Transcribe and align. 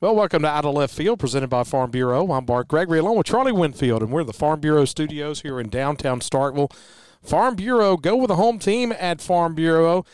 Well, 0.00 0.14
welcome 0.14 0.42
to 0.42 0.48
Out 0.48 0.64
of 0.64 0.76
Left 0.76 0.94
Field, 0.94 1.18
presented 1.18 1.50
by 1.50 1.64
Farm 1.64 1.90
Bureau. 1.90 2.30
I'm 2.30 2.44
Bart 2.44 2.68
Gregory, 2.68 3.00
along 3.00 3.16
with 3.16 3.26
Charlie 3.26 3.50
Winfield, 3.50 4.00
and 4.00 4.12
we're 4.12 4.22
the 4.22 4.32
Farm 4.32 4.60
Bureau 4.60 4.84
studios 4.84 5.40
here 5.40 5.58
in 5.58 5.70
downtown 5.70 6.20
Starkville. 6.20 6.72
Farm 7.20 7.56
Bureau, 7.56 7.96
go 7.96 8.14
with 8.14 8.28
the 8.28 8.36
home 8.36 8.60
team 8.60 8.92
at 8.92 9.20
Farm 9.20 9.56
Bureau. 9.56 10.04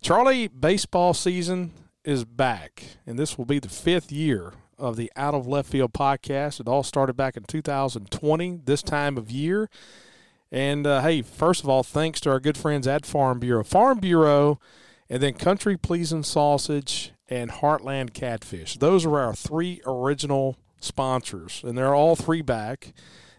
Charlie, 0.00 0.48
baseball 0.48 1.12
season 1.12 1.72
is 2.06 2.24
back, 2.24 2.84
and 3.06 3.18
this 3.18 3.36
will 3.36 3.44
be 3.44 3.58
the 3.58 3.68
fifth 3.68 4.10
year 4.10 4.54
of 4.78 4.96
the 4.96 5.12
Out 5.14 5.34
of 5.34 5.46
Left 5.46 5.70
Field 5.70 5.92
podcast. 5.92 6.58
It 6.58 6.66
all 6.66 6.82
started 6.82 7.12
back 7.12 7.36
in 7.36 7.42
2020, 7.42 8.60
this 8.64 8.82
time 8.82 9.18
of 9.18 9.30
year. 9.30 9.68
And 10.50 10.86
uh, 10.86 11.02
hey, 11.02 11.20
first 11.20 11.62
of 11.62 11.68
all, 11.68 11.82
thanks 11.82 12.18
to 12.20 12.30
our 12.30 12.40
good 12.40 12.56
friends 12.56 12.86
at 12.86 13.04
Farm 13.04 13.40
Bureau. 13.40 13.62
Farm 13.62 13.98
Bureau, 13.98 14.58
and 15.10 15.22
then 15.22 15.34
Country 15.34 15.76
Pleasing 15.76 16.22
Sausage 16.22 17.12
and 17.34 17.50
Heartland 17.50 18.14
Catfish. 18.14 18.76
Those 18.76 19.04
are 19.04 19.18
our 19.18 19.34
three 19.34 19.80
original 19.84 20.56
sponsors, 20.80 21.62
and 21.64 21.76
they're 21.76 21.94
all 21.94 22.14
three 22.14 22.42
back. 22.42 22.92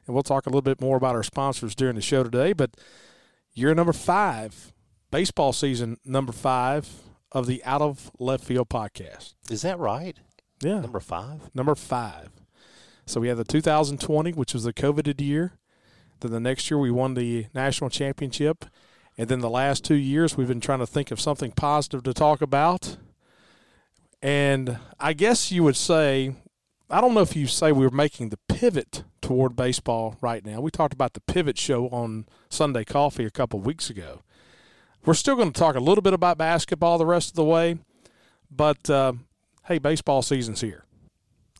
And 0.05 0.13
we'll 0.13 0.23
talk 0.23 0.45
a 0.45 0.49
little 0.49 0.61
bit 0.61 0.81
more 0.81 0.97
about 0.97 1.15
our 1.15 1.23
sponsors 1.23 1.73
during 1.73 1.95
the 1.95 2.01
show 2.01 2.21
today. 2.21 2.51
But 2.51 2.75
year 3.53 3.73
number 3.73 3.93
five, 3.93 4.73
baseball 5.11 5.53
season 5.53 5.97
number 6.03 6.33
five 6.33 6.89
of 7.31 7.47
the 7.47 7.63
Out 7.63 7.81
of 7.81 8.11
Left 8.19 8.43
Field 8.43 8.69
podcast. 8.69 9.33
Is 9.49 9.61
that 9.61 9.79
right? 9.79 10.17
Yeah. 10.61 10.81
Number 10.81 10.99
five? 10.99 11.49
Number 11.55 11.73
five. 11.73 12.29
So 13.05 13.21
we 13.21 13.29
had 13.29 13.37
the 13.37 13.45
2020, 13.45 14.33
which 14.33 14.53
was 14.53 14.65
the 14.65 14.73
coveted 14.73 15.21
year. 15.21 15.53
Then 16.19 16.31
the 16.31 16.39
next 16.39 16.69
year 16.69 16.77
we 16.77 16.91
won 16.91 17.13
the 17.13 17.47
national 17.53 17.89
championship. 17.89 18.65
And 19.17 19.29
then 19.29 19.39
the 19.39 19.49
last 19.49 19.85
two 19.85 19.95
years 19.95 20.35
we've 20.35 20.47
been 20.49 20.61
trying 20.61 20.79
to 20.79 20.87
think 20.87 21.11
of 21.11 21.21
something 21.21 21.51
positive 21.51 22.03
to 22.03 22.13
talk 22.13 22.41
about. 22.41 22.97
And 24.25 24.79
I 24.99 25.13
guess 25.13 25.51
you 25.51 25.61
would 25.65 25.75
say, 25.75 26.33
I 26.89 26.99
don't 26.99 27.13
know 27.13 27.21
if 27.21 27.35
you 27.35 27.45
say 27.45 27.71
we 27.71 27.85
are 27.85 27.91
making 27.91 28.29
the 28.29 28.39
pivot 28.49 29.03
toward 29.21 29.55
baseball 29.55 30.17
right 30.19 30.43
now. 30.43 30.61
We 30.61 30.71
talked 30.71 30.95
about 30.95 31.13
the 31.13 31.19
pivot 31.21 31.59
show 31.59 31.89
on 31.89 32.25
Sunday 32.49 32.85
Coffee 32.85 33.25
a 33.25 33.29
couple 33.29 33.59
weeks 33.59 33.91
ago. 33.91 34.21
We're 35.05 35.13
still 35.13 35.35
going 35.35 35.51
to 35.51 35.59
talk 35.59 35.75
a 35.75 35.79
little 35.79 36.01
bit 36.01 36.13
about 36.13 36.39
basketball 36.39 36.97
the 36.97 37.05
rest 37.05 37.29
of 37.29 37.35
the 37.35 37.43
way, 37.43 37.77
but 38.49 38.89
uh, 38.89 39.13
hey, 39.65 39.77
baseball 39.77 40.23
season's 40.23 40.61
here. 40.61 40.85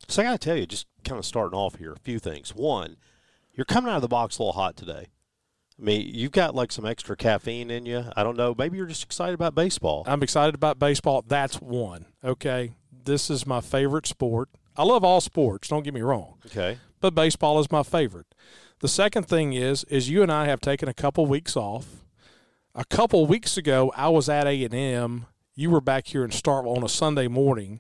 So 0.08 0.24
I 0.24 0.26
got 0.26 0.32
to 0.32 0.38
tell 0.40 0.58
you, 0.58 0.66
just 0.66 0.88
kind 1.04 1.20
of 1.20 1.26
starting 1.26 1.56
off 1.56 1.76
here, 1.76 1.94
a 1.94 2.00
few 2.00 2.18
things. 2.18 2.56
One, 2.56 2.96
you're 3.54 3.66
coming 3.66 3.92
out 3.92 3.98
of 3.98 4.02
the 4.02 4.08
box 4.08 4.40
a 4.40 4.42
little 4.42 4.54
hot 4.54 4.76
today. 4.76 5.10
I 5.80 5.84
mean, 5.84 6.10
you've 6.14 6.32
got 6.32 6.56
like 6.56 6.72
some 6.72 6.86
extra 6.86 7.18
caffeine 7.18 7.70
in 7.70 7.86
you. 7.86 8.06
I 8.16 8.24
don't 8.24 8.38
know. 8.38 8.56
Maybe 8.58 8.78
you're 8.78 8.86
just 8.86 9.04
excited 9.04 9.34
about 9.34 9.56
baseball. 9.56 10.04
I'm 10.08 10.24
excited 10.24 10.56
about 10.56 10.80
baseball. 10.80 11.24
That's 11.28 11.62
one. 11.62 12.06
Okay. 12.24 12.76
This 13.04 13.30
is 13.30 13.46
my 13.46 13.62
favorite 13.62 14.08
sport. 14.08 14.50
I 14.78 14.84
love 14.84 15.04
all 15.04 15.22
sports, 15.22 15.70
don't 15.70 15.84
get 15.84 15.94
me 15.94 16.02
wrong. 16.02 16.36
Okay. 16.48 16.80
But 17.00 17.16
baseball 17.16 17.60
is 17.60 17.72
my 17.72 17.84
favorite. 17.84 18.28
The 18.80 18.88
second 18.88 19.24
thing 19.24 19.54
is 19.54 19.84
is 19.86 20.10
you 20.10 20.22
and 20.22 20.32
I 20.32 20.46
have 20.46 20.60
taken 20.60 20.90
a 20.90 20.94
couple 20.94 21.26
weeks 21.26 21.56
off. 21.56 22.06
A 22.74 22.84
couple 22.84 23.26
weeks 23.26 23.56
ago, 23.56 23.94
I 23.96 24.10
was 24.10 24.28
at 24.28 24.48
A&M. 24.48 25.28
You 25.56 25.70
were 25.70 25.80
back 25.80 26.08
here 26.08 26.26
in 26.26 26.32
Starkville 26.32 26.76
on 26.76 26.84
a 26.84 26.90
Sunday 26.90 27.30
morning, 27.30 27.80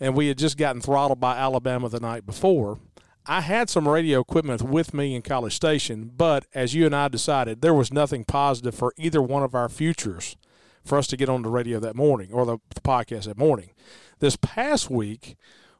and 0.00 0.16
we 0.16 0.26
had 0.26 0.38
just 0.38 0.56
gotten 0.56 0.80
throttled 0.80 1.20
by 1.20 1.36
Alabama 1.36 1.88
the 1.88 2.00
night 2.00 2.26
before. 2.26 2.80
I 3.24 3.40
had 3.42 3.70
some 3.70 3.88
radio 3.88 4.20
equipment 4.20 4.62
with 4.62 4.92
me 4.92 5.14
in 5.14 5.22
College 5.22 5.54
Station, 5.54 6.10
but 6.16 6.44
as 6.54 6.74
you 6.74 6.86
and 6.86 6.94
I 6.94 7.06
decided, 7.06 7.60
there 7.60 7.74
was 7.74 7.92
nothing 7.92 8.24
positive 8.24 8.74
for 8.74 8.92
either 8.96 9.22
one 9.22 9.44
of 9.44 9.54
our 9.54 9.68
futures 9.68 10.36
for 10.84 10.98
us 10.98 11.06
to 11.06 11.16
get 11.16 11.28
on 11.28 11.42
the 11.42 11.48
radio 11.48 11.78
that 11.78 11.94
morning 11.94 12.32
or 12.32 12.44
the, 12.44 12.58
the 12.74 12.80
podcast 12.80 13.26
that 13.26 13.38
morning. 13.38 13.70
This 14.18 14.34
past 14.34 14.90
week, 14.90 15.36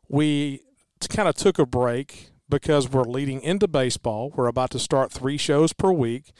we 0.08 0.60
kind 1.08 1.28
of 1.28 1.34
took 1.34 1.58
a 1.58 1.66
break 1.66 2.30
because 2.48 2.88
we're 2.88 3.02
leading 3.02 3.40
into 3.42 3.66
baseball. 3.66 4.32
We're 4.36 4.46
about 4.46 4.70
to 4.70 4.78
start 4.78 5.10
three 5.10 5.36
shows 5.36 5.72
per 5.72 5.90
week. 5.90 6.30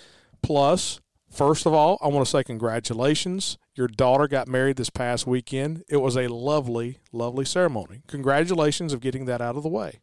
Plus, 0.41 1.01
first 1.33 1.67
of 1.67 1.73
all, 1.73 1.99
I 2.01 2.07
want 2.09 2.25
to 2.25 2.31
say 2.31 2.45
congratulations. 2.45 3.59
Your 3.75 3.89
daughter 3.89 4.29
got 4.29 4.47
married 4.47 4.77
this 4.77 4.91
past 4.91 5.27
weekend. 5.27 5.83
It 5.89 5.97
was 5.97 6.17
a 6.17 6.29
lovely, 6.29 6.99
lovely 7.11 7.45
ceremony. 7.45 8.03
Congratulations 8.07 8.93
of 8.93 9.01
getting 9.01 9.25
that 9.25 9.41
out 9.41 9.57
of 9.57 9.65
the 9.65 9.69
way. 9.69 9.99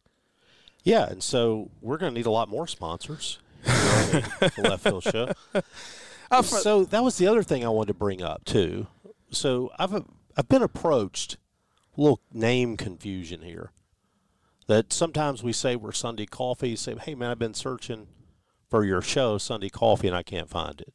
Yeah, 0.82 1.08
and 1.08 1.22
so 1.22 1.70
we're 1.80 1.98
going 1.98 2.12
to 2.12 2.18
need 2.18 2.26
a 2.26 2.30
lot 2.30 2.48
more 2.48 2.66
sponsors. 2.66 3.38
the 3.64 4.52
left 4.58 4.84
field 4.84 5.04
show. 5.04 5.32
Uh, 6.32 6.42
so 6.42 6.84
that 6.84 7.02
was 7.02 7.18
the 7.18 7.26
other 7.26 7.42
thing 7.42 7.64
I 7.64 7.68
wanted 7.70 7.88
to 7.88 7.98
bring 7.98 8.22
up 8.22 8.44
too. 8.44 8.86
So 9.32 9.72
I've 9.80 9.92
I've 10.36 10.48
been 10.48 10.62
approached 10.62 11.38
a 11.98 12.00
little 12.00 12.20
name 12.32 12.76
confusion 12.76 13.42
here. 13.42 13.72
That 14.68 14.92
sometimes 14.92 15.42
we 15.42 15.52
say 15.52 15.74
we're 15.74 15.90
Sunday 15.90 16.26
Coffee. 16.26 16.76
Say, 16.76 16.94
hey 16.94 17.16
man, 17.16 17.30
I've 17.30 17.40
been 17.40 17.52
searching 17.52 18.06
for 18.68 18.84
your 18.84 19.02
show 19.02 19.38
Sunday 19.38 19.70
Coffee 19.70 20.06
and 20.06 20.16
I 20.16 20.22
can't 20.22 20.48
find 20.48 20.80
it. 20.80 20.94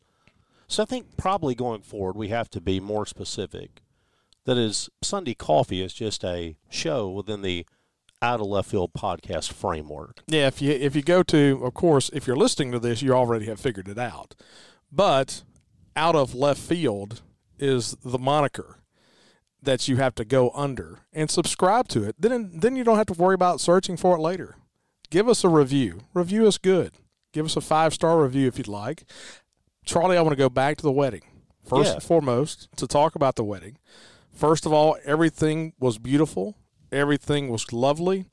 So 0.68 0.84
I 0.84 0.86
think 0.86 1.18
probably 1.18 1.54
going 1.54 1.82
forward 1.82 2.16
we 2.16 2.30
have 2.30 2.50
to 2.52 2.62
be 2.62 2.80
more 2.80 3.06
specific. 3.06 3.82
That 4.46 4.58
is, 4.58 4.90
Sunday 5.02 5.34
Coffee 5.34 5.82
is 5.82 5.94
just 5.94 6.24
a 6.24 6.56
show 6.70 7.10
within 7.10 7.42
the 7.42 7.66
out 8.26 8.42
of 8.42 8.48
left 8.48 8.70
field 8.70 8.92
podcast 8.94 9.52
framework. 9.54 10.22
Yeah, 10.28 10.48
if 10.48 10.62
you 10.62 10.72
if 10.72 10.96
you 10.96 11.02
go 11.02 11.24
to, 11.24 11.62
of 11.64 11.74
course, 11.74 12.10
if 12.14 12.28
you're 12.28 12.36
listening 12.36 12.72
to 12.72 12.80
this, 12.80 13.02
you 13.02 13.14
already 13.14 13.46
have 13.46 13.60
figured 13.60 13.88
it 13.88 13.98
out. 14.00 14.36
But 14.92 15.44
out 15.96 16.16
of 16.16 16.34
left 16.36 16.60
field 16.60 17.22
is 17.60 17.96
the 18.04 18.20
moniker 18.20 18.80
that 19.62 19.88
you 19.88 19.96
have 19.98 20.14
to 20.16 20.26
go 20.26 20.52
under 20.54 21.00
and 21.14 21.30
subscribe 21.30 21.88
to 21.90 22.04
it. 22.04 22.16
Then 22.20 22.52
then 22.60 22.76
you 22.76 22.84
don't 22.84 22.98
have 22.98 23.08
to 23.08 23.14
worry 23.14 23.36
about 23.36 23.62
searching 23.62 23.98
for 23.98 24.16
it 24.16 24.20
later. 24.20 24.56
Give 25.10 25.30
us 25.30 25.44
a 25.44 25.50
review. 25.50 26.02
Review 26.14 26.48
us 26.48 26.58
good. 26.58 26.94
Give 27.32 27.46
us 27.46 27.56
a 27.56 27.62
five 27.62 27.94
star 27.94 28.22
review 28.22 28.48
if 28.48 28.58
you'd 28.58 28.68
like. 28.68 29.04
Charlie, 29.86 30.18
I 30.18 30.22
want 30.22 30.32
to 30.34 30.38
go 30.38 30.50
back 30.50 30.78
to 30.78 30.84
the 30.84 30.92
wedding. 30.92 31.22
First 31.64 31.86
Yeah. 31.90 31.94
and 31.96 32.04
foremost, 32.04 32.68
to 32.78 32.88
talk 32.88 33.16
about 33.16 33.36
the 33.36 33.44
wedding. 33.44 33.78
First 34.34 34.66
of 34.66 34.74
all, 34.74 34.98
everything 35.06 35.74
was 35.80 35.98
beautiful. 35.98 36.56
Everything 36.96 37.50
was 37.50 37.74
lovely. 37.74 38.26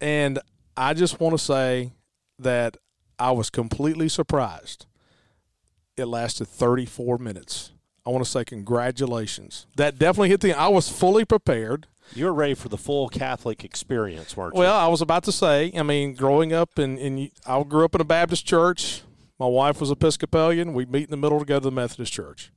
And 0.00 0.38
I 0.76 0.94
just 0.94 1.20
want 1.20 1.36
to 1.36 1.44
say 1.44 1.92
that 2.38 2.76
I 3.18 3.32
was 3.32 3.50
completely 3.50 4.08
surprised. 4.08 4.86
It 5.96 6.06
lasted 6.06 6.46
34 6.48 7.18
minutes. 7.18 7.72
I 8.06 8.10
want 8.10 8.24
to 8.24 8.30
say 8.30 8.44
congratulations. 8.44 9.66
That 9.76 9.98
definitely 9.98 10.30
hit 10.30 10.40
the. 10.40 10.54
I 10.54 10.68
was 10.68 10.88
fully 10.88 11.24
prepared. 11.24 11.86
You 12.14 12.26
were 12.26 12.34
ready 12.34 12.54
for 12.54 12.68
the 12.68 12.78
full 12.78 13.08
Catholic 13.08 13.64
experience, 13.64 14.36
weren't 14.36 14.54
you? 14.54 14.60
Well, 14.60 14.76
I 14.76 14.88
was 14.88 15.00
about 15.00 15.24
to 15.24 15.32
say. 15.32 15.72
I 15.74 15.82
mean, 15.82 16.14
growing 16.14 16.52
up 16.52 16.78
in, 16.78 16.98
in 16.98 17.30
I 17.46 17.62
grew 17.62 17.84
up 17.84 17.94
in 17.94 18.00
a 18.00 18.04
Baptist 18.04 18.44
church. 18.46 19.02
My 19.38 19.46
wife 19.46 19.80
was 19.80 19.90
Episcopalian. 19.90 20.72
We 20.72 20.84
meet 20.84 21.04
in 21.04 21.10
the 21.10 21.16
middle 21.16 21.38
to 21.38 21.44
go 21.44 21.58
to 21.58 21.64
the 21.64 21.72
Methodist 21.72 22.12
church. 22.12 22.52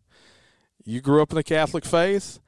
You 0.84 1.02
grew 1.02 1.22
up 1.22 1.32
in 1.32 1.36
the 1.36 1.44
Catholic 1.44 1.86
faith. 1.86 2.40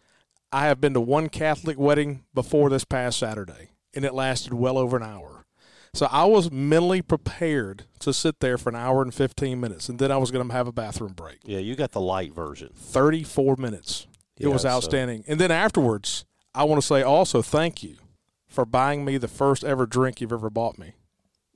I 0.52 0.66
have 0.68 0.80
been 0.80 0.94
to 0.94 1.02
one 1.02 1.30
Catholic 1.30 1.78
wedding 1.78 2.24
before 2.34 2.70
this 2.70 2.86
past 2.86 3.20
Saturday, 3.20 3.72
and 3.94 4.06
it 4.06 4.14
lasted 4.14 4.54
well 4.54 4.78
over 4.78 4.96
an 4.98 5.04
hour. 5.04 5.46
So 5.94 6.08
I 6.12 6.26
was 6.26 6.52
mentally 6.52 7.02
prepared 7.02 7.86
to 8.00 8.14
sit 8.14 8.40
there 8.40 8.58
for 8.58 8.70
an 8.70 8.76
hour 8.76 9.02
and 9.02 9.14
15 9.14 9.60
minutes, 9.60 9.90
and 9.90 10.00
then 10.00 10.12
I 10.12 10.18
was 10.18 10.32
going 10.32 10.48
to 10.48 10.54
have 10.54 10.68
a 10.68 10.72
bathroom 10.72 11.14
break. 11.14 11.40
yeah, 11.44 11.60
you 11.60 11.76
got 11.76 11.92
the 11.92 12.02
light 12.02 12.34
version. 12.34 12.70
34 12.76 13.56
minutes. 13.58 14.06
it 14.38 14.44
Yeah, 14.46 14.54
was 14.54 14.62
so- 14.62 14.70
outstanding. 14.70 15.24
And 15.28 15.40
then 15.40 15.52
afterwards, 15.52 16.26
I 16.54 16.64
want 16.66 16.82
to 16.82 16.86
say 16.88 17.02
also 17.02 17.42
thank 17.42 17.84
you 17.84 17.96
for 18.48 18.66
buying 18.66 19.04
me 19.06 19.18
the 19.18 19.28
first 19.28 19.64
ever 19.64 19.86
drink 19.86 20.22
you've 20.22 20.32
ever 20.34 20.50
bought 20.50 20.78
me 20.78 20.94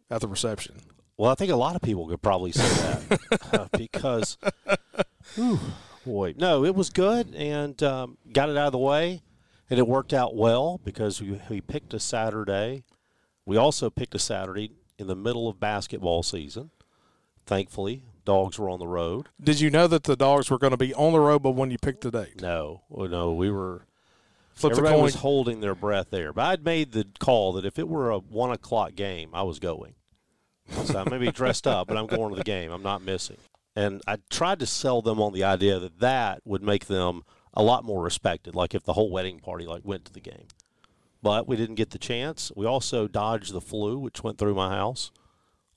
at 0.09 0.21
the 0.21 0.27
reception. 0.27 0.75
Well, 1.17 1.31
I 1.31 1.35
think 1.35 1.51
a 1.51 1.55
lot 1.55 1.75
of 1.75 1.81
people 1.81 2.07
could 2.07 2.21
probably 2.21 2.51
say 2.51 2.67
that 2.67 3.53
uh, 3.53 3.67
because, 3.77 4.37
whew, 5.35 5.59
boy, 6.05 6.33
no, 6.37 6.65
it 6.65 6.75
was 6.75 6.89
good 6.89 7.33
and 7.35 7.81
um, 7.83 8.17
got 8.31 8.49
it 8.49 8.57
out 8.57 8.67
of 8.67 8.71
the 8.71 8.77
way, 8.77 9.21
and 9.69 9.79
it 9.79 9.87
worked 9.87 10.13
out 10.13 10.35
well 10.35 10.79
because 10.83 11.21
we, 11.21 11.41
we 11.49 11.61
picked 11.61 11.93
a 11.93 11.99
Saturday. 11.99 12.83
We 13.45 13.57
also 13.57 13.89
picked 13.89 14.15
a 14.15 14.19
Saturday 14.19 14.71
in 14.97 15.07
the 15.07 15.15
middle 15.15 15.47
of 15.47 15.59
basketball 15.59 16.23
season. 16.23 16.71
Thankfully, 17.45 18.03
dogs 18.23 18.59
were 18.59 18.69
on 18.69 18.79
the 18.79 18.87
road. 18.87 19.29
Did 19.41 19.59
you 19.59 19.69
know 19.69 19.87
that 19.87 20.03
the 20.03 20.15
dogs 20.15 20.49
were 20.49 20.59
going 20.59 20.71
to 20.71 20.77
be 20.77 20.93
on 20.93 21.13
the 21.13 21.19
road, 21.19 21.41
but 21.41 21.51
when 21.51 21.71
you 21.71 21.77
picked 21.77 22.01
the 22.01 22.11
date? 22.11 22.41
No, 22.41 22.81
no, 22.89 23.33
we 23.33 23.49
were 23.49 23.85
Flip 24.53 24.73
Everybody 24.73 25.01
was 25.01 25.15
holding 25.15 25.61
their 25.61 25.73
breath 25.75 26.07
there. 26.11 26.33
But 26.33 26.45
I'd 26.45 26.65
made 26.65 26.91
the 26.91 27.07
call 27.19 27.53
that 27.53 27.65
if 27.65 27.79
it 27.79 27.87
were 27.87 28.11
a 28.11 28.19
one 28.19 28.51
o'clock 28.51 28.95
game, 28.95 29.31
I 29.33 29.43
was 29.43 29.59
going. 29.59 29.95
So 30.85 30.99
I 30.99 31.09
may 31.09 31.17
be 31.17 31.31
dressed 31.31 31.67
up, 31.67 31.87
but 31.87 31.97
I'm 31.97 32.05
going 32.05 32.29
to 32.29 32.35
the 32.35 32.43
game. 32.43 32.71
I'm 32.71 32.83
not 32.83 33.01
missing. 33.01 33.37
And 33.75 34.01
I 34.05 34.17
tried 34.29 34.59
to 34.59 34.65
sell 34.65 35.01
them 35.01 35.21
on 35.21 35.33
the 35.33 35.43
idea 35.43 35.79
that 35.79 35.99
that 35.99 36.41
would 36.43 36.61
make 36.61 36.85
them 36.87 37.23
a 37.53 37.63
lot 37.63 37.85
more 37.85 38.03
respected. 38.03 38.55
Like 38.55 38.75
if 38.75 38.83
the 38.83 38.93
whole 38.93 39.09
wedding 39.09 39.39
party 39.39 39.65
like 39.65 39.85
went 39.85 40.05
to 40.05 40.13
the 40.13 40.19
game. 40.19 40.47
But 41.23 41.47
we 41.47 41.55
didn't 41.55 41.75
get 41.75 41.91
the 41.91 41.99
chance. 41.99 42.51
We 42.55 42.65
also 42.65 43.07
dodged 43.07 43.53
the 43.53 43.61
flu, 43.61 43.97
which 43.99 44.23
went 44.23 44.37
through 44.37 44.55
my 44.55 44.69
house. 44.75 45.11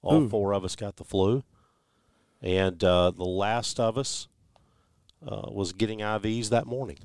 All 0.03 0.23
Ooh. 0.23 0.29
four 0.29 0.53
of 0.55 0.65
us 0.65 0.75
got 0.77 0.97
the 0.97 1.05
flu, 1.05 1.45
and 2.43 2.83
uh, 2.85 3.11
the 3.11 3.25
last 3.25 3.81
of 3.81 3.97
us 3.97 4.29
uh, 5.27 5.49
was 5.51 5.73
getting 5.73 6.01
IVs 6.01 6.51
that 6.51 6.67
morning. 6.67 6.99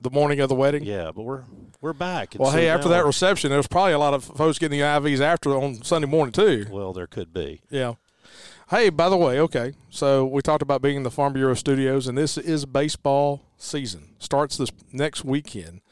the 0.00 0.10
morning 0.10 0.40
of 0.40 0.48
the 0.48 0.54
wedding. 0.54 0.82
Yeah, 0.84 1.12
but 1.14 1.22
we're 1.22 1.44
we're 1.80 1.92
back. 1.92 2.34
Well, 2.36 2.50
so 2.50 2.58
hey, 2.58 2.68
after 2.68 2.88
that 2.88 3.04
reception, 3.06 3.50
there 3.50 3.58
was 3.58 3.68
probably 3.68 3.92
a 3.92 3.98
lot 4.00 4.14
of 4.14 4.24
folks 4.24 4.58
getting 4.58 4.78
the 4.80 4.84
IVs 4.84 5.20
after 5.20 5.50
on 5.56 5.82
Sunday 5.84 6.08
morning 6.08 6.32
too. 6.32 6.66
well, 6.70 6.92
there 6.92 7.06
could 7.06 7.32
be. 7.32 7.60
Yeah. 7.70 7.94
Hey, 8.70 8.88
by 8.88 9.10
the 9.10 9.16
way, 9.18 9.38
okay. 9.40 9.74
So 9.90 10.24
we 10.24 10.40
talked 10.40 10.62
about 10.62 10.80
being 10.80 10.96
in 10.96 11.02
the 11.02 11.10
Farm 11.10 11.34
Bureau 11.34 11.52
studios, 11.52 12.06
and 12.06 12.16
this 12.16 12.38
is 12.38 12.64
baseball 12.64 13.42
season. 13.58 14.14
Starts 14.18 14.56
this 14.56 14.70
next 14.90 15.22
weekend. 15.22 15.82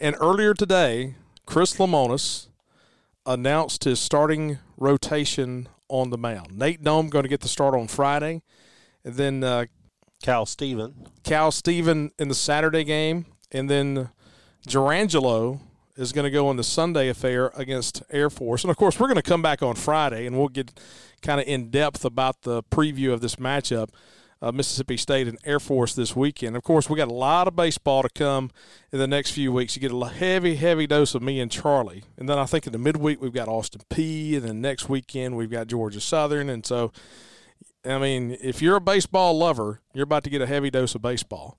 And 0.00 0.16
earlier 0.18 0.54
today, 0.54 1.16
Chris 1.44 1.74
Lemonis 1.76 2.48
announced 3.26 3.84
his 3.84 4.00
starting 4.00 4.58
rotation 4.78 5.68
on 5.88 6.08
the 6.08 6.16
mound. 6.16 6.58
Nate 6.58 6.82
Dohm 6.82 7.10
going 7.10 7.24
to 7.24 7.28
get 7.28 7.42
the 7.42 7.48
start 7.48 7.74
on 7.74 7.86
Friday, 7.86 8.40
and 9.04 9.16
then 9.16 9.44
uh, 9.44 9.66
Khal 10.24 10.48
Stephen. 10.48 11.08
Khal 11.24 11.52
Stephen 11.52 12.12
in 12.18 12.28
the 12.28 12.34
Saturday 12.34 12.82
game, 12.82 13.26
and 13.50 13.68
then 13.68 14.08
Jurrangelo 14.66 15.60
is 15.96 16.12
going 16.12 16.24
to 16.24 16.30
go 16.30 16.50
in 16.50 16.56
the 16.56 16.64
Sunday 16.64 17.08
affair 17.08 17.52
against 17.54 18.02
Air 18.10 18.30
Force. 18.30 18.64
And 18.64 18.70
of 18.70 18.76
course, 18.76 18.98
we're 18.98 19.08
going 19.08 19.16
to 19.16 19.22
come 19.22 19.42
back 19.42 19.62
on 19.62 19.74
Friday 19.74 20.26
and 20.26 20.38
we'll 20.38 20.48
get 20.48 20.78
kind 21.20 21.40
of 21.40 21.46
in 21.46 21.70
depth 21.70 22.04
about 22.04 22.42
the 22.42 22.62
preview 22.64 23.12
of 23.12 23.20
this 23.20 23.36
matchup. 23.36 23.90
Uh, 24.40 24.50
Mississippi 24.50 24.96
State 24.96 25.28
and 25.28 25.38
Air 25.44 25.60
Force 25.60 25.94
this 25.94 26.16
weekend. 26.16 26.56
Of 26.56 26.64
course, 26.64 26.90
we 26.90 26.96
got 26.96 27.06
a 27.06 27.14
lot 27.14 27.46
of 27.46 27.54
baseball 27.54 28.02
to 28.02 28.08
come 28.08 28.50
in 28.90 28.98
the 28.98 29.06
next 29.06 29.30
few 29.30 29.52
weeks. 29.52 29.76
You 29.76 29.80
get 29.80 29.92
a 29.92 30.08
heavy, 30.08 30.56
heavy 30.56 30.88
dose 30.88 31.14
of 31.14 31.22
me 31.22 31.38
and 31.38 31.48
Charlie, 31.48 32.02
and 32.16 32.28
then 32.28 32.40
I 32.40 32.46
think 32.46 32.66
in 32.66 32.72
the 32.72 32.78
midweek 32.78 33.20
we've 33.20 33.32
got 33.32 33.46
Austin 33.46 33.82
Peay, 33.88 34.34
and 34.34 34.42
then 34.42 34.60
next 34.60 34.88
weekend 34.88 35.36
we've 35.36 35.48
got 35.48 35.68
Georgia 35.68 36.00
Southern, 36.00 36.50
and 36.50 36.66
so 36.66 36.90
I 37.84 37.98
mean, 37.98 38.36
if 38.40 38.62
you're 38.62 38.76
a 38.76 38.80
baseball 38.80 39.36
lover, 39.36 39.80
you're 39.92 40.04
about 40.04 40.24
to 40.24 40.30
get 40.30 40.42
a 40.42 40.46
heavy 40.46 40.70
dose 40.70 40.94
of 40.94 41.02
baseball. 41.02 41.58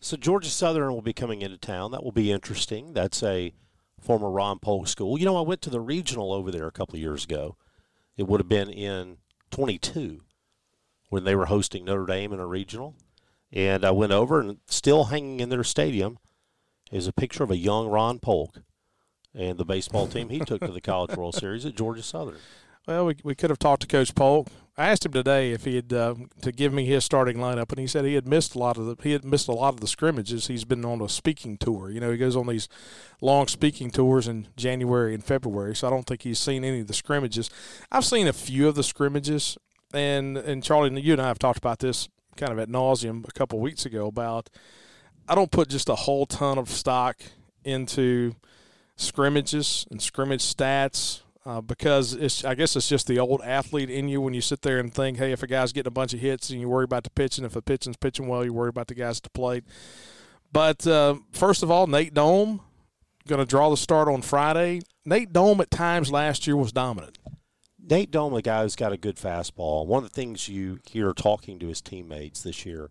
So 0.00 0.16
Georgia 0.16 0.50
Southern 0.50 0.92
will 0.92 1.02
be 1.02 1.12
coming 1.12 1.42
into 1.42 1.58
town. 1.58 1.90
That 1.92 2.02
will 2.02 2.12
be 2.12 2.32
interesting. 2.32 2.92
That's 2.92 3.22
a 3.22 3.52
former 4.00 4.30
Ron 4.30 4.58
Polk 4.58 4.88
school. 4.88 5.18
You 5.18 5.24
know, 5.24 5.36
I 5.36 5.42
went 5.42 5.62
to 5.62 5.70
the 5.70 5.80
regional 5.80 6.32
over 6.32 6.50
there 6.50 6.66
a 6.66 6.72
couple 6.72 6.96
of 6.96 7.00
years 7.00 7.24
ago. 7.24 7.56
It 8.16 8.26
would 8.26 8.40
have 8.40 8.48
been 8.48 8.70
in 8.70 9.18
22 9.50 10.20
when 11.08 11.24
they 11.24 11.34
were 11.34 11.46
hosting 11.46 11.84
Notre 11.84 12.06
Dame 12.06 12.32
in 12.32 12.40
a 12.40 12.46
regional. 12.46 12.94
And 13.52 13.84
I 13.84 13.90
went 13.90 14.12
over, 14.12 14.40
and 14.40 14.58
still 14.66 15.04
hanging 15.04 15.40
in 15.40 15.48
their 15.48 15.64
stadium 15.64 16.18
is 16.92 17.06
a 17.06 17.12
picture 17.12 17.42
of 17.42 17.50
a 17.50 17.56
young 17.56 17.88
Ron 17.88 18.18
Polk 18.18 18.62
and 19.34 19.58
the 19.58 19.64
baseball 19.64 20.06
team 20.06 20.28
he 20.28 20.40
took 20.40 20.60
to 20.60 20.72
the 20.72 20.80
College 20.80 21.16
World 21.16 21.34
Series 21.34 21.66
at 21.66 21.76
Georgia 21.76 22.02
Southern. 22.02 22.38
Well, 22.86 23.06
we, 23.06 23.16
we 23.22 23.34
could 23.34 23.50
have 23.50 23.58
talked 23.58 23.82
to 23.82 23.88
Coach 23.88 24.14
Polk. 24.14 24.48
I 24.80 24.88
asked 24.88 25.04
him 25.04 25.12
today 25.12 25.52
if 25.52 25.66
he 25.66 25.76
had 25.76 25.92
uh, 25.92 26.14
to 26.40 26.52
give 26.52 26.72
me 26.72 26.86
his 26.86 27.04
starting 27.04 27.36
lineup, 27.36 27.68
and 27.68 27.78
he 27.78 27.86
said 27.86 28.06
he 28.06 28.14
had 28.14 28.26
missed 28.26 28.54
a 28.54 28.58
lot 28.58 28.78
of 28.78 28.86
the 28.86 28.96
he 29.02 29.12
had 29.12 29.26
missed 29.26 29.46
a 29.46 29.52
lot 29.52 29.74
of 29.74 29.80
the 29.80 29.86
scrimmages. 29.86 30.46
He's 30.46 30.64
been 30.64 30.86
on 30.86 31.02
a 31.02 31.08
speaking 31.10 31.58
tour. 31.58 31.90
You 31.90 32.00
know, 32.00 32.10
he 32.10 32.16
goes 32.16 32.34
on 32.34 32.46
these 32.46 32.66
long 33.20 33.46
speaking 33.46 33.90
tours 33.90 34.26
in 34.26 34.48
January 34.56 35.12
and 35.12 35.22
February, 35.22 35.76
so 35.76 35.86
I 35.86 35.90
don't 35.90 36.06
think 36.06 36.22
he's 36.22 36.38
seen 36.38 36.64
any 36.64 36.80
of 36.80 36.86
the 36.86 36.94
scrimmages. 36.94 37.50
I've 37.92 38.06
seen 38.06 38.26
a 38.26 38.32
few 38.32 38.68
of 38.68 38.74
the 38.74 38.82
scrimmages, 38.82 39.58
and 39.92 40.38
and 40.38 40.64
Charlie, 40.64 40.98
you 40.98 41.12
and 41.12 41.20
I 41.20 41.28
have 41.28 41.38
talked 41.38 41.58
about 41.58 41.80
this 41.80 42.08
kind 42.38 42.50
of 42.50 42.58
at 42.58 42.70
nauseum 42.70 43.28
a 43.28 43.32
couple 43.32 43.60
weeks 43.60 43.84
ago 43.84 44.06
about 44.06 44.48
I 45.28 45.34
don't 45.34 45.50
put 45.50 45.68
just 45.68 45.90
a 45.90 45.94
whole 45.94 46.24
ton 46.24 46.56
of 46.56 46.70
stock 46.70 47.20
into 47.64 48.34
scrimmages 48.96 49.86
and 49.90 50.00
scrimmage 50.00 50.40
stats 50.42 51.20
uh, 51.46 51.60
because 51.60 52.12
it's 52.12 52.44
I 52.44 52.54
guess 52.54 52.76
it's 52.76 52.88
just 52.88 53.06
the 53.06 53.18
old 53.18 53.40
athlete 53.42 53.90
in 53.90 54.08
you 54.08 54.20
when 54.20 54.34
you 54.34 54.40
sit 54.40 54.62
there 54.62 54.78
and 54.78 54.92
think, 54.92 55.18
hey, 55.18 55.32
if 55.32 55.42
a 55.42 55.46
guy's 55.46 55.72
getting 55.72 55.88
a 55.88 55.92
bunch 55.92 56.12
of 56.12 56.20
hits 56.20 56.50
and 56.50 56.60
you 56.60 56.68
worry 56.68 56.84
about 56.84 57.04
the 57.04 57.10
pitching, 57.10 57.44
if 57.44 57.56
a 57.56 57.62
pitching's 57.62 57.96
pitching 57.96 58.28
well, 58.28 58.44
you 58.44 58.52
worry 58.52 58.68
about 58.68 58.88
the 58.88 58.94
guys 58.94 59.18
at 59.18 59.22
the 59.24 59.30
plate. 59.30 59.64
But 60.52 60.86
uh, 60.86 61.16
first 61.32 61.62
of 61.62 61.70
all, 61.70 61.86
Nate 61.86 62.14
Dohm 62.14 62.60
going 63.26 63.38
to 63.38 63.46
draw 63.46 63.70
the 63.70 63.76
start 63.76 64.08
on 64.08 64.22
Friday. 64.22 64.80
Nate 65.04 65.32
Dohm 65.32 65.60
at 65.60 65.70
times 65.70 66.10
last 66.10 66.46
year 66.46 66.56
was 66.56 66.72
dominant. 66.72 67.18
Nate 67.82 68.10
Dohm, 68.10 68.34
a 68.34 68.42
guy 68.42 68.62
who's 68.62 68.76
got 68.76 68.92
a 68.92 68.96
good 68.96 69.16
fastball. 69.16 69.86
One 69.86 70.04
of 70.04 70.10
the 70.10 70.14
things 70.14 70.48
you 70.48 70.80
hear 70.88 71.12
talking 71.12 71.58
to 71.58 71.68
his 71.68 71.80
teammates 71.80 72.42
this 72.42 72.66
year 72.66 72.90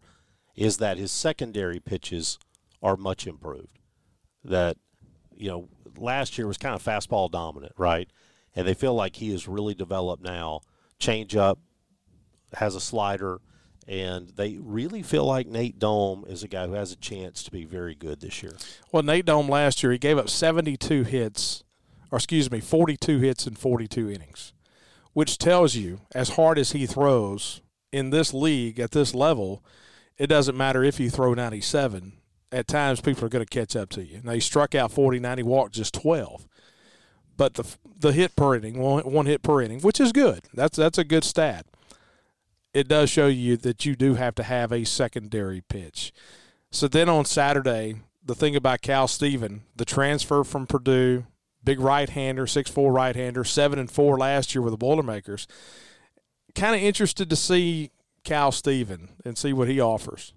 is 0.56 0.78
that 0.78 0.98
his 0.98 1.12
secondary 1.12 1.80
pitches 1.80 2.40
are 2.82 2.98
much 2.98 3.28
improved. 3.28 3.80
That, 4.44 4.78
you 5.36 5.50
know, 5.50 5.70
last 5.98 6.38
year 6.38 6.48
was 6.48 6.58
kind 6.58 6.76
of 6.76 6.84
fastball 6.84 7.30
dominant, 7.30 7.74
right? 7.78 8.10
And 8.56 8.68
they 8.68 8.74
feel 8.74 8.94
like 8.94 9.18
he 9.18 9.34
is 9.34 9.48
really 9.48 9.74
developed 9.74 10.24
now. 10.24 10.62
Change 10.98 11.36
up, 11.36 11.60
has 12.54 12.76
a 12.76 12.82
slider, 12.82 13.40
and 13.88 14.30
they 14.30 14.58
really 14.60 15.02
feel 15.02 15.26
like 15.26 15.48
Nate 15.48 15.80
Dohm 15.80 16.24
is 16.28 16.44
a 16.44 16.48
guy 16.48 16.68
who 16.68 16.74
has 16.74 16.92
a 16.92 16.96
chance 16.96 17.44
to 17.44 17.52
be 17.52 17.66
very 17.66 17.96
good 17.96 18.22
this 18.22 18.44
year. 18.44 18.54
Well, 18.92 19.04
Nate 19.04 19.26
Dohm 19.26 19.50
last 19.50 19.82
year, 19.82 19.92
he 19.92 19.98
gave 19.98 20.18
up 20.18 20.30
72 20.30 21.04
hits, 21.04 21.64
or 22.12 22.18
excuse 22.18 22.52
me, 22.52 22.60
42 22.60 23.20
hits 23.20 23.48
in 23.48 23.56
42 23.56 24.12
innings, 24.12 24.54
which 25.14 25.38
tells 25.38 25.76
you, 25.76 26.02
as 26.14 26.32
hard 26.32 26.60
as 26.60 26.74
he 26.74 26.86
throws 26.86 27.62
in 27.92 28.10
this 28.10 28.34
league 28.34 28.80
at 28.80 28.92
this 28.92 29.16
level, 29.16 29.64
it 30.18 30.28
doesn't 30.28 30.58
matter 30.58 30.84
if 30.84 31.00
you 31.00 31.10
throw 31.10 31.34
97. 31.34 32.14
At 32.52 32.68
times, 32.68 33.00
people 33.00 33.26
are 33.26 33.30
going 33.30 33.46
to 33.46 33.50
catch 33.50 33.76
up 33.76 33.90
to 33.92 34.04
you. 34.04 34.22
Now, 34.24 34.34
he 34.34 34.40
struck 34.40 34.76
out 34.76 34.92
49, 34.92 35.38
he 35.38 35.44
walked 35.44 35.74
just 35.74 35.94
12. 35.94 36.48
But 37.40 37.54
the 37.54 37.64
the 37.98 38.12
hit 38.12 38.36
per 38.36 38.54
inning, 38.54 38.80
one, 38.80 39.04
one 39.04 39.26
hit 39.26 39.42
per 39.44 39.62
inning, 39.62 39.80
which 39.80 40.02
is 40.02 40.12
good. 40.12 40.42
That's 40.54 40.78
that's 40.78 40.98
a 40.98 41.06
good 41.06 41.24
stat. 41.24 41.66
It 42.74 42.90
does 42.90 43.10
show 43.10 43.28
you 43.28 43.56
that 43.56 43.86
you 43.86 43.96
do 43.96 44.16
have 44.16 44.36
to 44.36 44.44
have 44.44 44.74
a 44.74 44.84
secondary 44.84 45.62
pitch. 45.62 46.12
So 46.70 46.90
then 46.90 47.08
on 47.08 47.24
Saturday, 47.24 47.96
the 48.24 48.36
thing 48.36 48.58
about 48.58 48.82
Khal 48.82 49.08
Stephen, 49.08 49.64
the 49.74 49.86
transfer 49.86 50.44
from 50.44 50.68
Purdue, 50.68 51.28
big 51.64 51.80
right 51.80 52.10
hander, 52.10 52.46
six 52.46 52.70
four 52.70 52.92
right 52.92 53.16
hander, 53.16 53.46
seven 53.46 53.80
and 53.80 53.90
four 53.90 54.18
last 54.18 54.54
year 54.54 54.62
with 54.62 54.74
the 54.74 54.78
Boilermakers. 54.78 55.48
Kind 56.56 56.76
of 56.76 56.82
interested 56.82 57.30
to 57.30 57.38
see 57.38 57.92
Khal 58.26 58.54
Stephen 58.54 59.12
and 59.24 59.38
see 59.38 59.54
what 59.54 59.70
he 59.70 59.80
offers. 59.80 60.34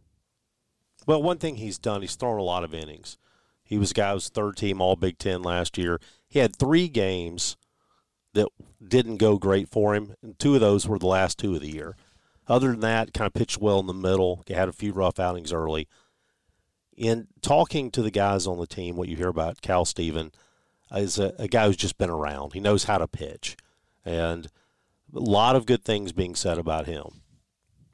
Well, 1.04 1.20
one 1.20 1.38
thing 1.38 1.56
he's 1.56 1.78
done, 1.78 2.02
he's 2.02 2.14
thrown 2.14 2.38
a 2.38 2.44
lot 2.44 2.62
of 2.62 2.72
innings. 2.72 3.18
He 3.64 3.76
was 3.76 3.90
a 3.90 3.94
guy 3.94 4.10
who 4.10 4.14
was 4.14 4.28
third 4.28 4.56
team 4.56 4.80
All 4.80 4.94
Big 4.94 5.18
Ten 5.18 5.42
last 5.42 5.76
year. 5.76 5.98
He 6.32 6.38
had 6.38 6.56
three 6.56 6.88
games 6.88 7.58
that 8.32 8.48
didn't 8.82 9.18
go 9.18 9.36
great 9.36 9.68
for 9.68 9.94
him, 9.94 10.14
and 10.22 10.38
two 10.38 10.54
of 10.54 10.62
those 10.62 10.88
were 10.88 10.98
the 10.98 11.06
last 11.06 11.38
two 11.38 11.54
of 11.54 11.60
the 11.60 11.70
year. 11.70 11.94
Other 12.48 12.70
than 12.70 12.80
that, 12.80 13.12
kind 13.12 13.26
of 13.26 13.34
pitched 13.34 13.60
well 13.60 13.78
in 13.80 13.86
the 13.86 13.92
middle. 13.92 14.42
He 14.46 14.54
had 14.54 14.66
a 14.66 14.72
few 14.72 14.94
rough 14.94 15.20
outings 15.20 15.52
early. 15.52 15.88
In 16.96 17.26
talking 17.42 17.90
to 17.90 18.00
the 18.00 18.10
guys 18.10 18.46
on 18.46 18.58
the 18.58 18.66
team, 18.66 18.96
what 18.96 19.10
you 19.10 19.16
hear 19.16 19.28
about 19.28 19.60
Khal 19.60 19.86
Stephen 19.86 20.32
is 20.90 21.18
a, 21.18 21.34
a 21.38 21.48
guy 21.48 21.66
who's 21.66 21.76
just 21.76 21.98
been 21.98 22.08
around. 22.08 22.54
He 22.54 22.60
knows 22.60 22.84
how 22.84 22.96
to 22.96 23.06
pitch, 23.06 23.54
and 24.02 24.46
a 25.14 25.20
lot 25.20 25.54
of 25.54 25.66
good 25.66 25.84
things 25.84 26.12
being 26.12 26.34
said 26.34 26.56
about 26.56 26.86
him. 26.86 27.20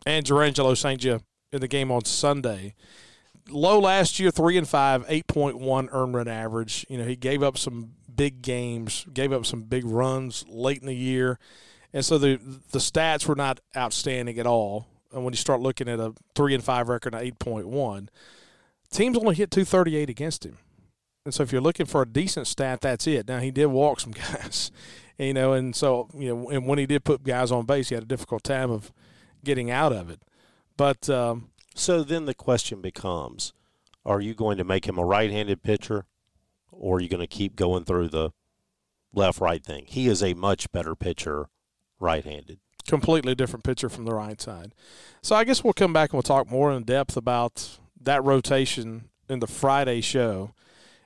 And 0.07 0.25
Jurrangelo 0.25 0.75
Cijntje 0.75 1.23
in 1.51 1.61
the 1.61 1.67
game 1.67 1.91
on 1.91 2.05
Sunday. 2.05 2.77
Low 3.49 3.81
last 3.81 4.21
year, 4.21 4.31
three 4.31 4.57
and 4.57 4.69
five, 4.69 5.05
eight 5.09 5.27
point 5.27 5.59
one 5.59 5.89
earned 5.91 6.15
run 6.15 6.29
average. 6.29 6.87
You 6.89 6.99
know, 6.99 7.05
he 7.05 7.17
gave 7.17 7.43
up 7.43 7.59
some 7.59 7.95
big 8.19 8.43
games, 8.43 9.07
gave 9.15 9.33
up 9.33 9.47
some 9.47 9.63
big 9.63 9.87
runs 9.87 10.45
late 10.49 10.81
in 10.81 10.87
the 10.87 10.95
year, 10.95 11.39
and 11.95 12.05
so 12.05 12.19
the 12.19 12.39
the 12.73 12.81
stats 12.81 13.27
were 13.27 13.37
not 13.37 13.61
outstanding 13.75 14.39
at 14.39 14.47
all. 14.47 14.87
And 15.11 15.25
when 15.25 15.33
you 15.33 15.39
start 15.39 15.61
looking 15.61 15.89
at 15.89 15.99
a 15.99 16.13
three 16.35 16.55
and 16.55 16.63
five 16.63 16.91
record, 16.91 17.15
and 17.15 17.23
eight 17.23 17.39
point 17.39 17.67
one, 17.67 18.11
teams 18.91 19.17
only 19.17 19.37
hit 19.37 19.51
two 19.51 19.65
thirty 19.65 19.97
eight 19.97 20.11
against 20.11 20.45
him. 20.45 20.59
And 21.25 21.33
so 21.33 21.43
if 21.43 21.53
you're 21.53 21.63
looking 21.63 21.87
for 21.87 22.03
a 22.03 22.07
decent 22.07 22.47
stat, 22.47 22.81
that's 22.83 23.07
it. 23.07 23.29
Now 23.29 23.39
he 23.39 23.51
did 23.51 23.67
walk 23.67 24.01
some 24.01 24.13
guys, 24.33 24.71
you 25.17 25.33
know, 25.33 25.53
and 25.55 25.75
so 25.75 26.09
you 26.15 26.29
know, 26.29 26.51
and 26.51 26.67
when 26.67 26.79
he 26.79 26.87
did 26.87 27.05
put 27.05 27.23
guys 27.25 27.51
on 27.51 27.65
base, 27.65 27.89
he 27.89 27.95
had 27.95 28.05
a 28.05 28.09
difficult 28.09 28.43
time 28.45 28.71
of 28.71 28.93
getting 29.45 29.71
out 29.71 29.93
of 29.93 30.11
it. 30.11 30.21
But 30.77 31.09
um, 31.09 31.51
So 31.75 32.03
then 32.03 32.27
the 32.27 32.35
question 32.35 32.81
becomes 32.81 33.53
are 34.05 34.21
you 34.21 34.35
going 34.35 34.59
to 34.59 34.65
make 34.65 34.87
him 34.87 34.99
a 34.99 35.05
right 35.05 35.31
handed 35.31 35.63
pitcher 35.63 36.07
or 36.79 36.97
are 36.97 37.01
you 37.01 37.09
going 37.09 37.21
to 37.21 37.27
keep 37.27 37.57
going 37.57 37.85
through 37.85 38.09
the 38.09 38.31
left 39.13 39.41
right 39.41 39.65
thing? 39.65 39.85
He 39.87 40.07
is 40.09 40.23
a 40.23 40.35
much 40.35 40.71
better 40.73 40.95
pitcher 40.95 41.49
right 42.01 42.25
handed. 42.25 42.61
completely 42.87 43.35
different 43.35 43.65
pitcher 43.65 43.89
from 43.89 44.05
the 44.05 44.15
right 44.15 44.41
side. 44.41 44.73
So 45.21 45.37
I 45.37 45.45
guess 45.45 45.63
we'll 45.63 45.75
come 45.75 45.93
back 45.93 46.11
and 46.11 46.15
we'll 46.15 46.23
talk 46.23 46.51
more 46.51 46.73
in 46.73 46.85
depth 46.85 47.17
about 47.17 47.79
that 48.01 48.25
rotation 48.25 49.11
in 49.29 49.41
the 49.41 49.47
Friday 49.47 50.01
show. 50.01 50.55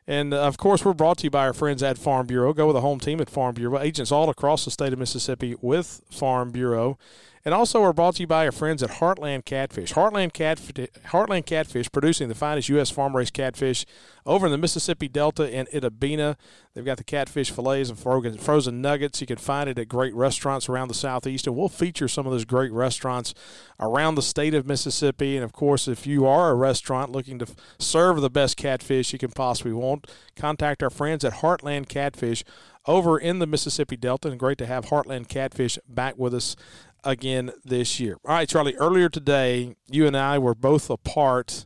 And 0.06 0.34
uh, 0.34 0.42
of 0.42 0.58
course, 0.58 0.84
we're 0.84 0.94
brought 0.94 1.18
to 1.18 1.24
you 1.24 1.30
by 1.30 1.46
our 1.46 1.52
friends 1.52 1.82
at 1.82 1.98
Farm 1.98 2.26
Bureau. 2.26 2.52
Go 2.52 2.66
with 2.66 2.74
the 2.74 2.80
home 2.80 3.00
team 3.00 3.20
at 3.20 3.30
Farm 3.30 3.54
Bureau. 3.54 3.80
Agents 3.80 4.12
all 4.12 4.28
across 4.28 4.64
the 4.64 4.70
state 4.70 4.92
of 4.92 4.98
Mississippi 4.98 5.54
with 5.60 6.02
Farm 6.10 6.50
Bureau. 6.50 6.98
And 7.44 7.52
also, 7.52 7.80
we're 7.80 7.92
brought 7.92 8.14
to 8.16 8.20
you 8.20 8.28
by 8.28 8.46
our 8.46 8.52
friends 8.52 8.84
at 8.84 8.90
Heartland 8.90 9.44
Catfish. 9.44 9.94
Heartland, 9.94 10.32
Catfish, 10.32 10.88
Heartland 11.06 11.44
Catfish, 11.44 11.90
producing 11.90 12.28
the 12.28 12.36
finest 12.36 12.68
U.S. 12.68 12.90
farm 12.90 13.16
raised 13.16 13.34
catfish 13.34 13.84
over 14.24 14.46
in 14.46 14.52
the 14.52 14.58
Mississippi 14.58 15.08
Delta 15.08 15.52
and 15.52 15.66
Itta 15.70 15.90
Bena. 15.98 16.36
They've 16.72 16.84
got 16.84 16.98
the 16.98 17.04
catfish 17.04 17.50
fillets 17.50 17.90
and 17.90 17.98
frozen 17.98 18.80
nuggets. 18.80 19.20
You 19.20 19.26
can 19.26 19.38
find 19.38 19.68
it 19.68 19.76
at 19.76 19.88
great 19.88 20.14
restaurants 20.14 20.68
around 20.68 20.86
the 20.86 20.94
Southeast, 20.94 21.48
and 21.48 21.56
we'll 21.56 21.68
feature 21.68 22.06
some 22.06 22.26
of 22.26 22.32
those 22.32 22.44
great 22.44 22.70
restaurants 22.70 23.34
around 23.80 24.14
the 24.14 24.22
state 24.22 24.54
of 24.54 24.64
Mississippi. 24.64 25.34
And 25.36 25.42
of 25.42 25.52
course, 25.52 25.88
if 25.88 26.06
you 26.06 26.24
are 26.24 26.50
a 26.50 26.54
restaurant 26.54 27.10
looking 27.10 27.40
to 27.40 27.46
serve 27.76 28.20
the 28.20 28.30
best 28.30 28.56
catfish 28.56 29.12
you 29.12 29.18
can 29.18 29.32
possibly 29.32 29.72
want, 29.72 30.06
contact 30.36 30.80
our 30.80 30.90
friends 30.90 31.24
at 31.24 31.34
Heartland 31.34 31.88
Catfish 31.88 32.44
over 32.86 33.18
in 33.18 33.38
the 33.40 33.46
Mississippi 33.46 33.96
Delta. 33.96 34.28
And 34.28 34.38
great 34.38 34.58
to 34.58 34.66
have 34.66 34.86
Heartland 34.86 35.28
Catfish 35.28 35.78
back 35.88 36.16
with 36.16 36.34
us 36.34 36.56
again 37.04 37.52
this 37.64 38.00
year. 38.00 38.16
All 38.24 38.34
right, 38.34 38.48
Charlie, 38.48 38.76
earlier 38.76 39.08
today, 39.08 39.76
you 39.90 40.06
and 40.06 40.16
I 40.16 40.38
were 40.38 40.54
both 40.54 40.90
a 40.90 40.96
part 40.96 41.64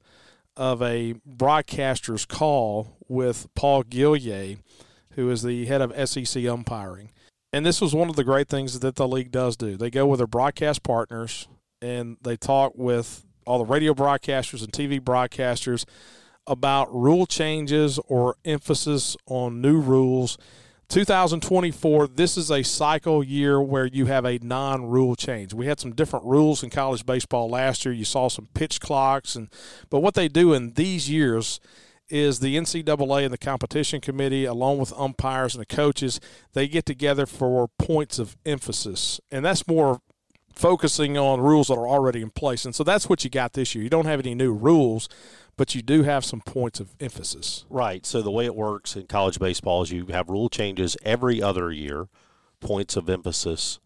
of 0.56 0.82
a 0.82 1.14
broadcaster's 1.24 2.24
call 2.24 2.96
with 3.08 3.46
Paul 3.54 3.82
Gillier, 3.82 4.56
who 5.12 5.30
is 5.30 5.42
the 5.42 5.66
head 5.66 5.82
of 5.82 6.08
SEC 6.08 6.44
umpiring. 6.44 7.10
And 7.52 7.64
this 7.64 7.80
was 7.80 7.94
one 7.94 8.10
of 8.10 8.16
the 8.16 8.24
great 8.24 8.48
things 8.48 8.78
that 8.80 8.96
the 8.96 9.08
league 9.08 9.30
does 9.30 9.56
do. 9.56 9.76
They 9.76 9.90
go 9.90 10.06
with 10.06 10.18
their 10.18 10.26
broadcast 10.26 10.82
partners 10.82 11.48
and 11.80 12.16
they 12.22 12.36
talk 12.36 12.72
with 12.74 13.24
all 13.46 13.58
the 13.58 13.64
radio 13.64 13.94
broadcasters 13.94 14.62
and 14.62 14.72
TV 14.72 15.00
broadcasters 15.00 15.84
about 16.46 16.92
rule 16.94 17.26
changes 17.26 17.98
or 18.06 18.36
emphasis 18.44 19.16
on 19.26 19.60
new 19.60 19.80
rules 19.80 20.38
2024, 20.88 22.08
this 22.08 22.36
is 22.36 22.50
a 22.50 22.62
cycle 22.62 23.22
year 23.22 23.60
where 23.60 23.86
you 23.86 24.06
have 24.06 24.24
a 24.24 24.38
non 24.42 24.86
rule 24.86 25.16
change. 25.16 25.52
We 25.52 25.66
had 25.66 25.80
some 25.80 25.92
different 25.92 26.24
rules 26.24 26.62
in 26.62 26.70
college 26.70 27.04
baseball 27.04 27.48
last 27.48 27.84
year. 27.84 27.92
You 27.92 28.04
saw 28.04 28.28
some 28.28 28.48
pitch 28.54 28.80
clocks, 28.80 29.34
and 29.34 29.48
but 29.90 30.00
what 30.00 30.14
they 30.14 30.28
do 30.28 30.52
in 30.52 30.72
these 30.74 31.10
years 31.10 31.60
is 32.08 32.38
the 32.38 32.56
NCAA 32.56 33.24
and 33.24 33.32
the 33.32 33.38
competition 33.38 34.00
committee, 34.00 34.44
along 34.44 34.78
with 34.78 34.92
umpires 34.96 35.54
and 35.54 35.60
the 35.60 35.66
coaches, 35.66 36.20
they 36.52 36.68
get 36.68 36.86
together 36.86 37.26
for 37.26 37.68
points 37.78 38.18
of 38.18 38.36
emphasis. 38.46 39.20
And 39.30 39.44
that's 39.44 39.66
more 39.66 40.00
focusing 40.52 41.18
on 41.18 41.40
rules 41.40 41.68
that 41.68 41.74
are 41.74 41.88
already 41.88 42.22
in 42.22 42.30
place. 42.30 42.64
And 42.64 42.74
so 42.74 42.84
that's 42.84 43.08
what 43.08 43.24
you 43.24 43.30
got 43.30 43.52
this 43.52 43.74
year. 43.74 43.84
You 43.84 43.90
don't 43.90 44.06
have 44.06 44.20
any 44.20 44.34
new 44.34 44.52
rules, 44.52 45.08
but 45.56 45.74
you 45.74 45.82
do 45.82 46.02
have 46.02 46.24
some 46.24 46.40
points 46.40 46.80
of 46.80 46.94
emphasis. 47.00 47.64
Right. 47.70 48.04
So 48.04 48.20
the 48.20 48.30
way 48.30 48.44
it 48.44 48.54
works 48.54 48.94
in 48.94 49.06
college 49.06 49.38
baseball 49.38 49.82
is 49.82 49.90
you 49.90 50.06
have 50.06 50.28
rule 50.28 50.48
changes 50.48 50.96
every 51.02 51.42
other 51.42 51.72
year, 51.72 52.08
points 52.60 52.96
of 52.96 53.08
emphasis. 53.08 53.80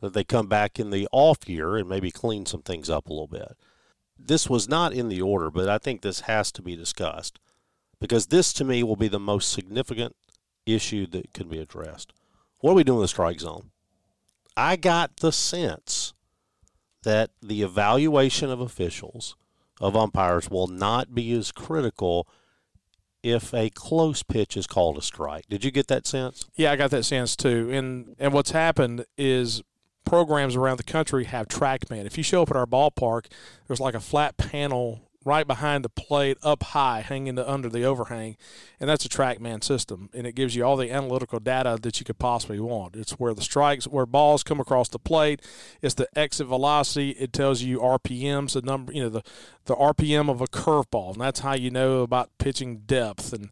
That 0.00 0.12
they 0.12 0.22
come 0.22 0.46
back 0.46 0.78
in 0.78 0.90
the 0.90 1.08
off 1.10 1.48
year 1.48 1.76
and 1.76 1.88
maybe 1.88 2.12
clean 2.12 2.46
some 2.46 2.62
things 2.62 2.88
up 2.88 3.08
a 3.08 3.12
little 3.12 3.26
bit. 3.26 3.56
This 4.16 4.48
was 4.48 4.68
not 4.68 4.92
in 4.92 5.08
the 5.08 5.20
order, 5.20 5.50
but 5.50 5.68
I 5.68 5.78
think 5.78 6.02
this 6.02 6.20
has 6.20 6.52
to 6.52 6.62
be 6.62 6.76
discussed 6.76 7.40
because 7.98 8.26
this 8.26 8.52
to 8.54 8.64
me 8.64 8.84
will 8.84 8.96
be 8.96 9.08
the 9.08 9.18
most 9.18 9.50
significant 9.50 10.14
issue 10.66 11.04
that 11.08 11.32
can 11.32 11.48
be 11.48 11.58
addressed. 11.58 12.12
What 12.60 12.72
are 12.72 12.74
we 12.74 12.84
doing 12.84 12.98
with 12.98 13.04
the 13.04 13.08
strike 13.08 13.40
zone? 13.40 13.70
I 14.56 14.76
got 14.76 15.16
the 15.16 15.32
sense 15.32 16.12
that 17.02 17.30
the 17.42 17.62
evaluation 17.62 18.50
of 18.50 18.60
officials– 18.60 19.34
of 19.80 19.96
umpires 19.96 20.50
will 20.50 20.66
not 20.66 21.14
be 21.14 21.32
as 21.32 21.52
critical 21.52 22.28
if 23.22 23.52
a 23.52 23.70
close 23.70 24.22
pitch 24.22 24.56
is 24.56 24.66
called 24.66 24.96
a 24.96 25.02
strike. 25.02 25.46
Did 25.48 25.64
you 25.64 25.70
get 25.70 25.88
that 25.88 26.06
sense? 26.06 26.46
Yeah, 26.54 26.72
I 26.72 26.76
got 26.76 26.90
that 26.90 27.04
sense 27.04 27.36
too. 27.36 27.68
And 27.70 28.14
and 28.18 28.32
what's 28.32 28.52
happened 28.52 29.04
is 29.16 29.62
programs 30.04 30.56
around 30.56 30.78
the 30.78 30.84
country 30.84 31.24
have 31.24 31.48
TrackMan. 31.48 32.06
If 32.06 32.16
you 32.16 32.22
show 32.22 32.42
up 32.42 32.50
at 32.50 32.56
our 32.56 32.66
ballpark, 32.66 33.26
there's 33.66 33.80
like 33.80 33.94
a 33.94 34.00
flat 34.00 34.36
panel 34.36 35.07
right 35.28 35.46
behind 35.46 35.84
the 35.84 35.90
plate, 35.90 36.38
up 36.42 36.62
high, 36.62 37.02
hanging 37.02 37.38
under 37.38 37.68
the 37.68 37.84
overhang, 37.84 38.36
and 38.80 38.88
that's 38.88 39.04
a 39.04 39.08
TrackMan 39.08 39.62
system, 39.62 40.08
and 40.14 40.26
it 40.26 40.34
gives 40.34 40.56
you 40.56 40.64
all 40.64 40.76
the 40.76 40.90
analytical 40.90 41.38
data 41.38 41.78
that 41.82 42.00
you 42.00 42.06
could 42.06 42.18
possibly 42.18 42.58
want. 42.58 42.96
It's 42.96 43.12
where 43.12 43.34
the 43.34 43.42
strikes, 43.42 43.86
where 43.86 44.06
balls 44.06 44.42
come 44.42 44.58
across 44.58 44.88
the 44.88 44.98
plate. 44.98 45.42
It's 45.82 45.94
the 45.94 46.08
exit 46.18 46.46
velocity. 46.46 47.10
It 47.10 47.32
tells 47.32 47.62
you 47.62 47.78
RPMs, 47.78 48.54
the 48.54 48.62
number, 48.62 48.92
you 48.92 49.02
know, 49.02 49.10
the 49.10 49.22
the 49.66 49.76
RPM 49.76 50.30
of 50.30 50.40
a 50.40 50.46
curveball, 50.46 51.12
and 51.12 51.20
that's 51.20 51.40
how 51.40 51.54
you 51.54 51.70
know 51.70 52.00
about 52.00 52.30
pitching 52.38 52.78
depth, 52.86 53.34
and 53.34 53.50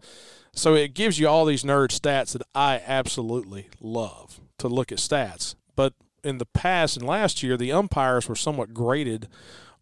so 0.52 0.74
it 0.74 0.94
gives 0.94 1.18
you 1.18 1.28
all 1.28 1.44
these 1.44 1.62
nerd 1.62 1.88
stats 1.88 2.32
that 2.32 2.42
I 2.54 2.80
absolutely 2.86 3.68
love 3.78 4.40
to 4.58 4.68
look 4.68 4.90
at 4.90 4.98
stats, 4.98 5.54
but 5.76 5.92
in 6.24 6.38
the 6.38 6.46
past 6.46 6.96
and 6.96 7.06
last 7.06 7.42
year, 7.42 7.56
the 7.56 7.70
umpires 7.70 8.28
were 8.28 8.34
somewhat 8.34 8.74
graded 8.74 9.28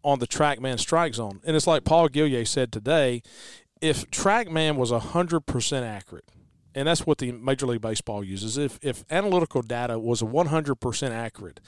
on 0.05 0.19
the 0.19 0.27
TrackMan 0.27 0.79
strike 0.79 1.15
zone. 1.15 1.41
And 1.43 1.55
it's 1.55 1.67
like 1.67 1.83
Paul 1.83 2.07
Gillier 2.07 2.45
said 2.45 2.71
today 2.71 3.23
if 3.81 4.09
TrackMan 4.11 4.75
was 4.77 4.91
100% 4.91 5.81
accurate, 5.81 6.29
and 6.73 6.87
that's 6.87 7.05
what 7.05 7.17
the 7.17 7.31
Major 7.31 7.65
League 7.65 7.81
Baseball 7.81 8.23
uses, 8.23 8.57
if, 8.57 8.79
if 8.81 9.03
analytical 9.09 9.61
data 9.61 9.99
was 9.99 10.21
100% 10.21 11.11
accurate, 11.11 11.59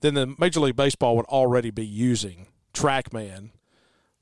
then 0.00 0.14
the 0.14 0.34
Major 0.38 0.60
League 0.60 0.76
Baseball 0.76 1.16
would 1.16 1.26
already 1.26 1.70
be 1.70 1.86
using 1.86 2.48
TrackMan 2.72 3.50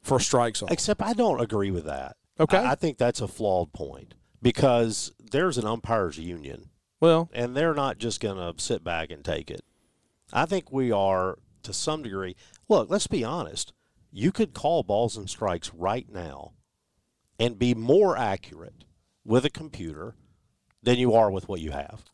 for 0.03 0.19
strike 0.19 0.57
zone. 0.57 0.69
Except 0.71 1.01
I 1.01 1.13
don't 1.13 1.41
agree 1.41 1.71
with 1.71 1.85
that. 1.85 2.17
Okay. 2.39 2.59
I, 2.59 2.73
I 2.73 2.75
think 2.75 2.99
that's 2.99 3.21
a 3.21 3.29
flawed 3.29 3.73
point 3.73 4.15
because 4.43 5.13
there's 5.31 5.59
an 5.59 5.67
umpires 5.67 6.19
union. 6.19 6.71
Well, 7.01 7.31
and 7.33 7.57
they're 7.57 7.75
not 7.75 7.99
just 7.99 8.21
going 8.21 8.37
to 8.37 8.63
sit 8.63 8.83
back 8.83 9.11
and 9.11 9.25
take 9.25 9.51
it. 9.51 9.63
I 10.33 10.45
think 10.47 10.71
we 10.71 10.93
are 10.93 11.39
to 11.63 11.73
some 11.73 12.03
degree. 12.03 12.37
Look, 12.71 12.89
let's 12.89 13.09
be 13.09 13.25
honest. 13.25 13.73
You 14.13 14.31
could 14.31 14.55
call 14.55 14.85
balls 14.85 15.17
and 15.17 15.29
strikes 15.29 15.75
right 15.75 16.09
now 16.09 16.53
and 17.37 17.59
be 17.59 17.75
more 17.75 18.17
accurate 18.17 18.85
with 19.25 19.45
a 19.45 19.51
computer 19.51 20.15
than 20.81 20.97
you 20.97 21.13
are 21.13 21.33
with 21.33 21.49
what 21.49 21.61
you 21.61 21.73
have. 21.73 22.05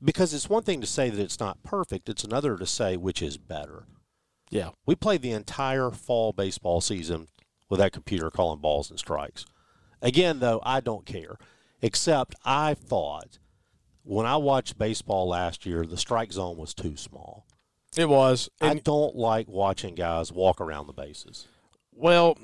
Because 0.00 0.32
it's 0.32 0.48
one 0.48 0.62
thing 0.62 0.80
to 0.80 0.86
say 0.86 1.10
that 1.10 1.20
it's 1.20 1.40
not 1.40 1.64
perfect, 1.64 2.08
it's 2.08 2.22
another 2.22 2.56
to 2.56 2.64
say 2.64 2.96
which 2.96 3.20
is 3.20 3.38
better. 3.38 3.86
Yeah. 4.50 4.70
We 4.86 4.94
played 4.94 5.20
the 5.20 5.32
entire 5.32 5.90
fall 5.90 6.32
baseball 6.32 6.80
season 6.80 7.26
with 7.68 7.80
that 7.80 7.92
computer 7.92 8.30
calling 8.30 8.60
balls 8.60 8.90
and 8.90 8.98
strikes. 9.00 9.44
Again, 10.00 10.38
though, 10.38 10.60
I 10.62 10.78
don't 10.78 11.06
care. 11.06 11.38
Except 11.82 12.36
I 12.44 12.74
thought 12.74 13.40
when 14.04 14.26
I 14.26 14.36
watched 14.36 14.78
baseball 14.78 15.26
last 15.28 15.66
year, 15.66 15.84
the 15.84 15.96
strike 15.96 16.32
zone 16.32 16.56
was 16.56 16.72
too 16.72 16.96
small. 16.96 17.46
It 17.96 18.08
was. 18.08 18.48
I 18.60 18.74
don't 18.74 19.14
like 19.14 19.48
watching 19.48 19.94
guys 19.94 20.32
walk 20.32 20.60
around 20.60 20.86
the 20.86 20.92
bases. 20.92 21.46
Well, 21.92 22.36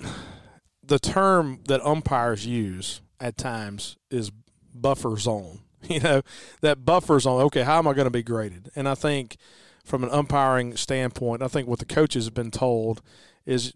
the 0.83 0.99
term 0.99 1.61
that 1.69 1.85
umpires 1.85 2.47
use 2.47 3.01
at 3.19 3.37
times 3.37 3.97
is 4.11 4.31
buffer 4.75 5.17
zone. 5.17 5.61
You 5.89 5.99
know, 6.01 6.21
that 6.61 6.85
buffer 6.85 7.19
zone, 7.19 7.41
okay, 7.45 7.63
how 7.63 7.79
am 7.79 7.89
I 7.89 7.95
going 7.95 8.05
to 8.05 8.11
be 8.11 8.23
graded? 8.23 8.71
And 8.77 8.87
I 8.87 8.95
think 8.95 9.39
from 9.83 10.05
an 10.05 10.11
umpiring 10.11 10.77
standpoint, 10.77 11.43
I 11.43 11.49
think 11.49 11.67
what 11.67 11.79
the 11.79 11.87
coaches 11.87 12.27
have 12.27 12.35
been 12.35 12.51
told 12.51 13.01
is 13.47 13.73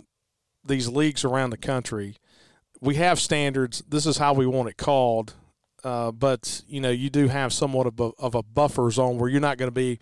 these 0.62 0.86
leagues 0.86 1.24
around 1.24 1.48
the 1.48 1.56
country, 1.56 2.16
we 2.78 2.96
have 2.96 3.18
standards. 3.18 3.82
This 3.88 4.04
is 4.04 4.18
how 4.18 4.34
we 4.34 4.46
want 4.46 4.68
it 4.68 4.76
called. 4.76 5.32
Uh, 5.84 6.10
but 6.10 6.62
you 6.66 6.80
know 6.80 6.90
you 6.90 7.10
do 7.10 7.28
have 7.28 7.52
somewhat 7.52 7.86
of 7.86 8.00
a, 8.00 8.10
of 8.18 8.34
a 8.34 8.42
buffer 8.42 8.90
zone 8.90 9.18
where 9.18 9.28
you're 9.28 9.38
not 9.38 9.58
going 9.58 9.68
to 9.68 9.74
be 9.74 9.98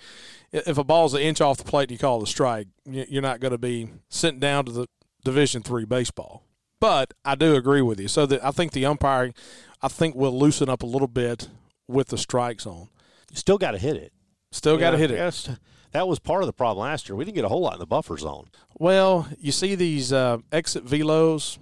if 0.53 0.79
a 0.79 0.85
ball's 0.85 1.13
an 1.13 1.21
inch 1.21 1.41
off 1.41 1.59
the 1.59 1.65
plate 1.65 1.83
and 1.83 1.91
you 1.91 1.99
call 1.99 2.21
it 2.21 2.29
a 2.29 2.31
strike 2.31 2.69
you're 2.87 3.21
not 3.21 3.41
going 3.41 3.51
to 3.51 3.59
be 3.59 3.89
sent 4.09 4.39
down 4.39 4.65
to 4.65 4.71
the 4.71 4.87
division 5.25 5.61
three 5.61 5.85
baseball. 5.85 6.45
But 6.79 7.13
i 7.25 7.35
do 7.35 7.57
agree 7.57 7.83
with 7.83 7.99
you. 7.99 8.07
So 8.07 8.27
that 8.27 8.45
i 8.45 8.53
think 8.53 8.71
the 8.71 8.87
umpiring 8.87 9.35
i 9.83 9.89
think 9.89 10.15
will 10.15 10.39
loosen 10.39 10.69
up 10.69 10.85
a 10.85 10.87
little 10.87 11.09
bit 11.09 11.49
with 11.89 12.09
the 12.09 12.19
strike 12.19 12.61
zone. 12.61 12.89
You 13.33 13.37
still 13.37 13.59
got 13.59 13.73
to 13.73 13.79
hit 13.79 13.97
it. 13.97 14.13
Still 14.53 14.79
got 14.79 14.93
to 14.93 14.99
hit 14.99 15.11
it. 15.11 15.49
that 15.91 16.07
was 16.07 16.21
part 16.21 16.45
of 16.45 16.47
the 16.47 16.53
problem 16.53 16.87
last 16.87 17.09
year. 17.09 17.17
We 17.17 17.25
didn't 17.25 17.35
get 17.35 17.45
a 17.45 17.49
whole 17.49 17.63
lot 17.63 17.75
in 17.75 17.81
the 17.81 17.87
buffer 17.87 18.17
zone. 18.17 18.51
Well 18.79 19.27
you 19.41 19.51
see 19.51 19.75
these 19.75 20.13
uh, 20.13 20.39
exit 20.53 20.87
velos. 20.87 21.59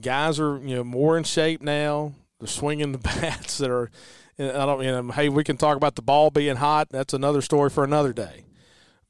Guys 0.00 0.38
are 0.38 0.58
you 0.58 0.76
know 0.76 0.84
more 0.84 1.18
in 1.18 1.24
shape 1.24 1.62
now 1.62 2.12
they're 2.38 2.48
swinging 2.48 2.92
the 2.92 2.98
bats 3.20 3.58
that 3.58 3.70
are. 3.70 3.90
I 4.38 4.66
don't. 4.66 4.82
You 4.84 4.92
know, 4.92 5.12
hey, 5.12 5.28
we 5.28 5.44
can 5.44 5.56
talk 5.56 5.76
about 5.76 5.94
the 5.94 6.02
ball 6.02 6.30
being 6.30 6.56
hot. 6.56 6.88
That's 6.90 7.14
another 7.14 7.40
story 7.40 7.70
for 7.70 7.84
another 7.84 8.12
day. 8.12 8.44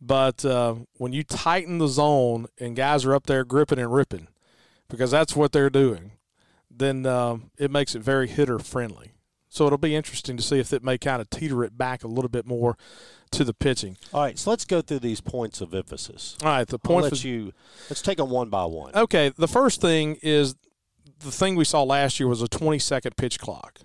But 0.00 0.44
uh, 0.44 0.76
when 0.98 1.12
you 1.12 1.24
tighten 1.24 1.78
the 1.78 1.88
zone 1.88 2.46
and 2.58 2.76
guys 2.76 3.04
are 3.04 3.14
up 3.14 3.26
there 3.26 3.44
gripping 3.44 3.78
and 3.78 3.92
ripping, 3.92 4.28
because 4.88 5.10
that's 5.10 5.34
what 5.34 5.52
they're 5.52 5.70
doing, 5.70 6.12
then 6.70 7.06
uh, 7.06 7.38
it 7.58 7.70
makes 7.70 7.94
it 7.94 8.02
very 8.02 8.28
hitter 8.28 8.58
friendly. 8.58 9.12
So 9.48 9.66
it'll 9.66 9.78
be 9.78 9.96
interesting 9.96 10.36
to 10.36 10.42
see 10.42 10.58
if 10.58 10.72
it 10.74 10.84
may 10.84 10.98
kind 10.98 11.22
of 11.22 11.30
teeter 11.30 11.64
it 11.64 11.78
back 11.78 12.04
a 12.04 12.08
little 12.08 12.28
bit 12.28 12.46
more 12.46 12.76
to 13.30 13.42
the 13.42 13.54
pitching. 13.54 13.96
All 14.12 14.20
right, 14.20 14.38
so 14.38 14.50
let's 14.50 14.66
go 14.66 14.82
through 14.82 14.98
these 14.98 15.22
points 15.22 15.62
of 15.62 15.72
emphasis. 15.72 16.36
All 16.42 16.50
right, 16.50 16.68
the 16.68 16.78
points. 16.78 17.10
Let 17.10 17.24
you 17.24 17.52
let's 17.88 18.02
take 18.02 18.18
them 18.18 18.28
one 18.28 18.50
by 18.50 18.66
one. 18.66 18.94
Okay, 18.94 19.32
the 19.36 19.48
first 19.48 19.80
thing 19.80 20.18
is 20.22 20.56
the 21.18 21.30
thing 21.30 21.56
we 21.56 21.64
saw 21.64 21.82
last 21.82 22.20
year 22.20 22.28
was 22.28 22.42
a 22.42 22.48
20 22.48 22.78
second 22.78 23.16
pitch 23.16 23.38
clock. 23.38 23.80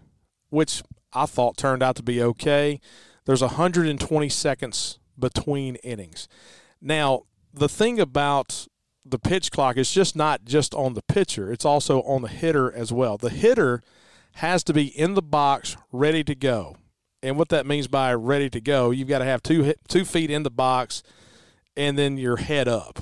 which 0.49 0.83
I 1.13 1.25
thought 1.25 1.57
turned 1.57 1.81
out 1.81 1.95
to 1.97 2.03
be 2.03 2.21
okay. 2.21 2.79
There's 3.25 3.41
120 3.41 4.29
seconds 4.29 4.99
between 5.17 5.75
innings. 5.77 6.27
Now, 6.81 7.23
the 7.53 7.69
thing 7.69 7.99
about 7.99 8.67
the 9.05 9.19
pitch 9.19 9.51
clock 9.51 9.77
is 9.77 9.91
just 9.91 10.15
not 10.15 10.45
just 10.45 10.73
on 10.73 10.93
the 10.93 11.01
pitcher, 11.03 11.51
it's 11.51 11.65
also 11.65 12.01
on 12.03 12.21
the 12.21 12.27
hitter 12.27 12.71
as 12.71 12.91
well. 12.91 13.17
The 13.17 13.29
hitter 13.29 13.81
has 14.35 14.63
to 14.65 14.73
be 14.73 14.87
in 14.87 15.13
the 15.13 15.21
box 15.21 15.75
ready 15.91 16.23
to 16.23 16.35
go. 16.35 16.77
And 17.23 17.37
what 17.37 17.49
that 17.49 17.65
means 17.65 17.87
by 17.87 18.13
ready 18.13 18.49
to 18.49 18.61
go, 18.61 18.91
you've 18.91 19.07
got 19.07 19.19
to 19.19 19.25
have 19.25 19.43
two 19.43 19.73
two 19.87 20.05
feet 20.05 20.31
in 20.31 20.43
the 20.43 20.51
box 20.51 21.03
and 21.77 21.97
then 21.97 22.17
your 22.17 22.37
head 22.37 22.67
up. 22.67 22.99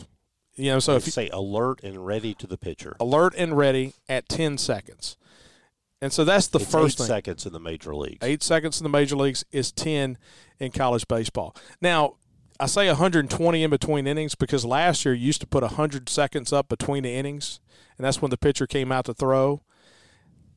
You 0.60 0.74
know, 0.74 0.80
so 0.80 0.96
if 0.98 1.06
you 1.06 1.12
say 1.14 1.30
alert 1.30 1.82
and 1.84 2.06
ready 2.06 2.34
to 2.34 2.46
the 2.46 2.58
pitcher, 2.58 2.98
alert 3.00 3.34
and 3.38 3.58
ready 3.58 3.94
at 4.10 4.28
10 4.28 4.58
seconds. 4.58 5.16
And 6.02 6.12
so 6.12 6.26
that's 6.26 6.48
the 6.48 6.60
it's 6.60 6.70
first 6.70 6.96
eight 6.96 7.04
thing. 7.04 7.08
seconds 7.08 7.46
in 7.46 7.54
the 7.54 7.60
major 7.60 7.96
leagues. 7.96 8.20
Eight 8.22 8.44
seconds 8.44 8.80
in 8.80 8.84
the 8.84 8.90
major 8.90 9.16
leagues 9.16 9.46
is 9.52 9.72
10 9.72 10.18
in 10.60 10.72
college 10.72 11.08
baseball. 11.08 11.56
Now, 11.82 12.16
I 12.60 12.66
say 12.66 12.88
120 12.88 13.64
in 13.64 13.70
between 13.70 14.06
innings 14.06 14.36
because 14.36 14.66
last 14.66 15.06
year 15.06 15.14
you 15.14 15.28
used 15.28 15.40
to 15.42 15.48
put 15.48 15.64
100 15.64 16.10
seconds 16.10 16.52
up 16.52 16.68
between 16.68 17.04
the 17.04 17.14
innings, 17.14 17.62
and 17.98 18.06
that's 18.06 18.22
when 18.22 18.30
the 18.32 18.38
pitcher 18.38 18.68
came 18.68 18.92
out 18.92 19.06
to 19.06 19.14
throw. 19.14 19.62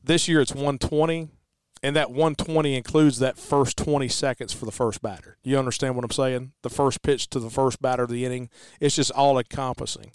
This 0.03 0.27
year 0.27 0.41
it's 0.41 0.51
120, 0.51 1.29
and 1.83 1.97
that 1.97 2.09
120 2.09 2.75
includes 2.75 3.19
that 3.19 3.37
first 3.37 3.77
20 3.77 4.07
seconds 4.07 4.53
for 4.53 4.65
the 4.65 4.71
first 4.71 5.01
batter. 5.01 5.37
You 5.43 5.59
understand 5.59 5.95
what 5.95 6.05
I'm 6.05 6.11
saying? 6.11 6.53
The 6.61 6.69
first 6.69 7.01
pitch 7.01 7.29
to 7.31 7.39
the 7.39 7.49
first 7.49 7.81
batter 7.81 8.03
of 8.03 8.09
the 8.09 8.25
inning. 8.25 8.49
It's 8.79 8.95
just 8.95 9.11
all 9.11 9.37
encompassing. 9.37 10.13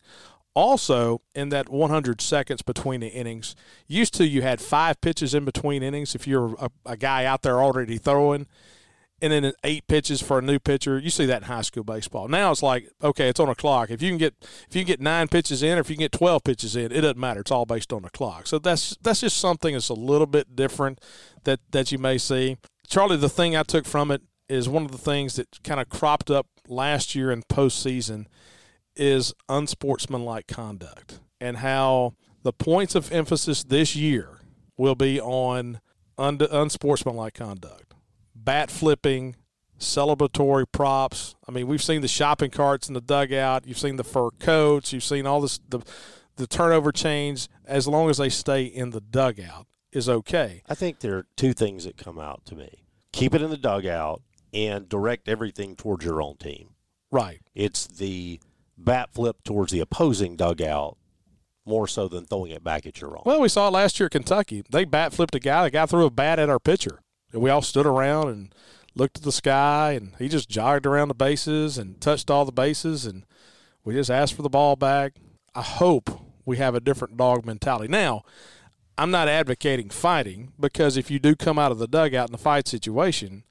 Also, 0.55 1.21
in 1.35 1.51
that 1.51 1.69
100 1.69 2.23
seconds 2.23 2.63
between 2.63 3.01
the 3.01 3.09
innings, 3.09 3.55
used 3.87 4.15
to 4.15 4.27
you 4.27 4.41
had 4.41 4.61
five 4.63 5.01
pitches 5.03 5.35
in 5.35 5.45
between 5.45 5.83
innings 5.83 6.15
if 6.15 6.27
you're 6.27 6.55
a, 6.59 6.71
a 6.87 6.97
guy 6.97 7.27
out 7.27 7.43
there 7.43 7.63
already 7.63 7.99
throwing 7.99 8.47
and 9.21 9.33
then 9.33 9.53
eight 9.65 9.87
pitches 9.89 10.23
for 10.23 10.39
a 10.39 10.43
new 10.43 10.59
pitcher. 10.59 10.99
You 10.99 11.11
see 11.11 11.27
that 11.27 11.43
in 11.43 11.49
high 11.49 11.63
school 11.63 11.85
baseball. 11.85 12.29
Now 12.29 12.51
it's 12.51 12.63
like, 12.63 12.89
okay, 13.03 13.29
it's 13.29 13.41
on 13.41 13.49
a 13.49 13.55
clock. 13.55 13.91
If 13.91 14.03
you 14.03 14.11
can 14.11 14.19
get 14.19 14.35
if 14.41 14.77
you 14.77 14.83
can 14.83 14.87
get 14.87 15.01
nine 15.01 15.29
pitches 15.29 15.63
in, 15.63 15.77
or 15.77 15.81
if 15.81 15.91
you 15.91 15.97
can 15.97 16.05
get 16.05 16.13
twelve 16.13 16.45
pitches 16.45 16.77
in, 16.77 16.93
it 16.93 17.01
doesn't 17.01 17.19
matter. 17.19 17.41
It's 17.41 17.51
all 17.51 17.67
based 17.67 17.93
on 17.93 18.03
the 18.03 18.11
clock. 18.11 18.47
So 18.47 18.59
that's 18.59 18.97
that's 19.03 19.21
just 19.21 19.39
something 19.39 19.75
that's 19.75 19.89
a 19.89 19.95
little 19.95 20.27
bit 20.27 20.55
different 20.55 21.01
that 21.45 21.61
that 21.71 21.91
you 21.93 21.99
may 21.99 22.19
see. 22.19 22.57
Charlie, 22.87 23.17
the 23.17 23.29
thing 23.29 23.57
I 23.57 23.65
took 23.65 23.87
from 23.87 24.11
it 24.11 24.23
is 24.49 24.69
one 24.69 24.85
of 24.85 24.93
the 24.93 24.99
things 24.99 25.37
that 25.37 25.63
kind 25.63 25.81
of 25.81 25.89
cropped 25.89 26.31
up 26.31 26.47
last 26.69 27.15
year 27.15 27.31
in 27.31 27.43
postseason 27.43 28.27
is 28.97 29.35
unsportsmanlike 29.49 30.47
conduct 30.47 31.21
and 31.41 31.59
how 31.59 32.15
the 32.43 32.53
points 32.53 32.95
of 32.95 33.13
emphasis 33.13 33.63
this 33.63 33.95
year 33.95 34.41
will 34.77 34.95
be 34.95 35.21
on 35.21 35.81
un- 36.17 36.39
unsportsmanlike 36.51 37.35
conduct 37.35 37.95
bat 38.49 38.71
flipping, 38.71 39.37
celebratory 39.79 40.65
props. 40.73 41.37
I 41.47 41.53
mean, 41.53 41.67
we've 41.67 41.83
seen 41.83 42.01
the 42.01 42.09
shopping 42.09 42.51
carts 42.51 42.89
in 42.89 42.95
the 42.95 43.01
dugout. 43.03 43.67
You've 43.67 43.77
seen 43.77 43.97
the 43.97 44.05
fur 44.05 44.31
coats. 44.31 44.91
You've 44.91 45.05
seen 45.05 45.27
all 45.27 45.43
this 45.43 45.61
the 45.69 45.81
the 46.37 46.47
turnover 46.47 46.91
chains. 46.91 47.51
As 47.67 47.87
long 47.87 48.09
as 48.09 48.17
they 48.17 48.31
stay 48.31 48.65
in 48.65 48.89
the 48.89 49.03
dugout, 49.03 49.67
is 49.93 50.09
okay. 50.09 50.63
I 50.67 50.75
think 50.75 51.01
there 51.01 51.19
are 51.19 51.27
two 51.37 51.53
things 51.53 51.85
that 51.85 51.99
come 51.99 52.19
out 52.19 52.47
to 52.47 52.55
me: 52.55 52.85
keep 53.13 53.35
it 53.35 53.43
in 53.43 53.51
the 53.51 53.59
dugout 53.59 54.23
and 54.55 54.89
direct 54.89 55.29
everything 55.29 55.77
towards 55.77 56.07
your 56.07 56.23
own 56.23 56.39
team. 56.39 56.71
Right. 57.11 57.43
It's 57.55 57.87
the 57.87 58.41
bat 58.79 59.13
flip 59.13 59.43
towards 59.45 59.73
the 59.73 59.81
opposing 59.81 60.37
dugout 60.37 60.97
more 61.67 61.87
so 61.87 62.09
than 62.09 62.25
throwing 62.25 62.53
it 62.53 62.65
back 62.65 62.87
at 62.87 63.03
your 63.03 63.15
own. 63.15 63.25
Well, 63.27 63.43
we 63.43 63.51
saw 63.51 63.69
it 63.69 63.73
last 63.73 64.01
year 64.01 64.07
at 64.07 64.13
Kentucky. 64.13 64.65
They 64.71 64.87
bat 64.87 65.13
flipped 65.13 65.35
a 65.35 65.39
guy. 65.39 65.65
The 65.65 65.71
guy 65.71 65.85
threw 65.85 66.07
a 66.07 66.11
bat 66.11 66.39
at 66.39 66.49
our 66.49 66.59
pitcher. 66.59 67.03
And 67.33 67.43
we 67.43 67.51
all 67.51 67.63
stood 67.63 67.87
around 67.87 68.29
and 68.29 68.55
looked 68.95 69.19
at 69.19 69.23
the 69.23 69.33
sky, 69.33 69.93
and 69.93 70.13
he 70.19 70.29
just 70.29 70.49
jogged 70.49 70.87
around 70.87 71.09
the 71.09 71.15
bases 71.15 71.79
and 71.79 72.01
touched 72.01 72.31
all 72.31 72.45
the 72.45 72.53
bases, 72.53 73.07
and 73.07 73.25
we 73.85 73.95
just 73.95 74.11
asked 74.11 74.35
for 74.35 74.43
the 74.43 74.49
ball 74.49 74.77
back. 74.77 75.15
I 75.55 75.63
hope 75.63 76.11
we 76.45 76.57
have 76.57 76.75
a 76.75 76.81
different 76.81 77.17
dog 77.17 77.45
mentality. 77.45 77.89
Now, 77.89 78.23
I'm 78.97 79.11
not 79.11 79.29
advocating 79.29 79.91
fighting 79.91 80.53
because 80.59 80.97
if 80.97 81.11
you 81.11 81.19
do 81.19 81.37
come 81.37 81.59
out 81.59 81.71
of 81.71 81.79
the 81.79 81.87
dugout 81.87 82.29
in 82.29 82.35
a 82.35 82.39
fight 82.39 82.67
situation, 82.67 83.45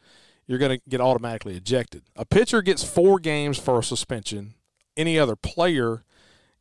you're 0.45 0.59
going 0.59 0.77
to 0.77 0.89
get 0.89 1.01
automatically 1.01 1.55
ejected. 1.55 2.03
A 2.15 2.25
pitcher 2.25 2.61
gets 2.61 2.83
four 2.83 3.19
games 3.19 3.57
for 3.57 3.79
a 3.79 3.83
suspension. 3.83 4.55
Any 4.95 5.17
other 5.17 5.35
player 5.35 6.03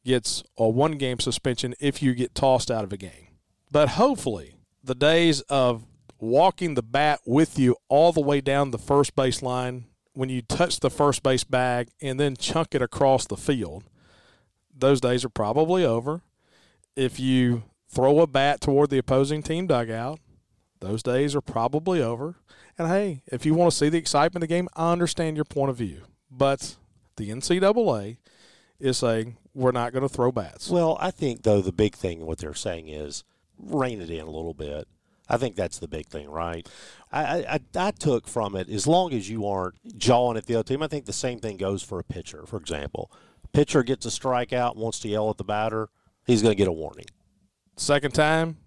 gets 0.05 0.45
a 0.57 0.69
one 0.69 0.93
game 0.93 1.19
suspension 1.19 1.75
if 1.81 2.03
you 2.03 2.15
get 2.15 2.35
tossed 2.35 2.71
out 2.71 2.85
of 2.85 2.93
a 2.93 2.97
game. 2.97 3.29
But 3.73 3.91
hopefully, 3.91 4.55
the 4.85 4.95
days 4.95 5.41
of 5.43 5.85
walking 6.19 6.75
the 6.75 6.83
bat 6.83 7.21
with 7.25 7.59
you 7.59 7.77
all 7.89 8.13
the 8.13 8.21
way 8.21 8.41
down 8.41 8.71
the 8.71 8.79
first 8.79 9.15
base 9.15 9.43
line 9.43 9.85
when 10.17 10.29
you 10.31 10.41
touch 10.41 10.81
the 10.81 10.91
first 10.91 11.23
base 11.23 11.45
bag 11.45 11.89
and 12.01 12.19
then 12.19 12.37
chunk 12.37 12.75
it 12.75 12.81
across 12.81 13.27
the 13.27 13.37
field, 13.37 13.85
those 14.75 15.01
days 15.01 15.25
are 15.25 15.31
probably 15.31 15.85
over. 15.85 16.23
If 16.97 17.21
you 17.21 17.65
throw 17.89 18.21
a 18.21 18.27
bat 18.27 18.63
toward 18.63 18.89
the 18.89 18.99
opposing 18.99 19.43
team 19.43 19.67
dugout, 19.67 20.19
those 20.81 21.03
days 21.03 21.35
are 21.35 21.43
probably 21.43 22.01
over. 22.01 22.37
And 22.79 22.89
hey, 22.89 23.23
if 23.27 23.45
you 23.45 23.53
want 23.55 23.71
to 23.71 23.77
see 23.77 23.91
the 23.91 23.99
excitement 23.99 24.43
of 24.43 24.49
the 24.49 24.55
game, 24.55 24.69
I 24.75 24.93
understand 24.93 25.37
your 25.37 25.45
point 25.45 25.71
of 25.71 25.77
view. 25.77 26.03
But 26.31 26.77
the 27.17 27.29
NCAA 27.31 28.17
is 28.81 28.99
saying 28.99 29.37
we're 29.55 29.73
not 29.73 29.93
going 29.93 30.03
to 30.03 30.09
throw 30.09 30.33
bats. 30.33 30.71
Well, 30.71 30.97
I 31.01 31.11
think 31.11 31.43
though 31.43 31.61
the 31.61 31.73
big 31.73 31.95
thing 31.95 32.25
what 32.25 32.39
they're 32.39 32.55
saying 32.55 32.89
is 32.89 33.25
rein 33.59 34.01
it 34.01 34.11
in 34.11 34.21
a 34.21 34.31
little 34.31 34.55
bit. 34.55 34.89
I 35.29 35.37
think 35.37 35.57
that's 35.57 35.79
the 35.79 35.89
big 35.89 36.07
thing, 36.07 36.29
right? 36.31 36.69
I, 37.11 37.21
I, 37.25 37.61
I 37.77 37.91
took 37.91 38.29
from 38.29 38.55
it 38.55 38.69
as 38.69 38.87
long 38.87 39.13
as 39.13 39.29
you 39.29 39.47
aren't 39.47 39.99
jawing 39.99 40.37
at 40.37 40.47
the 40.47 40.55
other 40.55 40.65
team. 40.65 40.83
I 40.83 40.89
think 40.89 41.07
the 41.07 41.13
same 41.13 41.41
thing 41.41 41.57
goes 41.57 41.83
for 41.83 41.99
a 41.99 42.05
pitcher. 42.05 42.45
For 42.47 42.57
example, 42.57 43.11
pitcher 43.53 43.83
gets 43.83 44.07
a 44.07 44.11
strikeout, 44.11 44.77
wants 44.77 45.01
to 45.01 45.09
yell 45.09 45.31
at 45.31 45.37
the 45.37 45.45
batter, 45.45 45.89
he's 46.27 46.43
going 46.43 46.53
to 46.53 46.59
get 46.59 46.69
a 46.69 46.73
warning. 46.73 47.07
Second 47.77 48.15
time, 48.15 48.59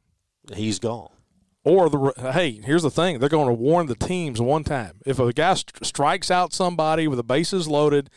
he's 0.53 0.79
gone. 0.79 1.09
Or 1.63 1.89
the 1.89 2.13
hey, 2.33 2.61
here's 2.63 2.83
the 2.83 2.89
thing: 2.89 3.19
they're 3.19 3.27
going 3.27 3.47
to 3.47 3.53
warn 3.53 3.87
the 3.87 3.95
teams 3.95 4.39
one 4.39 4.63
time. 4.63 5.01
If 5.05 5.19
a 5.19 5.33
guy 5.33 5.55
st- 5.55 5.85
strikes 5.85 6.31
out 6.31 6.53
somebody 6.53 7.07
with 7.07 7.17
the 7.17 7.23
bases 7.23 7.67
loaded, 7.67 8.09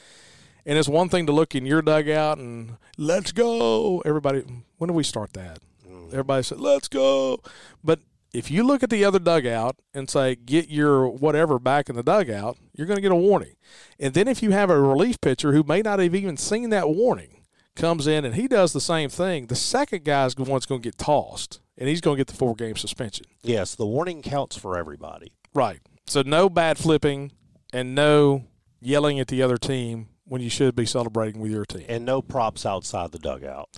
and 0.65 0.79
it's 0.79 0.89
one 0.89 1.09
thing 1.09 1.27
to 1.27 1.33
look 1.33 1.55
in 1.55 1.67
your 1.67 1.83
dugout 1.83 2.39
and 2.39 2.77
let's 2.97 3.33
go, 3.33 4.01
everybody. 4.07 4.45
When 4.79 4.89
do 4.89 4.95
we 4.95 5.03
start 5.03 5.33
that? 5.33 5.59
Mm. 5.87 6.09
Everybody 6.09 6.45
said 6.45 6.61
let's 6.61 6.87
go, 6.87 7.41
but 7.83 7.99
if 8.33 8.51
you 8.51 8.63
look 8.63 8.83
at 8.83 8.91
the 8.91 9.05
other 9.05 9.19
dugout 9.19 9.77
and 9.93 10.09
say, 10.09 10.35
get 10.35 10.69
your 10.69 11.09
whatever 11.09 11.59
back 11.59 11.89
in 11.89 11.97
the 11.97 12.03
dugout, 12.03 12.57
you're 12.75 12.87
going 12.87 12.97
to 12.97 13.03
get 13.03 13.13
a 13.13 13.17
warning. 13.17 13.57
And 13.99 14.15
then 14.15 14.29
if 14.29 14.43
you 14.43 14.51
have 14.53 14.71
a 14.71 14.81
relief 14.81 15.21
pitcher 15.21 15.53
who 15.53 15.63
may 15.63 15.83
not 15.83 15.99
have 15.99 16.15
even 16.15 16.37
seen 16.37 16.71
that 16.71 16.89
warning 16.89 17.43
comes 17.75 18.07
in 18.07 18.25
and 18.25 18.35
he 18.35 18.49
does 18.49 18.73
the 18.73 18.81
same 18.81 19.11
thing, 19.11 19.47
the 19.47 19.57
second 19.57 20.05
guy's 20.05 20.35
the 20.35 20.45
one's 20.45 20.67
going 20.67 20.81
to 20.81 20.87
get 20.87 20.99
tossed 20.99 21.61
and 21.77 21.89
he's 21.89 22.01
going 22.01 22.17
to 22.17 22.21
get 22.21 22.29
the 22.29 22.37
four 22.37 22.55
game 22.55 22.77
suspension. 22.77 23.27
Yes, 23.43 23.75
the 23.75 23.87
warning 23.87 24.23
counts 24.23 24.57
for 24.57 24.79
everybody. 24.79 25.33
Right. 25.55 25.81
So 26.07 26.23
no 26.23 26.49
bad 26.49 26.79
flipping 26.79 27.33
and 27.73 27.95
no 27.95 28.45
yelling 28.81 29.21
at 29.21 29.29
the 29.29 29.43
other 29.43 29.59
team 29.59 30.09
when 30.25 30.41
you 30.41 30.51
should 30.51 30.75
be 30.75 30.87
celebrating 30.87 31.41
with 31.41 31.51
your 31.51 31.67
team. 31.67 31.85
And 31.89 32.05
no 32.05 32.23
props 32.23 32.65
outside 32.65 33.13
the 33.13 33.19
dugout. 33.19 33.69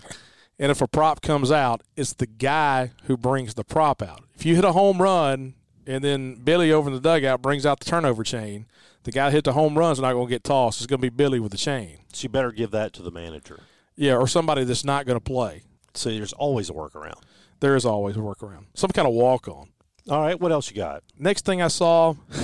And 0.58 0.70
if 0.70 0.80
a 0.80 0.86
prop 0.86 1.20
comes 1.20 1.50
out, 1.50 1.82
it's 1.96 2.12
the 2.12 2.26
guy 2.26 2.92
who 3.04 3.16
brings 3.16 3.54
the 3.54 3.64
prop 3.64 4.02
out. 4.02 4.24
If 4.36 4.46
you 4.46 4.54
hit 4.54 4.64
a 4.64 4.72
home 4.72 5.02
run 5.02 5.54
and 5.86 6.02
then 6.04 6.36
Billy 6.36 6.72
over 6.72 6.88
in 6.88 6.94
the 6.94 7.00
dugout 7.00 7.42
brings 7.42 7.66
out 7.66 7.80
the 7.80 7.86
turnover 7.86 8.22
chain, 8.22 8.66
the 9.02 9.10
guy 9.10 9.30
who 9.30 9.36
hit 9.36 9.44
the 9.44 9.52
home 9.52 9.76
run's 9.76 10.00
not 10.00 10.12
going 10.12 10.28
to 10.28 10.30
get 10.30 10.44
tossed. 10.44 10.80
It's 10.80 10.86
going 10.86 11.00
to 11.00 11.10
be 11.10 11.14
Billy 11.14 11.40
with 11.40 11.52
the 11.52 11.58
chain. 11.58 11.98
So 12.12 12.24
you 12.24 12.28
better 12.28 12.52
give 12.52 12.70
that 12.70 12.92
to 12.94 13.02
the 13.02 13.10
manager. 13.10 13.60
Yeah, 13.96 14.16
or 14.16 14.28
somebody 14.28 14.64
that's 14.64 14.84
not 14.84 15.06
going 15.06 15.18
to 15.18 15.24
play. 15.24 15.62
So 15.94 16.10
there's 16.10 16.32
always 16.32 16.70
a 16.70 16.72
workaround. 16.72 17.20
There 17.60 17.76
is 17.76 17.84
always 17.84 18.16
a 18.16 18.20
workaround. 18.20 18.66
Some 18.74 18.90
kind 18.90 19.06
of 19.06 19.14
walk 19.14 19.48
on. 19.48 19.68
All 20.08 20.20
right, 20.20 20.38
what 20.38 20.52
else 20.52 20.70
you 20.70 20.76
got? 20.76 21.02
Next 21.18 21.46
thing 21.46 21.62
I 21.62 21.68
saw, 21.68 22.14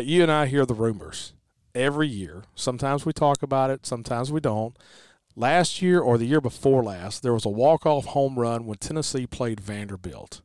you 0.00 0.22
and 0.22 0.30
I 0.30 0.46
hear 0.46 0.64
the 0.64 0.74
rumors 0.74 1.32
every 1.76 2.08
year. 2.08 2.44
Sometimes 2.54 3.06
we 3.06 3.12
talk 3.12 3.42
about 3.42 3.70
it, 3.70 3.86
sometimes 3.86 4.32
we 4.32 4.40
don't. 4.40 4.76
Last 5.36 5.82
year 5.82 6.00
or 6.00 6.16
the 6.16 6.24
year 6.24 6.40
before 6.40 6.82
last, 6.82 7.22
there 7.22 7.34
was 7.34 7.44
a 7.44 7.50
walk-off 7.50 8.06
home 8.06 8.38
run 8.38 8.64
when 8.64 8.78
Tennessee 8.78 9.26
played 9.26 9.60
Vanderbilt. 9.60 10.40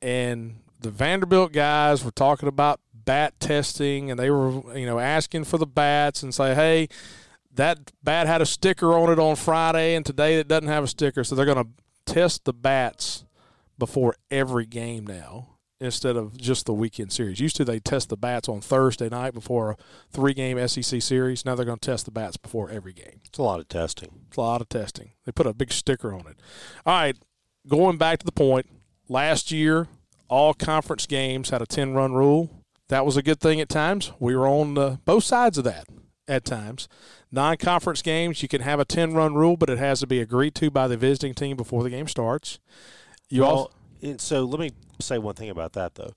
And 0.00 0.56
the 0.80 0.90
Vanderbilt 0.90 1.52
guys 1.52 2.02
were 2.02 2.10
talking 2.10 2.48
about 2.48 2.80
bat 2.94 3.38
testing 3.38 4.10
and 4.10 4.18
they 4.18 4.30
were, 4.30 4.76
you 4.76 4.86
know, 4.86 4.98
asking 4.98 5.44
for 5.44 5.58
the 5.58 5.66
bats 5.66 6.22
and 6.22 6.34
say, 6.34 6.54
"Hey, 6.54 6.88
that 7.54 7.92
bat 8.02 8.26
had 8.26 8.42
a 8.42 8.46
sticker 8.46 8.98
on 8.98 9.10
it 9.10 9.18
on 9.18 9.36
Friday 9.36 9.94
and 9.94 10.04
today 10.04 10.40
it 10.40 10.48
doesn't 10.48 10.68
have 10.68 10.84
a 10.84 10.88
sticker." 10.88 11.22
So 11.22 11.34
they're 11.34 11.46
going 11.46 11.64
to 11.64 12.12
test 12.12 12.44
the 12.44 12.52
bats 12.52 13.24
before 13.78 14.16
every 14.30 14.66
game 14.66 15.06
now 15.06 15.55
instead 15.80 16.16
of 16.16 16.36
just 16.36 16.66
the 16.66 16.72
weekend 16.72 17.12
series. 17.12 17.40
Used 17.40 17.56
to 17.56 17.64
they 17.64 17.78
test 17.78 18.08
the 18.08 18.16
bats 18.16 18.48
on 18.48 18.60
Thursday 18.60 19.08
night 19.08 19.34
before 19.34 19.72
a 19.72 19.76
three 20.10 20.34
game 20.34 20.66
SEC 20.68 21.02
series. 21.02 21.44
Now 21.44 21.54
they're 21.54 21.66
going 21.66 21.78
to 21.78 21.90
test 21.90 22.04
the 22.04 22.10
bats 22.10 22.36
before 22.36 22.70
every 22.70 22.92
game. 22.92 23.20
It's 23.24 23.38
a 23.38 23.42
lot 23.42 23.60
of 23.60 23.68
testing. 23.68 24.20
It's 24.28 24.36
a 24.36 24.40
lot 24.40 24.60
of 24.60 24.68
testing. 24.68 25.12
They 25.24 25.32
put 25.32 25.46
a 25.46 25.52
big 25.52 25.72
sticker 25.72 26.12
on 26.12 26.20
it. 26.20 26.36
All 26.84 26.94
right, 26.94 27.16
going 27.68 27.98
back 27.98 28.18
to 28.20 28.26
the 28.26 28.32
point, 28.32 28.66
last 29.08 29.52
year, 29.52 29.88
all 30.28 30.54
conference 30.54 31.06
games 31.06 31.50
had 31.50 31.62
a 31.62 31.66
10 31.66 31.94
run 31.94 32.14
rule. 32.14 32.50
That 32.88 33.04
was 33.04 33.16
a 33.16 33.22
good 33.22 33.40
thing 33.40 33.60
at 33.60 33.68
times. 33.68 34.12
We 34.18 34.36
were 34.36 34.46
on 34.46 34.78
uh, 34.78 34.96
both 35.04 35.24
sides 35.24 35.58
of 35.58 35.64
that 35.64 35.86
at 36.28 36.44
times. 36.44 36.88
Non 37.32 37.56
conference 37.56 38.02
games, 38.02 38.42
you 38.42 38.48
can 38.48 38.60
have 38.60 38.80
a 38.80 38.84
10 38.84 39.12
run 39.14 39.34
rule, 39.34 39.56
but 39.56 39.68
it 39.68 39.78
has 39.78 40.00
to 40.00 40.06
be 40.06 40.20
agreed 40.20 40.54
to 40.56 40.70
by 40.70 40.88
the 40.88 40.96
visiting 40.96 41.34
team 41.34 41.56
before 41.56 41.82
the 41.82 41.90
game 41.90 42.06
starts. 42.06 42.60
You 43.28 43.42
well, 43.42 43.50
all, 43.50 43.72
and 44.06 44.20
so 44.20 44.44
let 44.44 44.60
me 44.60 44.70
say 45.00 45.18
one 45.18 45.34
thing 45.34 45.50
about 45.50 45.72
that, 45.74 45.94
though. 45.94 46.12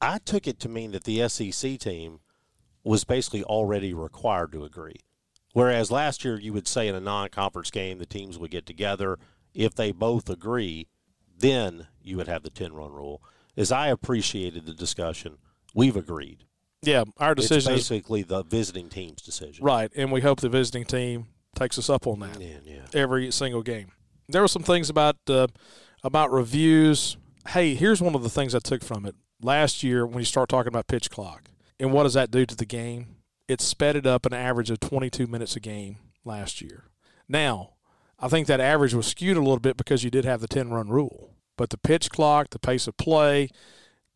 I 0.00 0.18
took 0.18 0.46
it 0.46 0.60
to 0.60 0.68
mean 0.68 0.92
that 0.92 1.04
the 1.04 1.28
SEC 1.28 1.78
team 1.78 2.20
was 2.84 3.04
basically 3.04 3.42
already 3.44 3.92
required 3.94 4.52
to 4.52 4.64
agree. 4.64 5.00
Whereas 5.52 5.90
last 5.90 6.24
year, 6.24 6.38
you 6.38 6.52
would 6.52 6.68
say 6.68 6.86
in 6.86 6.94
a 6.94 7.00
non 7.00 7.28
conference 7.30 7.70
game, 7.70 7.98
the 7.98 8.06
teams 8.06 8.38
would 8.38 8.50
get 8.50 8.66
together. 8.66 9.18
If 9.54 9.74
they 9.74 9.90
both 9.90 10.28
agree, 10.28 10.88
then 11.38 11.86
you 12.02 12.16
would 12.18 12.28
have 12.28 12.42
the 12.42 12.50
10 12.50 12.74
run 12.74 12.92
rule. 12.92 13.22
As 13.56 13.72
I 13.72 13.88
appreciated 13.88 14.66
the 14.66 14.74
discussion, 14.74 15.38
we've 15.74 15.96
agreed. 15.96 16.44
yeah, 16.82 17.04
our 17.16 17.34
decision 17.34 17.72
it's 17.72 17.84
is 17.84 17.88
basically 17.88 18.22
the 18.22 18.42
visiting 18.42 18.90
team's 18.90 19.22
decision. 19.22 19.64
right, 19.64 19.90
and 19.96 20.12
we 20.12 20.20
hope 20.20 20.40
the 20.40 20.50
visiting 20.50 20.84
team 20.84 21.26
takes 21.54 21.78
us 21.78 21.88
up 21.88 22.06
on 22.06 22.20
that. 22.20 22.38
Yeah, 22.38 22.58
yeah. 22.64 22.82
every 22.92 23.30
single 23.30 23.62
game. 23.62 23.92
There 24.28 24.42
were 24.42 24.48
some 24.48 24.62
things 24.62 24.90
about 24.90 25.16
uh, 25.26 25.46
about 26.04 26.30
reviews. 26.32 27.16
Hey, 27.48 27.74
here's 27.74 28.02
one 28.02 28.16
of 28.16 28.22
the 28.22 28.28
things 28.28 28.54
I 28.54 28.58
took 28.58 28.82
from 28.82 29.06
it 29.06 29.14
last 29.40 29.82
year 29.82 30.04
when 30.04 30.18
you 30.18 30.24
start 30.24 30.48
talking 30.48 30.68
about 30.68 30.88
pitch 30.88 31.10
clock 31.10 31.44
and 31.78 31.92
what 31.92 32.02
does 32.02 32.14
that 32.14 32.30
do 32.30 32.44
to 32.44 32.56
the 32.56 32.66
game? 32.66 33.16
It 33.46 33.60
sped 33.60 33.94
it 33.94 34.06
up 34.06 34.26
an 34.26 34.32
average 34.32 34.70
of 34.70 34.80
22 34.80 35.28
minutes 35.28 35.54
a 35.54 35.60
game 35.60 35.98
last 36.24 36.60
year. 36.60 36.84
Now, 37.28 37.74
I 38.18 38.28
think 38.28 38.48
that 38.48 38.60
average 38.60 38.94
was 38.94 39.06
skewed 39.06 39.36
a 39.36 39.40
little 39.40 39.60
bit 39.60 39.76
because 39.76 40.02
you 40.02 40.10
did 40.10 40.24
have 40.24 40.40
the 40.40 40.48
10 40.48 40.70
run 40.70 40.88
rule, 40.88 41.34
but 41.56 41.70
the 41.70 41.78
pitch 41.78 42.10
clock, 42.10 42.50
the 42.50 42.58
pace 42.58 42.88
of 42.88 42.96
play, 42.96 43.50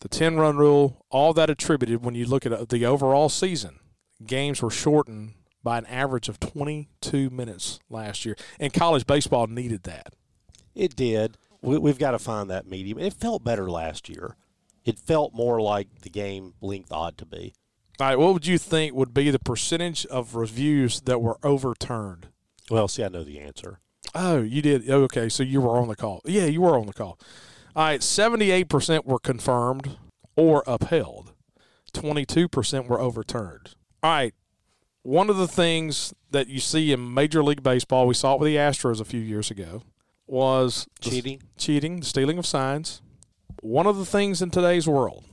the 0.00 0.08
10 0.08 0.36
run 0.36 0.56
rule, 0.56 1.04
all 1.10 1.32
that 1.34 1.50
attributed 1.50 2.04
when 2.04 2.16
you 2.16 2.26
look 2.26 2.44
at 2.44 2.52
uh, 2.52 2.64
the 2.68 2.84
overall 2.84 3.28
season, 3.28 3.78
games 4.26 4.60
were 4.60 4.70
shortened 4.70 5.34
by 5.62 5.78
an 5.78 5.86
average 5.86 6.28
of 6.28 6.40
22 6.40 7.30
minutes 7.30 7.78
last 7.88 8.24
year. 8.24 8.36
And 8.58 8.72
college 8.72 9.06
baseball 9.06 9.46
needed 9.46 9.84
that. 9.84 10.14
It 10.74 10.96
did. 10.96 11.36
We, 11.62 11.78
we've 11.78 11.98
got 11.98 12.12
to 12.12 12.18
find 12.18 12.48
that 12.50 12.66
medium. 12.66 12.98
It 12.98 13.12
felt 13.14 13.44
better 13.44 13.70
last 13.70 14.08
year. 14.08 14.36
It 14.84 14.98
felt 14.98 15.34
more 15.34 15.60
like 15.60 16.00
the 16.02 16.10
game 16.10 16.54
length 16.60 16.90
ought 16.90 17.18
to 17.18 17.26
be. 17.26 17.54
All 18.00 18.06
right, 18.06 18.18
what 18.18 18.32
would 18.32 18.46
you 18.46 18.56
think 18.56 18.94
would 18.94 19.12
be 19.12 19.30
the 19.30 19.38
percentage 19.38 20.06
of 20.06 20.34
reviews 20.34 21.02
that 21.02 21.20
were 21.20 21.36
overturned? 21.42 22.28
Well, 22.70 22.88
see, 22.88 23.04
I 23.04 23.08
know 23.08 23.24
the 23.24 23.40
answer. 23.40 23.80
Oh, 24.14 24.40
you 24.40 24.62
did. 24.62 24.88
oh, 24.88 25.02
Okay, 25.02 25.28
so 25.28 25.42
you 25.42 25.60
were 25.60 25.78
on 25.78 25.88
the 25.88 25.96
call. 25.96 26.22
Yeah, 26.24 26.46
you 26.46 26.62
were 26.62 26.78
on 26.78 26.86
the 26.86 26.94
call. 26.94 27.18
All 27.76 27.84
right, 27.84 28.00
78% 28.00 29.04
were 29.04 29.18
confirmed 29.18 29.98
or 30.34 30.64
upheld. 30.66 31.34
22% 31.92 32.86
were 32.88 33.00
overturned. 33.00 33.74
All 34.02 34.10
right, 34.10 34.34
one 35.02 35.28
of 35.28 35.36
the 35.36 35.48
things 35.48 36.14
that 36.30 36.48
you 36.48 36.58
see 36.60 36.92
in 36.92 37.12
Major 37.12 37.42
League 37.42 37.62
Baseball, 37.62 38.06
we 38.06 38.14
saw 38.14 38.34
it 38.34 38.40
with 38.40 38.46
the 38.46 38.56
Astros 38.56 39.00
a 39.00 39.04
few 39.04 39.20
years 39.20 39.50
ago, 39.50 39.82
was 40.30 40.86
the 41.02 41.10
Cheating? 41.10 41.42
cheating, 41.58 42.00
the 42.00 42.06
stealing 42.06 42.38
of 42.38 42.46
signs. 42.46 43.02
One 43.62 43.86
of 43.86 43.96
the 43.96 44.06
things 44.06 44.40
in 44.40 44.50
today's 44.50 44.86
world, 44.88 45.24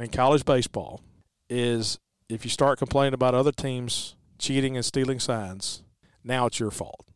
in 0.00 0.08
college 0.08 0.44
baseball, 0.44 1.02
is 1.48 1.98
if 2.28 2.44
you 2.44 2.50
start 2.50 2.78
complaining 2.78 3.14
about 3.14 3.34
other 3.34 3.52
teams 3.52 4.16
cheating 4.38 4.76
and 4.76 4.84
stealing 4.84 5.20
signs, 5.20 5.82
now 6.24 6.46
it's 6.46 6.58
your 6.58 6.70
fault. 6.70 7.06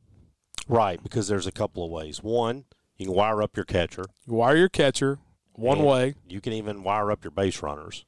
Right, 0.68 1.02
because 1.02 1.26
there's 1.28 1.46
a 1.46 1.52
couple 1.52 1.84
of 1.84 1.90
ways. 1.90 2.22
One, 2.22 2.64
you 2.96 3.06
can 3.06 3.14
wire 3.14 3.42
up 3.42 3.56
your 3.56 3.64
catcher. 3.64 4.04
You 4.26 4.34
wire 4.34 4.56
your 4.56 4.68
catcher 4.68 5.18
one 5.54 5.78
and 5.78 5.86
way. 5.86 6.14
You 6.28 6.40
can 6.40 6.52
even 6.52 6.82
wire 6.82 7.10
up 7.10 7.24
your 7.24 7.30
base 7.30 7.62
runners. 7.62 8.04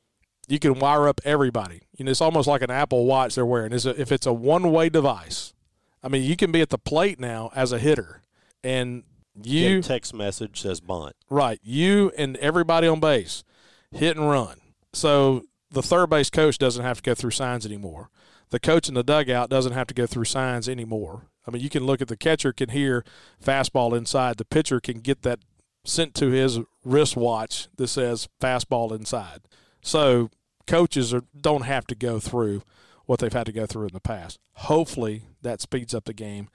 You 0.47 0.59
can 0.59 0.79
wire 0.79 1.09
up 1.09 1.21
everybody. 1.25 1.83
You 1.97 2.05
know, 2.05 2.11
it's 2.11 2.21
almost 2.21 2.47
like 2.47 2.63
an 2.63 2.71
Apple 2.71 3.07
Watch 3.07 3.35
they're 3.35 3.47
wearing. 3.47 3.73
Is 3.73 3.87
if 3.87 4.13
it's 4.13 4.27
a 4.27 4.33
one-way 4.33 4.91
device. 4.91 5.55
I 6.03 6.09
mean, 6.09 6.23
you 6.23 6.37
can 6.37 6.53
be 6.53 6.61
at 6.61 6.69
the 6.69 6.79
plate 6.79 7.19
now 7.19 7.51
as 7.55 7.73
a 7.73 7.79
hitter, 7.79 8.23
and 8.63 9.05
you 9.43 9.83
text 9.83 10.15
message 10.15 10.61
says 10.61 10.81
bunt. 10.81 11.15
Right. 11.29 11.59
You 11.63 12.13
and 12.17 12.37
everybody 12.39 12.87
on 12.87 13.01
base 13.01 13.45
hit 13.91 14.17
and 14.17 14.29
run. 14.29 14.59
So 14.93 15.45
the 15.71 15.83
third 15.83 16.11
base 16.11 16.31
coach 16.31 16.59
doesn't 16.59 16.85
have 16.85 16.99
to 16.99 17.03
go 17.03 17.15
through 17.15 17.33
signs 17.33 17.67
anymore. 17.67 18.11
The 18.51 18.61
coach 18.61 18.89
in 18.89 18.95
the 18.95 19.03
dugout 19.03 19.51
doesn't 19.51 19.73
have 19.73 19.87
to 19.89 19.95
go 19.95 20.07
through 20.07 20.27
signs 20.27 20.69
anymore. 20.69 21.27
I 21.47 21.51
mean, 21.51 21.63
you 21.63 21.71
can 21.71 21.85
look 21.85 22.01
at 22.01 22.09
the 22.09 22.17
catcher 22.17 22.53
can 22.53 22.71
hear 22.71 23.05
fastball 23.43 23.97
inside. 23.97 24.37
The 24.37 24.45
pitcher 24.45 24.81
can 24.81 25.01
get 25.01 25.23
that 25.23 25.41
sent 25.85 26.15
to 26.15 26.31
his 26.31 26.61
wristwatch 26.85 27.69
that 27.77 27.89
says 27.89 28.29
fastball 28.41 28.93
inside. 28.93 29.41
So 29.83 30.31
coaches 30.67 31.13
are, 31.13 31.25
don't 31.39 31.63
have 31.63 31.87
to 31.89 31.95
go 31.95 32.19
through 32.19 32.63
what 33.07 33.19
they've 33.19 33.33
had 33.33 33.47
to 33.47 33.53
go 33.53 33.67
through 33.67 33.89
in 33.89 33.93
the 33.93 34.01
past. 34.01 34.39
Hopefully 34.55 35.25
that 35.43 35.61
speeds 35.61 35.95
up 35.95 36.05
the 36.05 36.15
game 36.15 36.49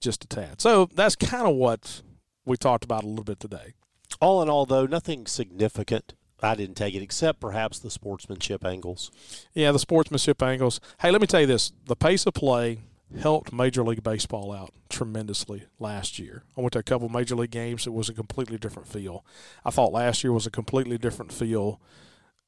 just 0.00 0.24
a 0.24 0.26
tad. 0.26 0.60
So 0.60 0.88
that's 0.94 1.16
kind 1.16 1.46
of 1.46 1.54
what 1.54 2.02
we 2.44 2.56
talked 2.56 2.84
about 2.84 3.04
a 3.04 3.06
little 3.06 3.24
bit 3.24 3.40
today. 3.40 3.74
All 4.20 4.42
in 4.42 4.48
all, 4.48 4.66
though, 4.66 4.86
nothing 4.86 5.26
significant. 5.26 6.14
I 6.42 6.54
didn't 6.54 6.76
take 6.76 6.94
it 6.94 7.02
except 7.02 7.40
perhaps 7.40 7.78
the 7.78 7.90
sportsmanship 7.90 8.64
angles. 8.64 9.10
Yeah, 9.54 9.72
the 9.72 9.78
sportsmanship 9.78 10.42
angles. 10.42 10.80
Hey, 11.00 11.10
let 11.10 11.20
me 11.20 11.26
tell 11.26 11.40
you 11.40 11.46
this: 11.46 11.72
the 11.86 11.96
pace 11.96 12.26
of 12.26 12.34
play 12.34 12.80
helped 13.18 13.52
Major 13.52 13.82
League 13.82 14.02
Baseball 14.02 14.52
out 14.52 14.70
tremendously 14.88 15.64
last 15.78 16.18
year. 16.18 16.42
I 16.56 16.60
went 16.60 16.72
to 16.72 16.80
a 16.80 16.82
couple 16.82 17.08
Major 17.08 17.36
League 17.36 17.50
games; 17.50 17.86
it 17.86 17.92
was 17.92 18.08
a 18.08 18.14
completely 18.14 18.58
different 18.58 18.88
feel. 18.88 19.24
I 19.64 19.70
thought 19.70 19.92
last 19.92 20.22
year 20.22 20.32
was 20.32 20.46
a 20.46 20.50
completely 20.50 20.98
different 20.98 21.32
feel. 21.32 21.80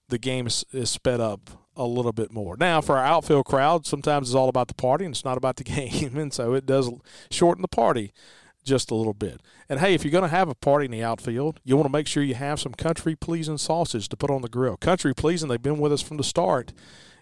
The 0.08 0.18
game 0.18 0.46
is, 0.46 0.64
is 0.72 0.90
sped 0.90 1.20
up 1.20 1.50
a 1.74 1.84
little 1.84 2.12
bit 2.12 2.32
more. 2.32 2.56
Now, 2.56 2.80
for 2.80 2.96
our 2.96 3.04
outfield 3.04 3.46
crowd, 3.46 3.86
sometimes 3.86 4.28
it's 4.28 4.36
all 4.36 4.48
about 4.48 4.68
the 4.68 4.74
party 4.74 5.04
and 5.04 5.12
it's 5.12 5.24
not 5.24 5.36
about 5.36 5.56
the 5.56 5.64
game, 5.64 6.16
and 6.16 6.32
so 6.32 6.54
it 6.54 6.66
does 6.66 6.90
shorten 7.30 7.62
the 7.62 7.68
party 7.68 8.12
just 8.66 8.90
a 8.90 8.94
little 8.94 9.14
bit. 9.14 9.40
And 9.68 9.80
hey, 9.80 9.94
if 9.94 10.04
you're 10.04 10.12
going 10.12 10.22
to 10.22 10.28
have 10.28 10.48
a 10.48 10.54
party 10.54 10.84
in 10.84 10.90
the 10.90 11.02
outfield, 11.02 11.60
you 11.64 11.76
want 11.76 11.86
to 11.86 11.92
make 11.92 12.06
sure 12.06 12.22
you 12.22 12.34
have 12.34 12.60
some 12.60 12.74
country 12.74 13.14
pleasing 13.14 13.58
sausage 13.58 14.08
to 14.08 14.16
put 14.16 14.30
on 14.30 14.42
the 14.42 14.48
grill. 14.48 14.76
Country 14.76 15.14
pleasing, 15.14 15.48
they've 15.48 15.62
been 15.62 15.78
with 15.78 15.92
us 15.92 16.02
from 16.02 16.18
the 16.18 16.24
start. 16.24 16.72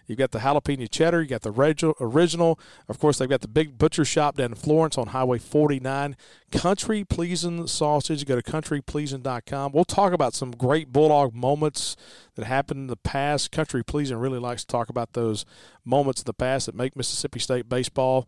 You've 0.07 0.19
got 0.19 0.31
the 0.31 0.39
jalapeno 0.39 0.89
cheddar, 0.89 1.21
you 1.21 1.27
got 1.27 1.41
the 1.41 1.51
original. 1.99 2.59
Of 2.87 2.99
course, 2.99 3.17
they've 3.17 3.29
got 3.29 3.41
the 3.41 3.47
big 3.47 3.77
butcher 3.77 4.05
shop 4.05 4.37
down 4.37 4.51
in 4.51 4.55
Florence 4.55 4.97
on 4.97 5.07
Highway 5.07 5.39
49. 5.39 6.15
Country 6.51 7.03
pleasing 7.03 7.65
sausage. 7.67 8.25
Go 8.25 8.39
to 8.39 8.43
countrypleasing.com. 8.43 9.71
We'll 9.71 9.85
talk 9.85 10.13
about 10.13 10.33
some 10.33 10.51
great 10.51 10.91
Bulldog 10.91 11.33
moments 11.33 11.95
that 12.35 12.45
happened 12.45 12.81
in 12.81 12.87
the 12.87 12.97
past. 12.97 13.51
Country 13.51 13.83
pleasing 13.83 14.17
really 14.17 14.39
likes 14.39 14.61
to 14.61 14.67
talk 14.67 14.89
about 14.89 15.13
those 15.13 15.45
moments 15.83 16.21
in 16.21 16.25
the 16.25 16.33
past 16.33 16.67
that 16.67 16.75
make 16.75 16.95
Mississippi 16.95 17.39
State 17.39 17.67
baseball 17.67 18.27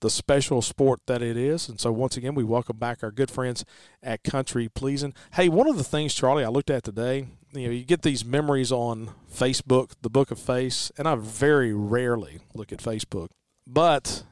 the 0.00 0.10
special 0.10 0.62
sport 0.62 1.00
that 1.06 1.22
it 1.22 1.36
is. 1.36 1.68
And 1.68 1.80
so, 1.80 1.92
once 1.92 2.16
again, 2.16 2.34
we 2.34 2.44
welcome 2.44 2.76
back 2.76 3.02
our 3.02 3.10
good 3.10 3.30
friends 3.30 3.64
at 4.02 4.22
Country 4.22 4.68
Pleasing. 4.68 5.14
Hey, 5.32 5.48
one 5.48 5.68
of 5.68 5.76
the 5.76 5.84
things, 5.84 6.14
Charlie, 6.14 6.44
I 6.44 6.48
looked 6.48 6.70
at 6.70 6.84
today, 6.84 7.26
you 7.52 7.66
know, 7.66 7.72
you 7.72 7.84
get 7.84 8.02
these 8.02 8.24
memories 8.24 8.70
on 8.70 9.10
Facebook, 9.32 9.92
the 10.02 10.10
Book 10.10 10.30
of 10.30 10.38
Face, 10.38 10.92
and 10.98 11.08
I 11.08 11.14
very 11.16 11.72
rarely 11.72 12.40
look 12.54 12.72
at 12.72 12.78
Facebook. 12.78 13.28
But 13.66 14.24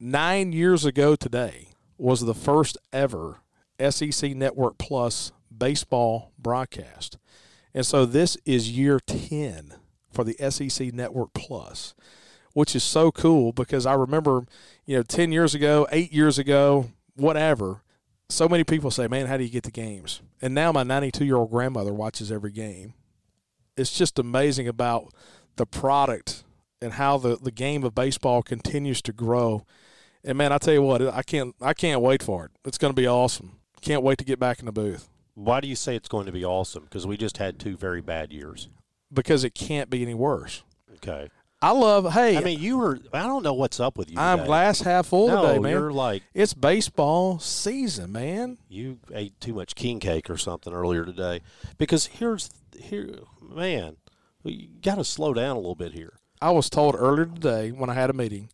nine 0.00 0.52
years 0.52 0.84
ago 0.84 1.14
today 1.14 1.68
was 1.98 2.20
the 2.20 2.34
first 2.34 2.78
ever 2.92 3.40
SEC 3.90 4.34
Network 4.34 4.78
Plus 4.78 5.32
baseball 5.56 6.32
broadcast. 6.38 7.18
And 7.74 7.86
so, 7.86 8.04
this 8.04 8.36
is 8.44 8.70
year 8.70 8.98
10 9.00 9.74
for 10.10 10.24
the 10.24 10.36
SEC 10.50 10.92
Network 10.92 11.32
Plus 11.32 11.94
which 12.54 12.74
is 12.76 12.82
so 12.82 13.10
cool 13.10 13.52
because 13.52 13.86
I 13.86 13.94
remember, 13.94 14.46
you 14.84 14.96
know, 14.96 15.02
10 15.02 15.32
years 15.32 15.54
ago, 15.54 15.86
eight 15.90 16.12
years 16.12 16.38
ago, 16.38 16.90
whatever, 17.16 17.82
so 18.28 18.48
many 18.48 18.64
people 18.64 18.90
say, 18.90 19.08
man, 19.08 19.26
how 19.26 19.36
do 19.36 19.44
you 19.44 19.50
get 19.50 19.64
the 19.64 19.70
games? 19.70 20.22
And 20.40 20.54
now 20.54 20.72
my 20.72 20.82
92 20.82 21.24
year 21.24 21.36
old 21.36 21.50
grandmother 21.50 21.92
watches 21.92 22.32
every 22.32 22.50
game. 22.52 22.94
It's 23.76 23.96
just 23.96 24.18
amazing 24.18 24.68
about 24.68 25.12
the 25.56 25.66
product 25.66 26.44
and 26.80 26.94
how 26.94 27.16
the, 27.18 27.36
the 27.36 27.50
game 27.50 27.84
of 27.84 27.94
baseball 27.94 28.42
continues 28.42 29.00
to 29.02 29.12
grow. 29.12 29.64
And 30.24 30.36
man, 30.38 30.52
I 30.52 30.58
tell 30.58 30.74
you 30.74 30.82
what, 30.82 31.02
I 31.02 31.22
can't 31.22 31.54
I 31.60 31.74
can't 31.74 32.00
wait 32.00 32.22
for 32.22 32.46
it. 32.46 32.50
It's 32.64 32.78
going 32.78 32.92
to 32.92 33.00
be 33.00 33.06
awesome. 33.06 33.58
Can't 33.80 34.02
wait 34.02 34.18
to 34.18 34.24
get 34.24 34.38
back 34.38 34.60
in 34.60 34.66
the 34.66 34.72
booth 34.72 35.08
Why 35.34 35.60
do 35.60 35.66
you 35.66 35.74
say 35.74 35.96
it's 35.96 36.08
going 36.08 36.26
to 36.26 36.32
be 36.32 36.44
awesome? 36.44 36.84
Because 36.84 37.04
we 37.06 37.16
just 37.16 37.38
had 37.38 37.58
two 37.58 37.76
very 37.76 38.00
bad 38.00 38.32
years. 38.32 38.68
because 39.12 39.44
it 39.44 39.54
can't 39.54 39.90
be 39.90 40.02
any 40.02 40.14
worse. 40.14 40.62
Okay. 40.94 41.28
I 41.62 41.70
love. 41.70 42.12
Hey, 42.12 42.36
I 42.36 42.40
mean, 42.40 42.58
you 42.58 42.78
were. 42.78 42.98
I 43.12 43.22
don't 43.22 43.44
know 43.44 43.54
what's 43.54 43.78
up 43.78 43.96
with 43.96 44.10
you. 44.10 44.18
I'm 44.18 44.38
today. 44.38 44.46
glass 44.48 44.80
half 44.80 45.06
full 45.06 45.28
no, 45.28 45.46
today, 45.46 45.58
man. 45.60 45.72
you're 45.72 45.92
like 45.92 46.24
It's 46.34 46.54
baseball 46.54 47.38
season, 47.38 48.10
man. 48.10 48.58
you 48.68 48.98
ate 49.14 49.40
too 49.40 49.54
much 49.54 49.76
king 49.76 50.00
cake 50.00 50.28
or 50.28 50.36
something 50.36 50.72
earlier 50.72 51.04
today. 51.04 51.40
Because 51.78 52.06
here's 52.06 52.50
here, 52.76 53.20
man, 53.40 53.96
you 54.42 54.68
got 54.82 54.96
to 54.96 55.04
slow 55.04 55.32
down 55.32 55.56
a 55.56 55.60
little 55.60 55.76
bit 55.76 55.92
here. 55.92 56.14
I 56.40 56.50
was 56.50 56.68
told 56.68 56.96
earlier 56.96 57.26
today 57.26 57.70
when 57.70 57.88
I 57.88 57.94
had 57.94 58.10
a 58.10 58.14
meeting 58.14 58.50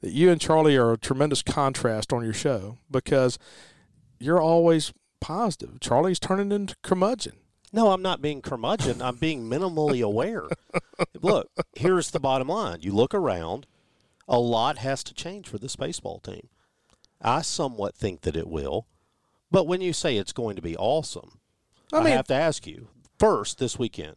that 0.00 0.12
you 0.12 0.30
and 0.30 0.40
Charlie 0.40 0.76
are 0.76 0.92
a 0.92 0.98
tremendous 0.98 1.42
contrast 1.42 2.12
on 2.12 2.22
your 2.22 2.32
show 2.32 2.78
because 2.88 3.38
you're 4.20 4.40
always 4.40 4.92
positive. 5.20 5.80
Charlie's 5.80 6.20
turning 6.20 6.52
into 6.52 6.76
curmudgeon. 6.82 7.34
No, 7.72 7.92
I'm 7.92 8.02
not 8.02 8.20
being 8.20 8.42
curmudgeon. 8.42 9.00
I'm 9.00 9.16
being 9.16 9.44
minimally 9.44 10.04
aware. 10.04 10.44
Look, 11.20 11.50
here's 11.74 12.10
the 12.10 12.20
bottom 12.20 12.48
line. 12.48 12.78
You 12.82 12.92
look 12.92 13.14
around, 13.14 13.66
a 14.28 14.38
lot 14.38 14.78
has 14.78 15.02
to 15.04 15.14
change 15.14 15.48
for 15.48 15.58
this 15.58 15.76
baseball 15.76 16.18
team. 16.18 16.48
I 17.22 17.42
somewhat 17.42 17.94
think 17.94 18.22
that 18.22 18.36
it 18.36 18.48
will. 18.48 18.86
But 19.50 19.66
when 19.66 19.80
you 19.80 19.92
say 19.92 20.16
it's 20.16 20.32
going 20.32 20.56
to 20.56 20.62
be 20.62 20.76
awesome, 20.76 21.40
I, 21.92 21.98
I 21.98 22.08
have 22.10 22.26
to 22.28 22.34
ask 22.34 22.66
you 22.66 22.88
first 23.18 23.58
this 23.58 23.78
weekend 23.78 24.16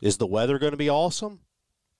is 0.00 0.18
the 0.18 0.26
weather 0.26 0.58
going 0.58 0.72
to 0.72 0.76
be 0.76 0.90
awesome? 0.90 1.40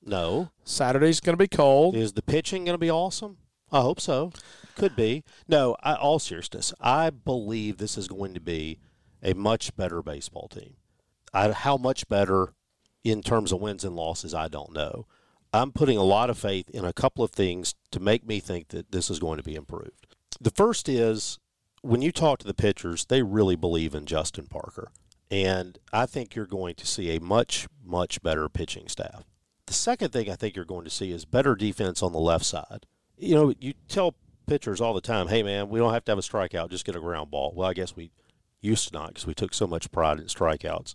No. 0.03 0.51
Saturday's 0.65 1.21
going 1.21 1.35
to 1.35 1.43
be 1.43 1.49
cold. 1.49 1.97
Is 1.97 2.13
the 2.13 2.23
pitching 2.23 2.65
going 2.65 2.75
to 2.75 2.79
be 2.79 2.91
awesome? 2.91 3.39
I 3.73 3.81
hope 3.81 4.01
so. 4.01 4.33
Could 4.77 4.95
be. 4.95 5.25
No, 5.49 5.77
I, 5.83 5.95
all 5.95 6.19
seriousness, 6.19 6.73
I 6.81 7.11
believe 7.11 7.79
this 7.79 7.99
is 7.99 8.07
going 8.07 8.35
to 8.35 8.41
be 8.41 8.79
a 9.23 9.35
much 9.35 9.75
better 9.77 10.03
baseball 10.03 10.49
team. 10.49 10.75
I, 11.37 11.53
how 11.53 11.77
much 11.77 12.09
better 12.09 12.55
in 13.05 13.23
terms 13.23 13.53
of 13.53 13.61
wins 13.61 13.85
and 13.85 13.95
losses, 13.95 14.35
I 14.35 14.49
don't 14.49 14.73
know. 14.73 15.07
I'm 15.53 15.71
putting 15.71 15.97
a 15.97 16.03
lot 16.03 16.31
of 16.31 16.39
faith 16.39 16.69
in 16.71 16.85
a 16.85 16.93
couple 16.93 17.23
of 17.23 17.31
things 17.31 17.75
to 17.93 18.01
make 18.01 18.27
me 18.27 18.41
think 18.41 18.69
that 18.69 18.91
this 18.91 19.11
is 19.11 19.19
going 19.19 19.37
to 19.37 19.43
be 19.43 19.55
improved. 19.55 20.07
The 20.41 20.51
first 20.51 20.89
is 20.89 21.39
when 21.83 22.03
you 22.03 22.11
talk 22.11 22.39
to 22.41 22.47
the 22.47 22.55
pitchers, 22.55 23.05
they 23.05 23.23
really 23.23 23.55
believe 23.55 23.95
in 23.95 24.07
Justin 24.07 24.47
Parker. 24.47 24.91
And 25.31 25.79
I 25.93 26.07
think 26.07 26.35
you're 26.35 26.47
going 26.47 26.75
to 26.77 26.87
see 26.87 27.15
a 27.15 27.21
much, 27.21 27.69
much 27.85 28.23
better 28.23 28.49
pitching 28.49 28.89
staff. 28.89 29.25
The 29.67 29.75
second 29.75 30.13
thing 30.13 30.31
I 30.31 30.37
think 30.37 30.57
you're 30.57 30.65
going 30.65 30.85
to 30.85 30.91
see 30.91 31.11
is 31.11 31.25
better 31.25 31.55
defense 31.55 32.03
on 32.03 32.13
the 32.13 32.19
left 32.19 32.45
side. 32.45 32.87
You 33.17 33.35
know, 33.35 33.55
you 33.59 33.75
tell 33.89 34.15
pitchers 34.47 34.81
all 34.81 34.95
the 34.95 35.01
time, 35.01 35.29
hey, 35.29 35.43
man, 35.43 35.69
we 35.69 35.79
don't 35.79 35.93
have 35.93 36.05
to 36.07 36.13
have 36.13 36.19
a 36.19 36.23
strikeout, 36.23 36.71
just 36.71 36.85
get 36.85 36.97
a 36.97 37.01
ground 37.01 37.31
ball. 37.31 37.53
Well, 37.55 37.69
I 37.69 37.75
guess 37.75 37.97
we 37.97 38.11
used 38.61 38.89
to 38.89 38.95
not 38.95 39.09
because 39.09 39.27
we 39.27 39.35
took 39.35 39.55
so 39.55 39.67
much 39.67 39.91
pride 39.91 40.19
in 40.19 40.27
strikeouts. 40.27 40.95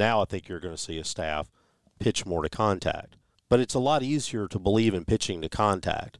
Now 0.00 0.22
I 0.22 0.24
think 0.24 0.48
you're 0.48 0.60
going 0.60 0.74
to 0.74 0.82
see 0.82 0.98
a 0.98 1.04
staff 1.04 1.50
pitch 1.98 2.24
more 2.24 2.42
to 2.42 2.48
contact. 2.48 3.16
But 3.50 3.60
it's 3.60 3.74
a 3.74 3.78
lot 3.78 4.02
easier 4.02 4.48
to 4.48 4.58
believe 4.58 4.94
in 4.94 5.04
pitching 5.04 5.42
to 5.42 5.50
contact 5.50 6.18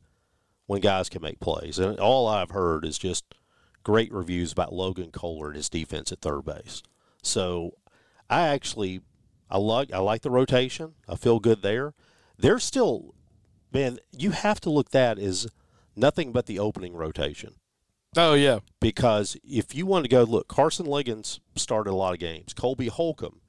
when 0.67 0.83
guys 0.83 1.09
can 1.09 1.23
make 1.23 1.41
plays. 1.41 1.79
And 1.79 1.99
all 1.99 2.29
I've 2.29 2.51
heard 2.51 2.85
is 2.85 2.99
just 2.99 3.25
great 3.83 4.13
reviews 4.13 4.53
about 4.53 4.75
Logan 4.75 5.11
Kohler 5.13 5.47
and 5.47 5.57
his 5.57 5.71
defense 5.71 6.13
at 6.13 6.21
third 6.21 6.45
base. 6.45 6.83
So 7.23 7.79
I 8.29 8.49
actually 8.49 9.01
I 9.49 9.57
like 9.57 9.91
I 9.95 9.99
like 9.99 10.21
the 10.21 10.31
rotation. 10.31 10.93
I 11.09 11.17
feel 11.17 11.41
good 11.41 11.63
there. 11.63 11.95
They're 12.37 12.59
still 12.59 13.15
man, 13.73 13.99
you 14.13 14.33
have 14.33 14.61
to 14.61 14.71
look 14.71 14.91
that 14.91 15.19
as 15.19 15.47
nothing 15.97 16.33
but 16.33 16.45
the 16.45 16.59
opening 16.59 16.93
rotation. 16.93 17.55
Oh 18.15 18.35
yeah, 18.35 18.59
Because 18.79 19.39
if 19.43 19.75
you 19.75 19.87
want 19.87 20.05
to 20.05 20.11
go 20.11 20.25
look, 20.25 20.49
Carson 20.49 20.85
Liggins 20.85 21.41
started 21.57 21.93
a 21.93 21.95
lot 21.95 22.13
of 22.13 22.19
games. 22.19 22.53
Colby 22.53 22.89
Holcomb 22.89 23.40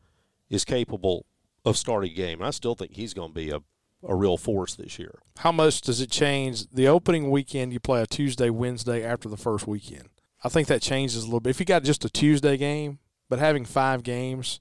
is 0.51 0.65
capable 0.65 1.25
of 1.65 1.77
starting 1.77 2.11
a 2.11 2.13
game. 2.13 2.41
I 2.41 2.51
still 2.51 2.75
think 2.75 2.93
he's 2.93 3.13
going 3.13 3.29
to 3.29 3.33
be 3.33 3.49
a, 3.49 3.61
a 4.03 4.15
real 4.15 4.37
force 4.37 4.75
this 4.75 4.99
year. 4.99 5.19
how 5.39 5.51
much 5.51 5.81
does 5.81 6.01
it 6.01 6.11
change? 6.11 6.69
The 6.69 6.87
opening 6.87 7.31
weekend, 7.31 7.73
you 7.73 7.79
play 7.79 8.01
a 8.01 8.05
Tuesday, 8.05 8.49
Wednesday 8.49 9.03
after 9.03 9.29
the 9.29 9.37
first 9.37 9.65
weekend. 9.65 10.09
I 10.43 10.49
think 10.49 10.67
that 10.67 10.81
changes 10.81 11.23
a 11.23 11.25
little 11.25 11.39
bit. 11.39 11.51
If 11.51 11.59
you 11.59 11.65
got 11.65 11.83
just 11.83 12.05
a 12.05 12.09
Tuesday 12.09 12.57
game, 12.57 12.99
but 13.29 13.39
having 13.39 13.63
five 13.63 14.03
games 14.03 14.59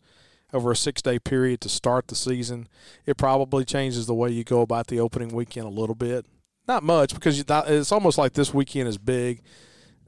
over 0.53 0.71
a 0.71 0.77
six 0.77 1.03
day 1.03 1.19
period 1.19 1.61
to 1.63 1.69
start 1.69 2.09
the 2.09 2.15
season, 2.15 2.69
it 3.07 3.17
probably 3.17 3.65
changes 3.65 4.07
the 4.07 4.15
way 4.15 4.31
you 4.31 4.45
go 4.45 4.61
about 4.61 4.87
the 4.87 5.01
opening 5.01 5.35
weekend 5.35 5.67
a 5.67 5.71
little 5.71 5.95
bit. 5.95 6.27
Not 6.69 6.83
much 6.83 7.15
because 7.15 7.43
it's 7.49 7.93
almost 7.93 8.19
like 8.19 8.35
this 8.35 8.55
weekend 8.55 8.89
is 8.89 8.99
big 8.99 9.43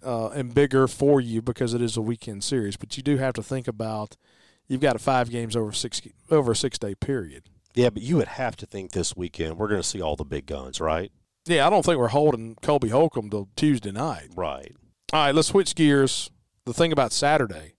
uh, 0.05 0.29
and 0.29 0.55
bigger 0.55 0.87
for 0.87 1.21
you 1.21 1.43
because 1.43 1.75
it 1.75 1.83
is 1.83 1.97
a 1.97 2.03
weekend 2.03 2.45
series. 2.45 2.77
But 2.77 2.97
you 2.97 3.03
do 3.03 3.17
have 3.17 3.35
to 3.35 3.43
think 3.43 3.67
about 3.67 4.17
you've 4.73 4.81
got 4.81 4.97
a 4.97 4.99
five 4.99 5.31
games 5.31 5.55
over 5.55 5.71
six 5.73 6.01
over 6.31 6.53
a 6.53 6.57
six 6.57 6.79
day 6.79 6.95
period. 6.95 7.45
Yeah, 7.75 7.91
but 7.91 8.03
you 8.03 8.17
would 8.17 8.29
have 8.29 8.57
to 8.57 8.67
think 8.67 8.93
this 8.93 9.17
weekend 9.17 9.59
we're 9.59 9.69
going 9.69 9.81
to 9.81 9.87
see 9.87 10.01
all 10.01 10.17
the 10.17 10.25
big 10.25 10.47
guns, 10.47 10.81
right? 10.81 11.13
Yeah, 11.47 11.67
I 11.67 11.71
don't 11.71 11.85
think 11.85 11.99
we're 11.99 12.09
holding 12.09 12.57
Colby 12.63 12.89
Holcomb 12.89 13.31
till 13.31 13.49
Tuesday 13.57 13.93
night. 13.93 14.29
Right. 14.35 14.75
All 15.13 15.27
right, 15.27 15.35
let's 15.35 15.49
switch 15.49 15.75
gears. 15.75 16.31
The 16.65 16.73
thing 16.73 16.93
about 16.93 17.13
Saturday 17.13 17.75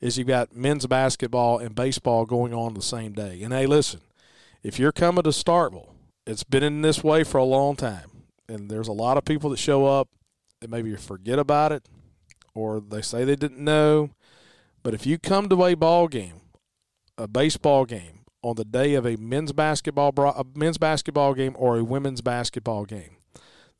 is 0.00 0.16
you've 0.16 0.28
got 0.28 0.54
men's 0.54 0.86
basketball 0.86 1.58
and 1.58 1.74
baseball 1.74 2.24
going 2.24 2.54
on 2.54 2.74
the 2.74 2.82
same 2.82 3.12
day. 3.12 3.42
And 3.42 3.52
hey, 3.52 3.66
listen, 3.66 4.00
if 4.62 4.78
you're 4.78 4.92
coming 4.92 5.24
to 5.24 5.30
Starkville, 5.30 5.90
it's 6.26 6.44
been 6.44 6.62
in 6.62 6.82
this 6.82 7.02
way 7.02 7.24
for 7.24 7.38
a 7.38 7.44
long 7.44 7.76
time. 7.76 8.10
And 8.48 8.70
there's 8.70 8.88
a 8.88 8.92
lot 8.92 9.16
of 9.16 9.24
people 9.24 9.50
that 9.50 9.58
show 9.58 9.86
up 9.86 10.08
that 10.60 10.70
maybe 10.70 10.94
forget 10.96 11.38
about 11.38 11.72
it 11.72 11.88
or 12.54 12.80
they 12.80 13.02
say 13.02 13.24
they 13.24 13.36
didn't 13.36 13.62
know. 13.62 14.10
But 14.82 14.94
if 14.94 15.06
you 15.06 15.18
come 15.18 15.48
to 15.48 15.64
a 15.64 15.74
ball 15.74 16.08
game, 16.08 16.40
a 17.16 17.28
baseball 17.28 17.84
game, 17.84 18.20
on 18.42 18.56
the 18.56 18.64
day 18.64 18.94
of 18.94 19.06
a 19.06 19.16
men's 19.16 19.52
basketball 19.52 20.12
a 20.18 20.44
men's 20.54 20.78
basketball 20.78 21.34
game 21.34 21.54
or 21.58 21.78
a 21.78 21.84
women's 21.84 22.20
basketball 22.20 22.84
game, 22.84 23.16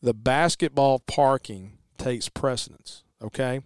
the 0.00 0.14
basketball 0.14 1.00
parking 1.00 1.78
takes 1.98 2.28
precedence. 2.28 3.02
Okay, 3.20 3.60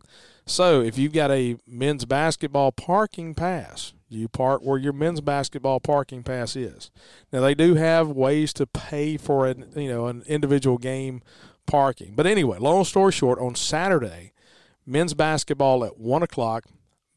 so 0.47 0.81
if 0.81 0.99
you've 0.99 1.13
got 1.13 1.31
a 1.31 1.57
men's 1.67 2.05
basketball 2.05 2.73
parking 2.73 3.35
pass, 3.35 3.95
you 4.09 4.29
park 4.29 4.63
where 4.63 4.79
your 4.79 4.93
men's 4.93 5.21
basketball 5.21 5.81
parking 5.81 6.23
pass 6.23 6.57
is. 6.57 6.91
Now 7.33 7.41
they 7.41 7.55
do 7.55 7.75
have 7.75 8.09
ways 8.09 8.53
to 8.55 8.67
pay 8.67 9.17
for 9.17 9.47
an 9.47 9.73
you 9.77 9.89
know 9.89 10.07
an 10.07 10.23
individual 10.27 10.79
game 10.79 11.23
parking, 11.67 12.15
but 12.15 12.27
anyway, 12.27 12.59
long 12.59 12.85
story 12.85 13.13
short, 13.13 13.39
on 13.39 13.55
Saturday, 13.55 14.33
men's 14.87 15.15
basketball 15.15 15.85
at 15.85 15.99
one 15.99 16.23
o'clock, 16.23 16.65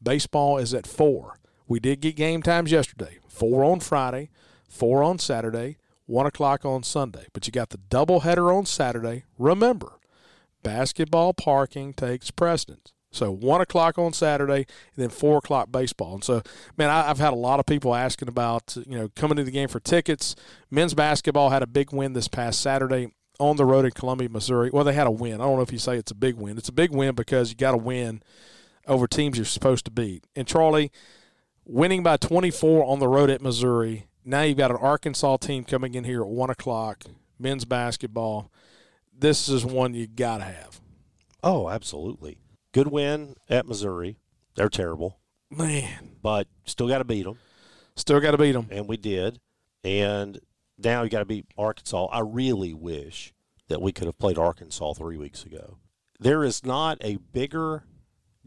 baseball 0.02 0.58
is 0.58 0.74
at 0.74 0.86
four. 0.86 1.36
We 1.66 1.80
did 1.80 2.00
get 2.00 2.16
game 2.16 2.42
times 2.42 2.72
yesterday. 2.72 3.18
Four 3.28 3.64
on 3.64 3.80
Friday, 3.80 4.30
four 4.68 5.02
on 5.02 5.18
Saturday, 5.18 5.78
one 6.06 6.26
o'clock 6.26 6.64
on 6.64 6.82
Sunday. 6.82 7.26
But 7.32 7.46
you 7.46 7.52
got 7.52 7.70
the 7.70 7.78
doubleheader 7.78 8.54
on 8.54 8.66
Saturday. 8.66 9.24
Remember, 9.38 9.98
basketball 10.62 11.32
parking 11.32 11.92
takes 11.94 12.30
precedence. 12.30 12.92
So 13.12 13.32
one 13.32 13.60
o'clock 13.60 13.98
on 13.98 14.12
Saturday, 14.12 14.66
and 14.94 14.96
then 14.96 15.10
four 15.10 15.38
o'clock 15.38 15.72
baseball. 15.72 16.14
And 16.14 16.24
so, 16.24 16.42
man, 16.76 16.90
I, 16.90 17.10
I've 17.10 17.18
had 17.18 17.32
a 17.32 17.36
lot 17.36 17.58
of 17.58 17.66
people 17.66 17.94
asking 17.94 18.28
about 18.28 18.76
you 18.86 18.96
know 18.96 19.08
coming 19.16 19.36
to 19.36 19.44
the 19.44 19.50
game 19.50 19.68
for 19.68 19.80
tickets. 19.80 20.36
Men's 20.70 20.94
basketball 20.94 21.50
had 21.50 21.62
a 21.62 21.66
big 21.66 21.92
win 21.92 22.12
this 22.12 22.28
past 22.28 22.60
Saturday 22.60 23.08
on 23.40 23.56
the 23.56 23.64
road 23.64 23.84
in 23.84 23.90
Columbia, 23.90 24.28
Missouri. 24.28 24.70
Well, 24.72 24.84
they 24.84 24.92
had 24.92 25.06
a 25.06 25.10
win. 25.10 25.40
I 25.40 25.44
don't 25.44 25.56
know 25.56 25.62
if 25.62 25.72
you 25.72 25.78
say 25.78 25.96
it's 25.96 26.12
a 26.12 26.16
big 26.16 26.36
win. 26.36 26.58
It's 26.58 26.68
a 26.68 26.72
big 26.72 26.92
win 26.92 27.14
because 27.14 27.50
you 27.50 27.56
got 27.56 27.72
to 27.72 27.78
win 27.78 28.22
over 28.90 29.06
teams 29.06 29.38
you're 29.38 29.44
supposed 29.46 29.84
to 29.86 29.90
beat. 29.90 30.26
And 30.34 30.46
Charlie, 30.46 30.90
winning 31.64 32.02
by 32.02 32.16
24 32.16 32.84
on 32.84 32.98
the 32.98 33.08
road 33.08 33.30
at 33.30 33.40
Missouri. 33.40 34.08
Now 34.24 34.42
you've 34.42 34.58
got 34.58 34.70
an 34.70 34.76
Arkansas 34.76 35.38
team 35.38 35.64
coming 35.64 35.94
in 35.94 36.04
here 36.04 36.22
at 36.22 36.28
one 36.28 36.50
o'clock. 36.50 37.04
Men's 37.38 37.64
basketball. 37.64 38.50
This 39.16 39.48
is 39.48 39.64
one 39.64 39.94
you 39.94 40.06
got 40.06 40.38
to 40.38 40.44
have. 40.44 40.80
Oh, 41.42 41.70
absolutely. 41.70 42.38
Good 42.72 42.88
win 42.88 43.36
at 43.48 43.66
Missouri. 43.66 44.18
They're 44.56 44.68
terrible, 44.68 45.18
Man, 45.50 46.16
but 46.22 46.48
still 46.64 46.88
got 46.88 46.98
to 46.98 47.04
beat 47.04 47.24
them, 47.24 47.38
still 47.96 48.20
got 48.20 48.32
to 48.32 48.38
beat 48.38 48.52
them. 48.52 48.66
and 48.70 48.86
we 48.88 48.96
did. 48.96 49.40
And 49.84 50.38
now 50.76 51.02
you 51.02 51.08
got 51.08 51.20
to 51.20 51.24
beat 51.24 51.46
Arkansas. 51.56 52.06
I 52.06 52.20
really 52.20 52.74
wish 52.74 53.32
that 53.68 53.80
we 53.80 53.92
could 53.92 54.06
have 54.06 54.18
played 54.18 54.36
Arkansas 54.36 54.94
three 54.94 55.16
weeks 55.16 55.44
ago. 55.44 55.78
There 56.18 56.44
is 56.44 56.64
not 56.64 56.98
a 57.00 57.16
bigger 57.16 57.84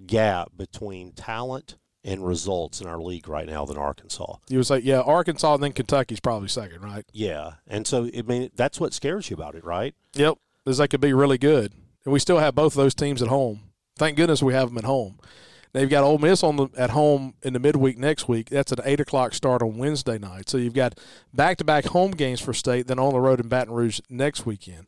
gap 0.08 0.50
between 0.56 1.12
talent 1.12 1.78
and 2.04 2.26
results 2.26 2.82
in 2.82 2.88
our 2.88 3.00
league 3.00 3.28
right 3.28 3.48
now 3.48 3.66
than 3.66 3.78
Arkansas. 3.78 4.36
You 4.50 4.58
would 4.60 4.68
say, 4.68 4.80
yeah, 4.80 5.00
Arkansas 5.00 5.56
and 5.56 5.64
then 5.64 5.72
Kentucky's 5.72 6.20
probably 6.20 6.50
second, 6.50 6.82
right? 6.82 7.06
Yeah, 7.14 7.54
and 7.68 7.88
so 7.88 8.10
I 8.16 8.22
mean 8.24 8.50
that's 8.56 8.80
what 8.80 8.94
scares 8.94 9.30
you 9.30 9.36
about 9.36 9.56
it, 9.56 9.64
right? 9.64 9.96
Yep. 10.14 10.38
Because 10.64 10.78
they 10.78 10.88
could 10.88 11.02
be 11.02 11.14
really 11.14 11.38
good. 11.38 11.74
And 12.06 12.14
we 12.14 12.20
still 12.20 12.40
have 12.40 12.56
both 12.56 12.74
of 12.74 12.78
those 12.78 12.96
teams 12.96 13.22
at 13.22 13.30
home. 13.30 13.62
Thank 13.98 14.18
goodness 14.18 14.44
we 14.44 14.54
have 14.54 14.70
them 14.70 14.78
at 14.78 14.84
home. 14.84 15.20
You've 15.74 15.90
got 15.90 16.04
Ole 16.04 16.20
Miss 16.20 16.44
on 16.44 16.56
the 16.56 16.68
at 16.78 16.92
home 16.92 17.34
in 17.42 17.54
the 17.54 17.60
midweek 17.60 17.98
next 17.98 18.28
week. 18.28 18.50
That's 18.50 18.72
an 18.72 18.80
eight 18.86 19.00
o'clock 19.00 19.34
start 19.34 19.64
on 19.64 19.78
Wednesday 19.78 20.20
night. 20.20 20.48
So 20.48 20.58
you've 20.58 20.76
got 20.76 21.00
back 21.34 21.58
to 21.58 21.64
back 21.64 21.86
home 21.86 22.12
games 22.12 22.40
for 22.40 22.54
state, 22.54 22.86
then 22.86 23.00
on 23.00 23.14
the 23.14 23.20
road 23.20 23.40
in 23.40 23.48
Baton 23.48 23.74
Rouge 23.74 24.00
next 24.08 24.46
weekend. 24.46 24.86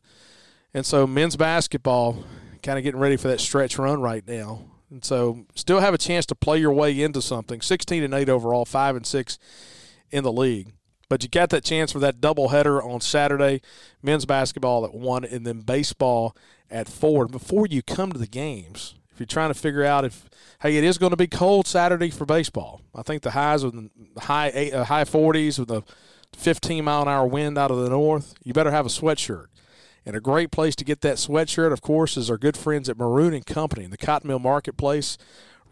And 0.72 0.86
so 0.86 1.06
men's 1.06 1.36
basketball 1.36 2.24
kind 2.62 2.78
of 2.78 2.84
getting 2.84 3.00
ready 3.00 3.16
for 3.16 3.26
that 3.28 3.40
stretch 3.40 3.78
run 3.78 4.00
right 4.00 4.26
now. 4.26 4.60
And 4.90 5.04
so 5.04 5.46
still 5.54 5.80
have 5.80 5.94
a 5.94 5.98
chance 5.98 6.26
to 6.26 6.34
play 6.34 6.58
your 6.58 6.72
way 6.72 7.00
into 7.00 7.20
something. 7.20 7.60
Sixteen 7.60 8.02
and 8.02 8.14
eight 8.14 8.28
overall, 8.28 8.64
five 8.64 8.96
and 8.96 9.06
six 9.06 9.38
in 10.10 10.24
the 10.24 10.32
league. 10.32 10.72
But 11.08 11.22
you 11.22 11.28
got 11.28 11.50
that 11.50 11.64
chance 11.64 11.92
for 11.92 12.00
that 12.00 12.20
doubleheader 12.20 12.84
on 12.84 13.00
Saturday, 13.00 13.60
men's 14.02 14.24
basketball 14.24 14.84
at 14.84 14.92
one, 14.92 15.24
and 15.24 15.46
then 15.46 15.60
baseball 15.60 16.36
at 16.70 16.88
four. 16.88 17.28
Before 17.28 17.66
you 17.66 17.82
come 17.82 18.12
to 18.12 18.18
the 18.18 18.26
games, 18.26 18.96
if 19.12 19.20
you're 19.20 19.26
trying 19.26 19.50
to 19.50 19.58
figure 19.58 19.84
out 19.84 20.04
if 20.04 20.28
hey, 20.60 20.76
it 20.76 20.84
is 20.84 20.98
going 20.98 21.10
to 21.10 21.16
be 21.16 21.26
cold 21.26 21.66
Saturday 21.66 22.10
for 22.10 22.26
baseball. 22.26 22.80
I 22.94 23.02
think 23.02 23.22
the 23.22 23.32
highs 23.32 23.64
with 23.64 23.74
the 23.74 24.20
high 24.20 24.50
eight, 24.54 24.72
uh, 24.72 24.84
high 24.84 25.04
40s 25.04 25.58
with 25.58 25.68
the 25.68 25.82
15 26.36 26.84
mile 26.84 27.02
an 27.02 27.08
hour 27.08 27.26
wind 27.26 27.56
out 27.56 27.70
of 27.70 27.78
the 27.78 27.90
north. 27.90 28.34
You 28.44 28.52
better 28.52 28.70
have 28.70 28.86
a 28.86 28.90
sweatshirt. 28.90 29.46
And 30.06 30.14
a 30.14 30.20
great 30.20 30.52
place 30.52 30.76
to 30.76 30.84
get 30.84 31.00
that 31.00 31.16
sweatshirt, 31.16 31.72
of 31.72 31.82
course, 31.82 32.16
is 32.16 32.30
our 32.30 32.38
good 32.38 32.56
friends 32.56 32.88
at 32.88 32.96
Maroon 32.96 33.34
and 33.34 33.44
Company 33.44 33.84
in 33.84 33.90
the 33.90 33.96
Cotton 33.96 34.28
Mill 34.28 34.38
Marketplace, 34.38 35.18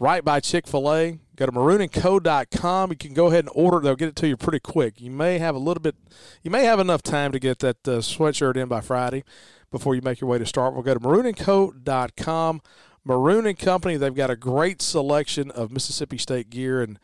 right 0.00 0.24
by 0.24 0.40
Chick 0.40 0.66
fil 0.66 0.92
A. 0.92 1.20
Go 1.36 1.46
to 1.46 1.52
maroonandco.com. 1.52 2.90
You 2.90 2.96
can 2.96 3.14
go 3.14 3.28
ahead 3.28 3.44
and 3.44 3.52
order. 3.54 3.78
They'll 3.78 3.94
get 3.94 4.08
it 4.08 4.16
to 4.16 4.26
you 4.28 4.36
pretty 4.36 4.58
quick. 4.58 5.00
You 5.00 5.12
may 5.12 5.38
have 5.38 5.54
a 5.54 5.58
little 5.58 5.80
bit, 5.80 5.94
you 6.42 6.50
may 6.50 6.64
have 6.64 6.80
enough 6.80 7.00
time 7.00 7.30
to 7.30 7.38
get 7.38 7.60
that 7.60 7.86
uh, 7.86 7.98
sweatshirt 7.98 8.56
in 8.56 8.66
by 8.66 8.80
Friday 8.80 9.22
before 9.70 9.94
you 9.94 10.02
make 10.02 10.20
your 10.20 10.28
way 10.28 10.38
to 10.38 10.46
start. 10.46 10.74
We'll 10.74 10.82
go 10.82 10.94
to 10.94 11.00
maroonandco.com. 11.00 12.60
Maroon 13.04 13.46
and 13.46 13.58
Company, 13.58 13.96
they've 13.96 14.14
got 14.14 14.30
a 14.30 14.36
great 14.36 14.82
selection 14.82 15.52
of 15.52 15.70
Mississippi 15.70 16.18
State 16.18 16.50
gear 16.50 16.82
and 16.82 16.98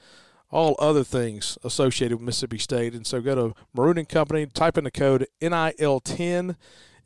all 0.51 0.75
other 0.81 1.05
things 1.05 1.59
associated 1.63 2.17
with 2.17 2.27
Mississippi 2.27 2.59
State. 2.59 2.95
And 2.95 3.07
so 3.07 3.21
go 3.21 3.35
to 3.35 3.55
Maroon 3.73 3.99
and 3.99 4.09
Company, 4.09 4.47
type 4.47 4.77
in 4.77 4.85
the 4.85 4.91
code 4.91 5.29
NIL10. 5.41 6.57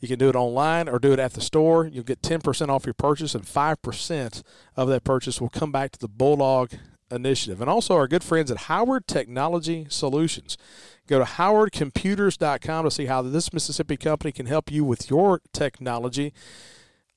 You 0.04 0.08
can 0.08 0.18
do 0.18 0.28
it 0.28 0.36
online 0.36 0.86
or 0.86 0.98
do 0.98 1.14
it 1.14 1.18
at 1.18 1.32
the 1.32 1.40
store. 1.40 1.86
You'll 1.86 2.04
get 2.04 2.20
10% 2.20 2.68
off 2.68 2.84
your 2.84 2.92
purchase, 2.92 3.34
and 3.34 3.42
5% 3.42 4.42
of 4.76 4.88
that 4.88 5.02
purchase 5.02 5.40
will 5.40 5.48
come 5.48 5.72
back 5.72 5.92
to 5.92 5.98
the 5.98 6.08
Bulldog 6.08 6.72
Initiative. 7.10 7.62
And 7.62 7.70
also 7.70 7.94
our 7.94 8.06
good 8.06 8.22
friends 8.22 8.50
at 8.50 8.58
Howard 8.58 9.06
Technology 9.06 9.86
Solutions. 9.88 10.58
Go 11.06 11.20
to 11.20 11.24
howardcomputers.com 11.24 12.84
to 12.84 12.90
see 12.90 13.06
how 13.06 13.22
this 13.22 13.50
Mississippi 13.54 13.96
company 13.96 14.30
can 14.30 14.44
help 14.44 14.70
you 14.70 14.84
with 14.84 15.08
your 15.08 15.40
technology. 15.54 16.34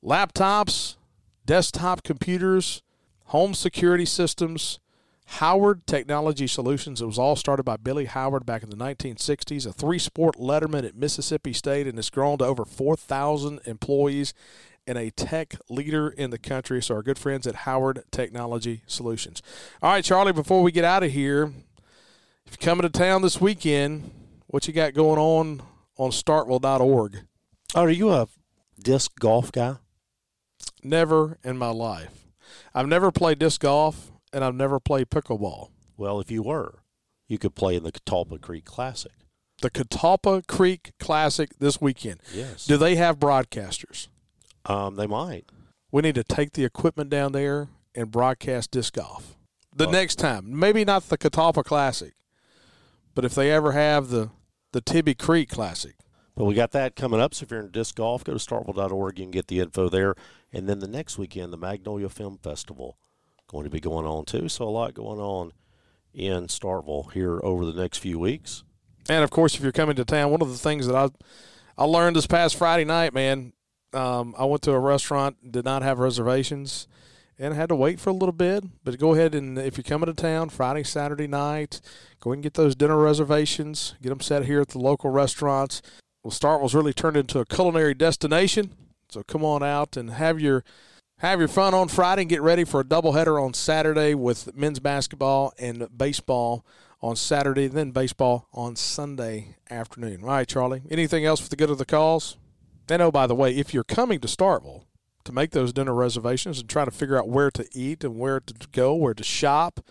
Laptops, 0.02 0.96
desktop 1.46 2.04
computers, 2.04 2.84
home 3.26 3.54
security 3.54 4.06
systems, 4.06 4.80
Howard 5.28 5.86
Technology 5.86 6.48
Solutions. 6.48 7.02
It 7.02 7.06
was 7.06 7.20
all 7.20 7.36
started 7.36 7.64
by 7.64 7.78
Billy 7.78 8.06
Howard 8.06 8.46
back 8.46 8.64
in 8.64 8.70
the 8.70 8.78
1960s, 8.78 9.68
a 9.68 9.74
three 9.74 10.00
sport 10.00 10.36
letterman 10.38 10.86
at 10.86 10.96
Mississippi 10.96 11.54
State, 11.54 11.86
and 11.86 12.00
it's 12.00 12.10
grown 12.10 12.38
to 12.38 12.46
over 12.46 12.64
4,000 12.64 13.60
employees 13.66 14.34
and 14.88 14.98
a 14.98 15.12
tech 15.12 15.56
leader 15.70 16.08
in 16.10 16.30
the 16.30 16.38
country. 16.38 16.82
So, 16.82 16.96
our 16.96 17.04
good 17.04 17.20
friends 17.20 17.46
at 17.46 17.56
Howard 17.56 18.04
Technology 18.10 18.84
Solutions. 18.88 19.44
All 19.82 19.92
right, 19.92 20.04
Charlie, 20.04 20.32
before 20.32 20.64
we 20.64 20.72
get 20.72 20.86
out 20.86 21.04
of 21.04 21.12
here, 21.12 21.52
if 22.46 22.58
you're 22.58 22.66
coming 22.66 22.84
to 22.84 22.90
town 22.90 23.22
this 23.22 23.42
weekend, 23.42 24.10
what 24.48 24.66
you 24.66 24.74
got 24.74 24.94
going 24.94 25.20
on 25.20 25.62
on 25.98 26.12
starkville.org? 26.12 27.26
Are 27.76 27.90
you 27.90 28.12
a 28.12 28.30
disc 28.82 29.12
golf 29.20 29.52
guy? 29.52 29.76
Never 30.82 31.38
in 31.44 31.58
my 31.58 31.70
life. 31.70 32.28
I've 32.74 32.88
never 32.88 33.12
played 33.12 33.40
disc 33.40 33.60
golf 33.60 34.14
and 34.38 34.46
I've 34.46 34.54
never 34.54 34.80
played 34.80 35.10
pickleball. 35.10 35.70
Well, 35.98 36.20
if 36.20 36.30
you 36.30 36.44
were, 36.44 36.84
you 37.28 37.40
could 37.40 37.56
play 37.56 37.76
in 37.76 37.82
the 37.82 37.92
Catalpa 37.92 38.40
Creek 38.40 38.66
Classic. 38.66 39.12
The 39.64 39.72
Catalpa 39.72 40.46
Creek 40.46 40.92
Classic 41.00 41.50
this 41.58 41.82
weekend. 41.82 42.20
Yes. 42.32 42.68
Do 42.68 42.78
they 42.78 42.98
have 42.98 43.18
broadcasters? 43.18 44.10
Um, 44.68 44.96
they 44.96 45.08
might. 45.08 45.46
We 45.92 46.04
need 46.04 46.14
to 46.14 46.24
take 46.24 46.52
the 46.52 46.66
equipment 46.66 47.10
down 47.10 47.32
there 47.32 47.70
and 47.96 48.12
broadcast 48.12 48.70
disc 48.70 48.94
golf. 48.94 49.36
The 49.76 49.88
Oh. 49.88 49.92
next 49.92 50.18
time, 50.18 50.58
maybe 50.60 50.86
not 50.86 51.10
the 51.10 51.18
Catalpa 51.18 51.64
Classic, 51.64 52.14
but 53.16 53.26
if 53.26 53.34
they 53.34 53.52
ever 53.52 53.72
have 53.72 54.10
the 54.10 54.30
the 54.74 54.82
Tibbee 54.82 55.18
Creek 55.18 55.50
Classic, 55.50 55.96
But 56.36 56.46
we 56.46 56.54
got 56.54 56.72
that 56.74 56.96
coming 56.96 57.20
up. 57.20 57.34
So 57.34 57.46
if 57.46 57.50
you're 57.52 57.62
in 57.62 57.72
disc 57.72 57.96
golf, 57.96 58.24
go 58.24 58.34
to 58.34 58.38
starkville.org. 58.38 59.18
You 59.18 59.26
can 59.26 59.32
get 59.32 59.48
the 59.48 59.60
info 59.60 59.90
there. 59.90 60.14
And 60.54 60.70
then 60.70 60.78
the 60.78 60.88
next 60.88 61.18
weekend, 61.18 61.52
the 61.52 61.58
Magnolia 61.58 62.10
Film 62.10 62.38
Festival 62.38 63.00
going 63.48 63.64
to 63.64 63.70
be 63.70 63.80
going 63.80 64.06
on 64.06 64.26
too. 64.26 64.50
So 64.50 64.66
a 64.66 64.70
lot 64.70 64.94
going 64.94 65.20
on 65.20 65.54
in 66.14 66.48
Starkville 66.48 67.12
here 67.14 67.40
over 67.44 67.66
the 67.66 67.80
next 67.80 68.00
few 68.00 68.20
weeks. 68.20 68.64
And 69.10 69.24
of 69.24 69.30
course, 69.30 69.56
if 69.56 69.62
you're 69.62 69.72
coming 69.72 69.96
to 69.96 70.06
town, 70.06 70.32
one 70.32 70.42
of 70.42 70.50
the 70.50 70.58
things 70.58 70.88
that 70.88 70.96
I 70.96 71.10
I 71.78 71.86
learned 71.86 72.16
this 72.16 72.28
past 72.28 72.56
Friday 72.56 72.86
night, 72.86 73.14
man, 73.14 73.54
um, 73.94 74.34
I 74.38 74.46
went 74.46 74.64
to 74.64 74.72
a 74.72 74.80
restaurant, 74.80 75.52
did 75.52 75.64
not 75.64 75.84
have 75.84 76.00
reservations, 76.00 76.88
and 77.38 77.54
had 77.54 77.70
to 77.70 77.76
wait 77.76 78.00
for 78.00 78.10
a 78.10 78.14
little 78.14 78.34
bit. 78.34 78.64
But 78.84 78.98
go 78.98 79.14
ahead 79.14 79.36
and 79.36 79.60
if 79.60 79.78
you're 79.78 79.84
coming 79.84 80.08
to 80.08 80.14
town 80.14 80.50
Friday, 80.50 80.84
Saturday 80.84 81.28
night, 81.28 81.80
go 82.20 82.32
ahead 82.32 82.38
and 82.38 82.44
get 82.44 82.56
those 82.56 82.76
dinner 82.76 82.98
reservations. 82.98 83.94
Get 84.02 84.10
them 84.10 84.22
set 84.22 84.46
here 84.46 84.62
at 84.62 84.70
the 84.70 84.80
local 84.80 85.12
restaurants. 85.12 85.82
Well, 86.24 86.32
Starkville's 86.32 86.76
really 86.76 86.94
turned 86.94 87.16
into 87.16 87.40
a 87.40 87.46
culinary 87.46 87.94
destination. 87.94 88.74
So 89.10 89.24
come 89.24 89.46
on 89.46 89.64
out 89.64 89.96
and 89.96 90.12
have 90.12 90.42
your 90.42 90.64
have 91.20 91.40
your 91.40 91.48
fun 91.48 91.74
on 91.74 91.88
Friday 91.88 92.22
and 92.24 92.30
get 92.30 92.42
ready 92.42 92.64
for 92.64 92.82
a 92.82 92.84
doubleheader 92.84 93.44
on 93.44 93.54
Saturday 93.54 94.14
with 94.14 94.56
men's 94.56 94.80
basketball 94.80 95.54
and 95.58 95.88
baseball 95.98 96.66
on 97.02 97.16
Saturday, 97.16 97.68
then 97.68 97.92
baseball 97.92 98.48
on 98.54 98.76
Sunday 98.76 99.56
afternoon. 99.70 100.22
All 100.22 100.30
right, 100.30 100.48
Charlie. 100.48 100.84
Anything 100.90 101.26
else 101.26 101.40
for 101.40 101.50
the 101.50 101.56
good 101.56 101.70
of 101.70 101.78
the 101.78 101.86
cause? 101.86 102.38
And 102.90 103.02
oh, 103.02 103.12
by 103.12 103.28
the 103.28 103.36
way, 103.36 103.56
if 103.56 103.74
you're 103.74 103.84
coming 103.84 104.20
to 104.20 104.28
Starkville 104.28 104.84
to 105.26 105.32
make 105.32 105.52
those 105.52 105.74
dinner 105.74 105.94
reservations 105.94 106.60
and 106.60 106.70
try 106.70 106.86
to 106.86 106.92
figure 106.92 107.18
out 107.18 107.28
where 107.28 107.52
to 107.52 107.68
eat 107.74 108.04
and 108.04 108.18
where 108.18 108.40
to 108.40 108.54
go, 108.72 108.94
where 108.96 109.14
to 109.14 109.24
shop, 109.24 109.82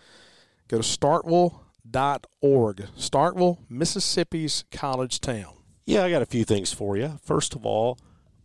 go 0.67 0.77
to 0.77 0.83
starkville.org. 0.83 2.77
Starkville, 2.97 3.57
Mississippi's 3.69 4.63
college 4.71 5.21
town. 5.21 5.53
Yeah, 5.85 6.03
I 6.03 6.09
got 6.09 6.21
a 6.21 6.25
few 6.25 6.43
things 6.43 6.73
for 6.73 6.97
you. 6.97 7.19
First 7.21 7.53
of 7.53 7.65
all, 7.65 7.99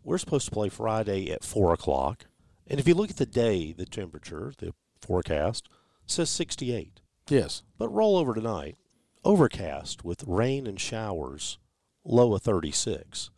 we're 0.04 0.18
supposed 0.18 0.46
to 0.46 0.50
play 0.52 0.68
Friday 0.68 1.30
at 1.30 1.44
4 1.44 1.72
o'clock. 1.72 2.26
And 2.66 2.78
if 2.80 2.88
you 2.88 2.94
look 2.94 3.10
at 3.10 3.16
the 3.16 3.26
day, 3.26 3.72
the 3.72 3.86
temperature, 3.86 4.52
the 4.58 4.74
forecast 5.00 5.68
says 6.06 6.30
68. 6.30 7.00
Yes. 7.28 7.62
But 7.78 7.88
roll 7.88 8.16
over 8.16 8.34
tonight, 8.34 8.76
overcast 9.24 10.04
with 10.04 10.24
rain 10.26 10.66
and 10.66 10.80
showers, 10.80 11.58
low 12.04 12.34
of 12.34 12.42
36. 12.42 13.30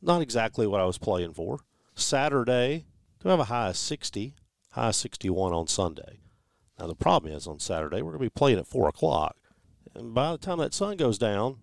Not 0.00 0.22
exactly 0.22 0.66
what 0.66 0.80
I 0.80 0.84
was 0.84 0.98
playing 0.98 1.34
for. 1.34 1.60
Saturday, 1.94 2.86
to 3.20 3.28
have 3.28 3.40
a 3.40 3.44
high 3.44 3.70
of 3.70 3.76
60, 3.76 4.34
high 4.70 4.88
of 4.88 4.94
61 4.94 5.52
on 5.52 5.66
Sunday. 5.66 6.20
Now, 6.78 6.86
the 6.86 6.94
problem 6.94 7.32
is 7.32 7.46
on 7.46 7.58
Saturday, 7.58 8.02
we're 8.02 8.12
going 8.12 8.20
to 8.20 8.26
be 8.26 8.30
playing 8.30 8.58
at 8.58 8.68
4 8.68 8.88
o'clock. 8.88 9.36
And 9.94 10.14
by 10.14 10.32
the 10.32 10.38
time 10.38 10.58
that 10.58 10.74
sun 10.74 10.96
goes 10.96 11.18
down, 11.18 11.58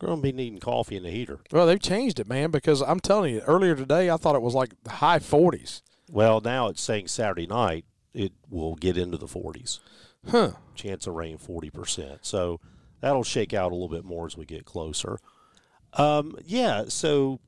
we're 0.00 0.08
going 0.08 0.20
to 0.20 0.22
be 0.22 0.32
needing 0.32 0.60
coffee 0.60 0.96
in 0.96 1.02
the 1.02 1.10
heater. 1.10 1.40
Well, 1.50 1.66
they've 1.66 1.80
changed 1.80 2.20
it, 2.20 2.28
man, 2.28 2.50
because 2.50 2.80
I'm 2.80 3.00
telling 3.00 3.34
you, 3.34 3.40
earlier 3.40 3.74
today, 3.74 4.08
I 4.08 4.16
thought 4.16 4.36
it 4.36 4.42
was 4.42 4.54
like 4.54 4.74
the 4.84 4.90
high 4.90 5.18
40s. 5.18 5.82
Well, 6.10 6.40
now 6.40 6.68
it's 6.68 6.82
saying 6.82 7.08
Saturday 7.08 7.46
night 7.46 7.84
it 8.12 8.32
will 8.48 8.74
get 8.74 8.96
into 8.96 9.16
the 9.16 9.26
40s. 9.26 9.78
Huh. 10.28 10.52
Chance 10.74 11.06
of 11.06 11.14
rain 11.14 11.38
40%. 11.38 12.18
So 12.22 12.60
that'll 13.00 13.24
shake 13.24 13.54
out 13.54 13.72
a 13.72 13.74
little 13.74 13.88
bit 13.88 14.04
more 14.04 14.26
as 14.26 14.36
we 14.36 14.44
get 14.44 14.64
closer. 14.64 15.18
Um, 15.94 16.36
yeah, 16.44 16.84
so 16.88 17.40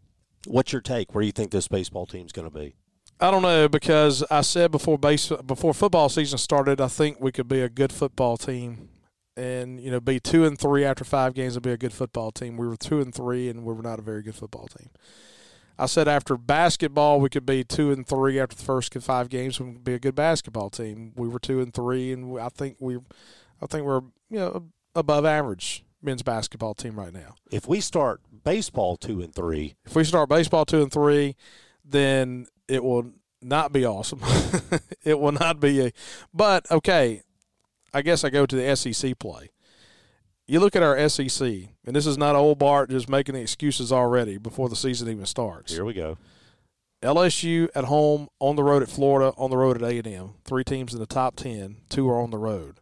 what's 0.46 0.72
your 0.72 0.80
take? 0.80 1.14
Where 1.14 1.22
do 1.22 1.26
you 1.26 1.32
think 1.32 1.50
this 1.50 1.68
baseball 1.68 2.06
team's 2.06 2.32
going 2.32 2.48
to 2.50 2.56
be? 2.56 2.74
I 3.20 3.30
don't 3.30 3.42
know 3.42 3.68
because 3.68 4.24
I 4.30 4.40
said 4.40 4.72
before 4.72 4.98
base 4.98 5.30
before 5.46 5.74
football 5.74 6.08
season 6.08 6.38
started, 6.38 6.80
I 6.80 6.88
think 6.88 7.20
we 7.20 7.30
could 7.30 7.46
be 7.46 7.60
a 7.60 7.68
good 7.68 7.92
football 7.92 8.36
team, 8.36 8.88
and 9.36 9.80
you 9.80 9.92
know, 9.92 10.00
be 10.00 10.18
two 10.18 10.44
and 10.44 10.58
three 10.58 10.84
after 10.84 11.04
five 11.04 11.32
games 11.32 11.54
would 11.54 11.62
be 11.62 11.70
a 11.70 11.76
good 11.76 11.92
football 11.92 12.32
team. 12.32 12.56
We 12.56 12.66
were 12.66 12.76
two 12.76 13.00
and 13.00 13.14
three, 13.14 13.48
and 13.48 13.62
we 13.62 13.74
were 13.74 13.82
not 13.82 14.00
a 14.00 14.02
very 14.02 14.22
good 14.22 14.34
football 14.34 14.66
team. 14.66 14.90
I 15.78 15.86
said 15.86 16.08
after 16.08 16.36
basketball, 16.36 17.20
we 17.20 17.28
could 17.28 17.46
be 17.46 17.64
two 17.64 17.90
and 17.90 18.06
three 18.06 18.38
after 18.38 18.56
the 18.56 18.62
first 18.62 18.94
five 18.94 19.28
games. 19.28 19.58
We 19.58 19.66
would 19.66 19.84
be 19.84 19.94
a 19.94 19.98
good 19.98 20.14
basketball 20.14 20.70
team. 20.70 21.12
We 21.16 21.28
were 21.28 21.38
two 21.38 21.60
and 21.60 21.72
three, 21.72 22.12
and 22.12 22.38
I 22.38 22.48
think 22.48 22.76
we, 22.78 22.98
I 23.60 23.66
think 23.66 23.84
we're 23.84 24.02
you 24.30 24.38
know 24.38 24.66
above 24.94 25.24
average 25.24 25.84
men's 26.02 26.22
basketball 26.22 26.74
team 26.74 26.98
right 26.98 27.12
now. 27.12 27.36
If 27.50 27.68
we 27.68 27.80
start 27.80 28.20
baseball 28.44 28.96
2 28.96 29.22
and 29.22 29.34
3, 29.34 29.74
If 29.84 29.94
we 29.94 30.04
start 30.04 30.28
baseball 30.28 30.64
two 30.64 30.82
and 30.82 30.92
three, 30.92 31.36
then 31.84 32.46
it 32.68 32.82
will 32.82 33.12
not 33.40 33.72
be 33.72 33.84
awesome. 33.84 34.20
it 35.04 35.18
will 35.18 35.32
not 35.32 35.60
be 35.60 35.86
a. 35.86 35.92
But 36.32 36.70
okay, 36.70 37.22
I 37.94 38.02
guess 38.02 38.24
I 38.24 38.30
go 38.30 38.46
to 38.46 38.56
the 38.56 38.76
SEC 38.76 39.18
play. 39.18 39.50
You 40.52 40.60
look 40.60 40.76
at 40.76 40.82
our 40.82 41.08
SEC, 41.08 41.40
and 41.86 41.96
this 41.96 42.06
is 42.06 42.18
not 42.18 42.36
old 42.36 42.58
Bart 42.58 42.90
just 42.90 43.08
making 43.08 43.36
the 43.36 43.40
excuses 43.40 43.90
already 43.90 44.36
before 44.36 44.68
the 44.68 44.76
season 44.76 45.08
even 45.08 45.24
starts. 45.24 45.72
here 45.72 45.82
we 45.82 45.94
go. 45.94 46.18
LSU 47.02 47.70
at 47.74 47.84
home, 47.84 48.28
on 48.38 48.56
the 48.56 48.62
road 48.62 48.82
at 48.82 48.90
Florida, 48.90 49.32
on 49.38 49.48
the 49.48 49.56
road 49.56 49.82
at 49.82 49.90
A 49.90 49.96
and 49.96 50.06
M. 50.06 50.34
Three 50.44 50.62
teams 50.62 50.92
in 50.92 51.00
the 51.00 51.06
top 51.06 51.36
ten. 51.36 51.78
Two 51.88 52.06
are 52.10 52.20
on 52.20 52.32
the 52.32 52.36
road. 52.36 52.80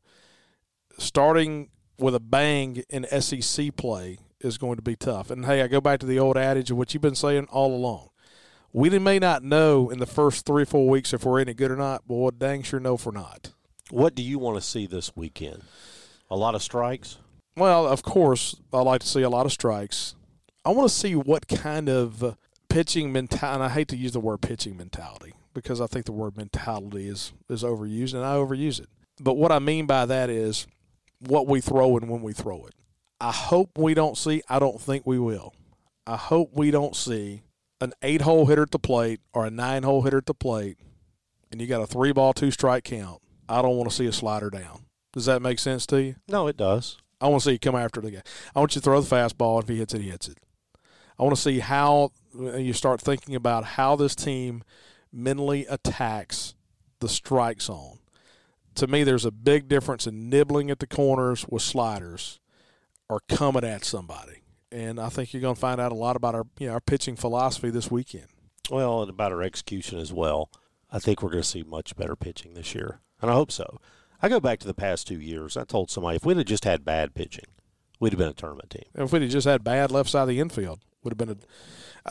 Starting 0.98 1.68
with 1.96 2.12
a 2.16 2.18
bang 2.18 2.82
in 2.88 3.06
SEC 3.20 3.76
play 3.76 4.18
is 4.40 4.58
going 4.58 4.74
to 4.74 4.82
be 4.82 4.96
tough. 4.96 5.30
And 5.30 5.46
hey, 5.46 5.62
I 5.62 5.68
go 5.68 5.80
back 5.80 6.00
to 6.00 6.06
the 6.06 6.18
old 6.18 6.36
adage 6.36 6.72
of 6.72 6.76
what 6.76 6.92
you've 6.92 7.00
been 7.02 7.14
saying 7.14 7.46
all 7.52 7.72
along. 7.72 8.08
We 8.72 8.90
may 8.98 9.20
not 9.20 9.44
know 9.44 9.90
in 9.90 10.00
the 10.00 10.06
first 10.06 10.44
three 10.44 10.64
or 10.64 10.66
four 10.66 10.88
weeks 10.88 11.12
if 11.12 11.24
we're 11.24 11.38
any 11.38 11.54
good 11.54 11.70
or 11.70 11.76
not, 11.76 12.02
but 12.08 12.16
we'll 12.16 12.32
dang 12.32 12.64
sure 12.64 12.80
know 12.80 12.96
if 12.96 13.06
we're 13.06 13.12
not. 13.12 13.52
What 13.90 14.16
do 14.16 14.24
you 14.24 14.40
want 14.40 14.56
to 14.56 14.60
see 14.60 14.88
this 14.88 15.14
weekend? 15.14 15.62
A 16.32 16.36
lot 16.36 16.56
of 16.56 16.64
strikes? 16.64 17.18
Well, 17.56 17.86
of 17.86 18.02
course, 18.02 18.56
I 18.72 18.80
like 18.80 19.00
to 19.00 19.06
see 19.06 19.22
a 19.22 19.30
lot 19.30 19.46
of 19.46 19.52
strikes. 19.52 20.14
I 20.64 20.70
want 20.70 20.88
to 20.90 20.94
see 20.94 21.14
what 21.14 21.48
kind 21.48 21.88
of 21.88 22.22
uh, 22.22 22.34
pitching 22.68 23.12
mentality. 23.12 23.54
And 23.54 23.62
I 23.62 23.68
hate 23.68 23.88
to 23.88 23.96
use 23.96 24.12
the 24.12 24.20
word 24.20 24.40
pitching 24.40 24.76
mentality 24.76 25.34
because 25.52 25.80
I 25.80 25.86
think 25.86 26.06
the 26.06 26.12
word 26.12 26.36
mentality 26.36 27.08
is 27.08 27.32
is 27.48 27.62
overused, 27.62 28.14
and 28.14 28.24
I 28.24 28.34
overuse 28.34 28.80
it. 28.80 28.88
But 29.20 29.36
what 29.36 29.52
I 29.52 29.58
mean 29.58 29.86
by 29.86 30.06
that 30.06 30.30
is 30.30 30.66
what 31.18 31.46
we 31.46 31.60
throw 31.60 31.96
and 31.96 32.08
when 32.08 32.22
we 32.22 32.32
throw 32.32 32.64
it. 32.66 32.74
I 33.20 33.32
hope 33.32 33.76
we 33.76 33.92
don't 33.94 34.16
see. 34.16 34.42
I 34.48 34.58
don't 34.58 34.80
think 34.80 35.06
we 35.06 35.18
will. 35.18 35.54
I 36.06 36.16
hope 36.16 36.52
we 36.54 36.70
don't 36.70 36.96
see 36.96 37.42
an 37.80 37.92
eight 38.02 38.22
hole 38.22 38.46
hitter 38.46 38.62
at 38.62 38.70
the 38.70 38.78
plate 38.78 39.20
or 39.34 39.44
a 39.44 39.50
nine 39.50 39.82
hole 39.82 40.02
hitter 40.02 40.18
at 40.18 40.26
the 40.26 40.34
plate, 40.34 40.78
and 41.50 41.60
you 41.60 41.66
got 41.66 41.82
a 41.82 41.86
three 41.86 42.12
ball 42.12 42.32
two 42.32 42.50
strike 42.50 42.84
count. 42.84 43.20
I 43.48 43.60
don't 43.62 43.76
want 43.76 43.90
to 43.90 43.96
see 43.96 44.06
a 44.06 44.12
slider 44.12 44.48
down. 44.48 44.86
Does 45.12 45.26
that 45.26 45.42
make 45.42 45.58
sense 45.58 45.86
to 45.86 46.00
you? 46.00 46.14
No, 46.28 46.46
it 46.46 46.56
does. 46.56 46.98
I 47.20 47.28
want 47.28 47.42
to 47.42 47.44
see 47.44 47.52
you 47.52 47.58
come 47.58 47.76
after 47.76 48.00
the 48.00 48.10
guy. 48.10 48.22
I 48.54 48.60
want 48.60 48.74
you 48.74 48.80
to 48.80 48.84
throw 48.84 49.00
the 49.00 49.14
fastball. 49.14 49.62
If 49.62 49.68
he 49.68 49.76
hits 49.76 49.94
it, 49.94 50.00
he 50.00 50.10
hits 50.10 50.28
it. 50.28 50.38
I 51.18 51.22
want 51.22 51.36
to 51.36 51.42
see 51.42 51.58
how 51.58 52.12
uh, 52.38 52.56
you 52.56 52.72
start 52.72 53.00
thinking 53.00 53.34
about 53.34 53.64
how 53.64 53.94
this 53.94 54.14
team 54.14 54.62
mentally 55.12 55.66
attacks 55.66 56.54
the 57.00 57.08
strike 57.08 57.60
zone. 57.60 57.98
To 58.76 58.86
me, 58.86 59.04
there's 59.04 59.24
a 59.24 59.30
big 59.30 59.68
difference 59.68 60.06
in 60.06 60.30
nibbling 60.30 60.70
at 60.70 60.78
the 60.78 60.86
corners 60.86 61.46
with 61.48 61.62
sliders 61.62 62.40
or 63.08 63.20
coming 63.28 63.64
at 63.64 63.84
somebody. 63.84 64.42
And 64.72 65.00
I 65.00 65.08
think 65.08 65.34
you're 65.34 65.42
going 65.42 65.56
to 65.56 65.60
find 65.60 65.80
out 65.80 65.92
a 65.92 65.96
lot 65.96 66.16
about 66.16 66.34
our 66.34 66.46
you 66.58 66.68
know 66.68 66.74
our 66.74 66.80
pitching 66.80 67.16
philosophy 67.16 67.70
this 67.70 67.90
weekend. 67.90 68.28
Well, 68.70 69.02
and 69.02 69.10
about 69.10 69.32
our 69.32 69.42
execution 69.42 69.98
as 69.98 70.12
well. 70.12 70.48
I 70.92 71.00
think 71.00 71.22
we're 71.22 71.30
going 71.30 71.42
to 71.42 71.48
see 71.48 71.62
much 71.62 71.96
better 71.96 72.16
pitching 72.16 72.54
this 72.54 72.74
year, 72.74 73.00
and 73.20 73.30
I 73.30 73.34
hope 73.34 73.52
so. 73.52 73.78
I 74.22 74.28
go 74.28 74.40
back 74.40 74.58
to 74.60 74.66
the 74.66 74.74
past 74.74 75.06
two 75.06 75.20
years. 75.20 75.56
I 75.56 75.64
told 75.64 75.90
somebody 75.90 76.16
if 76.16 76.24
we'd 76.24 76.36
have 76.36 76.46
just 76.46 76.64
had 76.64 76.84
bad 76.84 77.14
pitching, 77.14 77.46
we'd 77.98 78.12
have 78.12 78.18
been 78.18 78.28
a 78.28 78.34
tournament 78.34 78.70
team. 78.70 78.84
If 78.94 79.12
we'd 79.12 79.22
have 79.22 79.30
just 79.30 79.46
had 79.46 79.64
bad 79.64 79.90
left 79.90 80.10
side 80.10 80.22
of 80.22 80.28
the 80.28 80.40
infield, 80.40 80.80
would 81.02 81.12
have 81.12 81.18
been 81.18 81.30
a. 81.30 81.36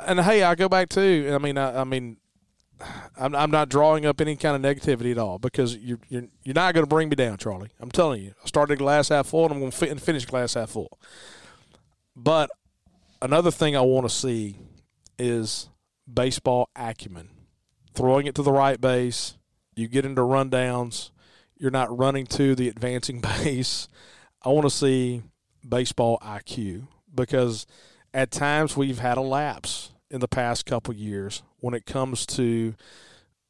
And 0.07 0.19
hey, 0.21 0.43
I 0.43 0.55
go 0.55 0.69
back 0.69 0.89
to. 0.89 1.31
I 1.33 1.37
mean, 1.37 1.57
I, 1.57 1.81
I 1.81 1.83
mean, 1.83 2.17
I'm, 3.17 3.35
I'm 3.35 3.51
not 3.51 3.69
drawing 3.69 4.05
up 4.05 4.21
any 4.21 4.35
kind 4.35 4.55
of 4.55 4.61
negativity 4.61 5.11
at 5.11 5.17
all 5.17 5.39
because 5.39 5.75
you're 5.77 5.99
you're, 6.09 6.27
you're 6.43 6.55
not 6.55 6.73
going 6.73 6.83
to 6.83 6.89
bring 6.89 7.09
me 7.09 7.15
down, 7.15 7.37
Charlie. 7.37 7.71
I'm 7.79 7.91
telling 7.91 8.23
you. 8.23 8.33
I 8.43 8.47
started 8.47 8.77
glass 8.79 9.09
half 9.09 9.27
full, 9.27 9.45
and 9.45 9.53
I'm 9.53 9.59
going 9.59 9.71
to 9.71 9.95
finish 9.95 10.25
glass 10.25 10.53
half 10.53 10.71
full. 10.71 10.99
But 12.15 12.49
another 13.21 13.51
thing 13.51 13.75
I 13.75 13.81
want 13.81 14.07
to 14.07 14.13
see 14.13 14.57
is 15.17 15.69
baseball 16.11 16.69
acumen, 16.75 17.29
throwing 17.93 18.27
it 18.27 18.35
to 18.35 18.43
the 18.43 18.51
right 18.51 18.79
base. 18.79 19.37
You 19.75 19.87
get 19.87 20.05
into 20.05 20.21
rundowns. 20.21 21.11
You're 21.59 21.71
not 21.71 21.95
running 21.95 22.25
to 22.27 22.55
the 22.55 22.69
advancing 22.69 23.21
base. 23.43 23.87
I 24.41 24.49
want 24.49 24.65
to 24.65 24.69
see 24.69 25.21
baseball 25.67 26.17
IQ 26.23 26.87
because 27.13 27.67
at 28.13 28.31
times 28.31 28.77
we've 28.77 28.99
had 28.99 29.17
a 29.17 29.21
lapse 29.21 29.91
in 30.09 30.21
the 30.21 30.27
past 30.27 30.65
couple 30.65 30.93
years 30.93 31.43
when 31.59 31.73
it 31.73 31.85
comes 31.85 32.25
to, 32.25 32.73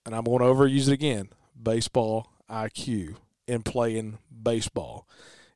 and 0.06 0.16
I'm 0.16 0.24
going 0.24 0.40
to 0.40 0.46
overuse 0.46 0.88
it 0.88 0.94
again, 0.94 1.30
baseball 1.62 2.28
IQ 2.50 3.16
in 3.48 3.62
playing 3.62 4.18
baseball. 4.42 5.08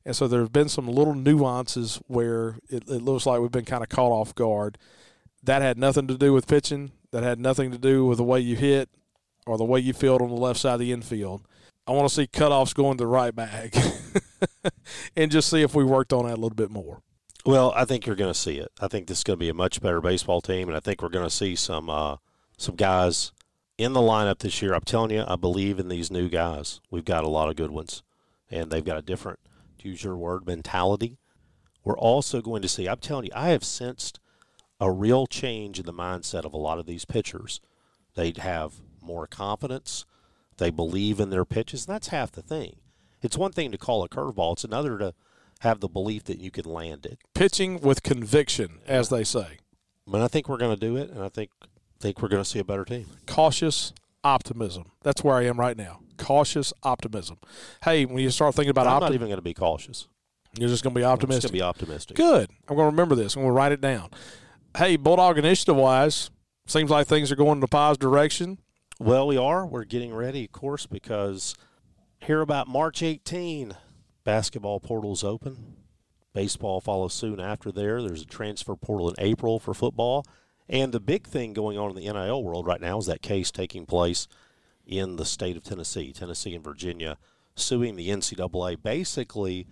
And 0.06 0.14
so 0.14 0.28
there 0.28 0.40
have 0.40 0.52
been 0.52 0.68
some 0.68 0.86
little 0.86 1.14
nuances 1.14 2.00
where 2.06 2.58
it, 2.68 2.84
it 2.88 3.02
looks 3.02 3.26
like 3.26 3.40
we've 3.40 3.50
been 3.50 3.64
kind 3.64 3.82
of 3.82 3.88
caught 3.88 4.12
off 4.12 4.34
guard. 4.34 4.78
That 5.42 5.62
had 5.62 5.78
nothing 5.78 6.06
to 6.08 6.16
do 6.16 6.32
with 6.32 6.46
pitching. 6.46 6.92
That 7.10 7.22
had 7.22 7.38
nothing 7.38 7.70
to 7.72 7.78
do 7.78 8.04
with 8.04 8.18
the 8.18 8.24
way 8.24 8.40
you 8.40 8.56
hit 8.56 8.88
or 9.46 9.58
the 9.58 9.64
way 9.64 9.80
you 9.80 9.92
field 9.92 10.22
on 10.22 10.28
the 10.28 10.34
left 10.34 10.60
side 10.60 10.74
of 10.74 10.80
the 10.80 10.92
infield. 10.92 11.42
I 11.86 11.92
want 11.92 12.08
to 12.08 12.14
see 12.14 12.26
cutoffs 12.26 12.74
going 12.74 12.96
to 12.96 13.02
the 13.02 13.08
right 13.08 13.34
bag 13.34 13.76
and 15.16 15.30
just 15.30 15.50
see 15.50 15.62
if 15.62 15.74
we 15.74 15.84
worked 15.84 16.12
on 16.12 16.26
that 16.26 16.34
a 16.34 16.40
little 16.40 16.50
bit 16.50 16.70
more. 16.70 17.02
Well, 17.44 17.72
I 17.76 17.84
think 17.84 18.06
you're 18.06 18.16
going 18.16 18.32
to 18.32 18.38
see 18.38 18.56
it. 18.56 18.72
I 18.80 18.88
think 18.88 19.06
this 19.06 19.18
is 19.18 19.24
going 19.24 19.38
to 19.38 19.44
be 19.44 19.50
a 19.50 19.54
much 19.54 19.82
better 19.82 20.00
baseball 20.00 20.40
team, 20.40 20.68
and 20.68 20.76
I 20.76 20.80
think 20.80 21.02
we're 21.02 21.10
going 21.10 21.26
to 21.26 21.34
see 21.34 21.54
some 21.54 21.90
uh, 21.90 22.16
some 22.56 22.74
guys 22.74 23.32
in 23.76 23.92
the 23.92 24.00
lineup 24.00 24.38
this 24.38 24.62
year. 24.62 24.72
I'm 24.72 24.80
telling 24.80 25.10
you, 25.10 25.24
I 25.26 25.36
believe 25.36 25.78
in 25.78 25.88
these 25.88 26.10
new 26.10 26.30
guys. 26.30 26.80
We've 26.90 27.04
got 27.04 27.24
a 27.24 27.28
lot 27.28 27.50
of 27.50 27.56
good 27.56 27.70
ones, 27.70 28.02
and 28.50 28.70
they've 28.70 28.84
got 28.84 28.96
a 28.96 29.02
different, 29.02 29.40
to 29.78 29.88
use 29.88 30.04
your 30.04 30.16
word, 30.16 30.46
mentality. 30.46 31.18
We're 31.84 31.98
also 31.98 32.40
going 32.40 32.62
to 32.62 32.68
see. 32.68 32.88
I'm 32.88 32.98
telling 32.98 33.26
you, 33.26 33.32
I 33.34 33.50
have 33.50 33.64
sensed 33.64 34.20
a 34.80 34.90
real 34.90 35.26
change 35.26 35.78
in 35.78 35.84
the 35.84 35.92
mindset 35.92 36.46
of 36.46 36.54
a 36.54 36.58
lot 36.58 36.78
of 36.78 36.86
these 36.86 37.04
pitchers. 37.04 37.60
They'd 38.14 38.38
have 38.38 38.74
more 39.02 39.26
confidence. 39.26 40.06
They 40.58 40.70
believe 40.70 41.20
in 41.20 41.30
their 41.30 41.44
pitches. 41.44 41.86
And 41.86 41.94
that's 41.94 42.08
half 42.08 42.32
the 42.32 42.42
thing. 42.42 42.76
It's 43.22 43.38
one 43.38 43.52
thing 43.52 43.72
to 43.72 43.78
call 43.78 44.04
a 44.04 44.08
curveball. 44.08 44.54
It's 44.54 44.64
another 44.64 44.98
to 44.98 45.14
have 45.60 45.80
the 45.80 45.88
belief 45.88 46.24
that 46.24 46.38
you 46.38 46.50
can 46.50 46.64
land 46.64 47.06
it. 47.06 47.18
Pitching 47.34 47.80
with 47.80 48.02
conviction, 48.02 48.80
as 48.86 49.08
they 49.08 49.24
say. 49.24 49.58
But 50.06 50.20
I 50.20 50.28
think 50.28 50.48
we're 50.48 50.58
going 50.58 50.74
to 50.74 50.80
do 50.80 50.96
it, 50.96 51.10
and 51.10 51.22
I 51.22 51.28
think 51.28 51.50
think 52.00 52.20
we're 52.20 52.28
going 52.28 52.42
to 52.42 52.48
see 52.48 52.58
a 52.58 52.64
better 52.64 52.84
team. 52.84 53.06
Cautious 53.26 53.94
optimism. 54.22 54.90
That's 55.02 55.24
where 55.24 55.36
I 55.36 55.44
am 55.44 55.58
right 55.58 55.76
now. 55.76 56.00
Cautious 56.18 56.72
optimism. 56.82 57.38
Hey, 57.82 58.04
when 58.04 58.18
you 58.18 58.30
start 58.30 58.54
thinking 58.54 58.70
about 58.70 58.86
I'm 58.86 58.94
optimism, 58.94 59.12
not 59.12 59.14
even 59.14 59.28
going 59.28 59.38
to 59.38 59.42
be 59.42 59.54
cautious. 59.54 60.06
you're 60.58 60.68
just 60.68 60.84
going 60.84 60.94
to 60.94 61.00
be 61.00 61.04
I'm 61.04 61.12
just 61.16 61.24
optimistic. 61.24 61.50
going 61.50 61.58
to 61.58 61.58
be 61.58 61.62
optimistic. 61.62 62.16
Good. 62.16 62.50
I'm 62.68 62.76
going 62.76 62.86
to 62.86 62.90
remember 62.90 63.14
this. 63.14 63.36
I'm 63.36 63.42
going 63.42 63.54
to 63.54 63.56
write 63.56 63.72
it 63.72 63.80
down. 63.80 64.10
Hey, 64.76 64.96
Bulldog 64.96 65.38
Initiative 65.38 65.76
wise, 65.76 66.30
seems 66.66 66.90
like 66.90 67.06
things 67.06 67.32
are 67.32 67.36
going 67.36 67.58
in 67.58 67.62
a 67.62 67.68
positive 67.68 68.00
direction. 68.00 68.58
Well, 69.00 69.26
we 69.26 69.36
are. 69.36 69.66
We're 69.66 69.84
getting 69.84 70.14
ready, 70.14 70.44
of 70.44 70.52
course, 70.52 70.86
because 70.86 71.56
here 72.20 72.40
about 72.40 72.68
March 72.68 73.02
18, 73.02 73.76
basketball 74.22 74.78
portal's 74.78 75.24
open. 75.24 75.78
Baseball 76.32 76.80
follows 76.80 77.12
soon 77.12 77.40
after 77.40 77.72
there. 77.72 78.00
There's 78.00 78.22
a 78.22 78.26
transfer 78.26 78.76
portal 78.76 79.08
in 79.08 79.16
April 79.18 79.58
for 79.58 79.74
football. 79.74 80.24
And 80.68 80.92
the 80.92 81.00
big 81.00 81.26
thing 81.26 81.54
going 81.54 81.76
on 81.76 81.90
in 81.90 81.96
the 81.96 82.12
NIL 82.12 82.44
world 82.44 82.68
right 82.68 82.80
now 82.80 82.98
is 82.98 83.06
that 83.06 83.20
case 83.20 83.50
taking 83.50 83.84
place 83.84 84.28
in 84.86 85.16
the 85.16 85.24
state 85.24 85.56
of 85.56 85.64
Tennessee, 85.64 86.12
Tennessee 86.12 86.54
and 86.54 86.62
Virginia, 86.62 87.18
suing 87.56 87.96
the 87.96 88.10
NCAA. 88.10 88.80
Basically, 88.80 89.66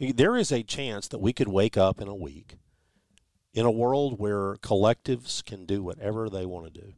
there 0.00 0.34
is 0.34 0.50
a 0.50 0.62
chance 0.62 1.08
that 1.08 1.20
we 1.20 1.34
could 1.34 1.48
wake 1.48 1.76
up 1.76 2.00
in 2.00 2.08
a 2.08 2.14
week 2.14 2.56
in 3.52 3.66
a 3.66 3.70
world 3.70 4.18
where 4.18 4.56
collectives 4.56 5.44
can 5.44 5.66
do 5.66 5.82
whatever 5.82 6.30
they 6.30 6.46
want 6.46 6.72
to 6.72 6.80
do. 6.80 6.94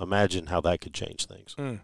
Imagine 0.00 0.46
how 0.46 0.60
that 0.62 0.80
could 0.80 0.94
change 0.94 1.26
things. 1.26 1.54
Mm. 1.58 1.80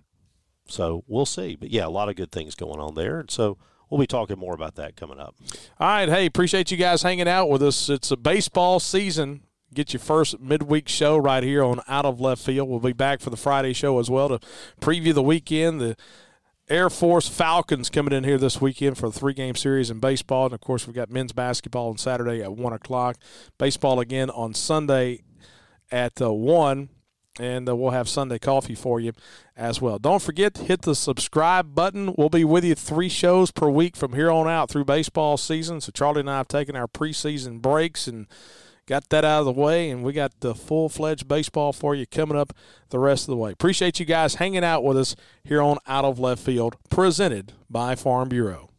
So 0.67 1.05
we'll 1.07 1.27
see. 1.27 1.57
But 1.57 1.71
yeah, 1.71 1.87
a 1.87 1.89
lot 1.89 2.09
of 2.09 2.17
good 2.17 2.33
things 2.33 2.55
going 2.55 2.81
on 2.81 2.95
there. 2.95 3.21
And 3.21 3.31
so 3.31 3.59
we'll 3.91 4.01
be 4.01 4.07
talking 4.07 4.39
more 4.39 4.55
about 4.55 4.77
that 4.77 4.97
coming 4.97 5.19
up. 5.19 5.35
All 5.79 5.89
right. 5.89 6.09
Hey, 6.09 6.27
appreciate 6.27 6.71
you 6.71 6.77
guys 6.77 7.03
hanging 7.03 7.29
out 7.29 7.49
with 7.49 7.63
us. 7.63 7.89
It's 7.89 8.11
a 8.11 8.17
baseball 8.17 8.81
season. 8.81 9.43
Get 9.75 9.95
your 9.95 10.01
first 10.01 10.39
midweek 10.39 10.89
show 10.89 11.17
right 11.17 11.43
here 11.43 11.65
on 11.65 11.81
Out 11.89 12.05
of 12.05 12.21
Left 12.21 12.43
Field. 12.43 12.69
We'll 12.69 12.81
be 12.81 12.93
back 12.93 13.21
for 13.21 13.31
the 13.31 13.39
Friday 13.39 13.73
show 13.73 13.99
as 13.99 14.11
well 14.11 14.29
to 14.29 14.39
preview 14.81 15.15
the 15.15 15.23
weekend. 15.23 15.81
The 15.81 15.97
Air 16.69 16.91
Force 16.91 17.27
Falcons 17.27 17.89
coming 17.91 18.13
in 18.13 18.25
here 18.25 18.39
this 18.39 18.61
weekend 18.61 18.99
for 18.99 19.09
the 19.09 19.19
three 19.19 19.33
game 19.33 19.55
series 19.55 19.91
in 19.91 19.99
baseball. 19.99 20.47
And 20.47 20.55
of 20.55 20.61
course, 20.61 20.87
we've 20.87 20.95
got 20.97 21.11
men's 21.11 21.33
basketball 21.33 21.89
on 21.89 21.97
Saturday 21.97 22.43
at 22.43 22.55
1 22.55 22.73
o'clock. 22.73 23.17
Baseball 23.59 23.99
again 23.99 24.29
on 24.31 24.53
Sunday 24.53 25.23
at 25.91 26.21
uh, 26.21 26.33
1. 26.33 26.89
And 27.39 27.67
uh, 27.69 27.75
we'll 27.75 27.93
have 27.93 28.11
Sunday 28.11 28.39
coffee 28.39 28.75
for 28.75 29.01
you 29.01 29.13
as 29.57 29.81
well. 29.81 29.99
Don't 29.99 30.21
forget 30.21 30.53
to 30.55 30.65
hit 30.65 30.83
the 30.83 30.95
subscribe 30.95 31.75
button. 31.75 32.15
We'll 32.19 32.29
be 32.29 32.45
with 32.45 32.65
you 32.65 32.75
three 32.75 33.09
shows 33.09 33.51
per 33.51 33.71
week 33.71 33.97
from 33.97 34.13
here 34.13 34.31
on 34.31 34.49
out 34.49 34.69
through 34.69 34.85
baseball 34.85 35.39
season. 35.39 35.81
So 35.81 35.93
Charlie 35.93 36.21
and 36.21 36.31
I 36.31 36.37
have 36.37 36.49
taken 36.49 36.77
our 36.77 36.87
preseason 36.87 37.63
breaks 37.63 38.07
and 38.07 38.27
got 38.87 39.09
that 39.11 39.25
out 39.25 39.41
of 39.41 39.47
the 39.47 39.53
way, 39.53 39.91
and 39.91 40.03
we 40.03 40.13
got 40.13 40.41
the 40.41 40.55
full 40.55 40.89
fledged 40.89 41.29
baseball 41.29 41.73
for 41.73 41.95
you 41.95 42.07
coming 42.07 42.37
up 42.37 42.53
the 42.91 42.99
rest 42.99 43.25
of 43.25 43.29
the 43.29 43.37
way. 43.37 43.53
Appreciate 43.53 44.01
you 44.01 44.07
guys 44.07 44.35
hanging 44.35 44.65
out 44.65 44.85
with 44.85 44.99
us 44.99 45.17
here 45.45 45.63
on 45.63 45.79
Out 45.87 46.05
of 46.05 46.19
Left 46.19 46.43
Field, 46.43 46.77
presented 46.91 47.53
by 47.71 47.95
Farm 47.95 48.29
Bureau. 48.29 48.72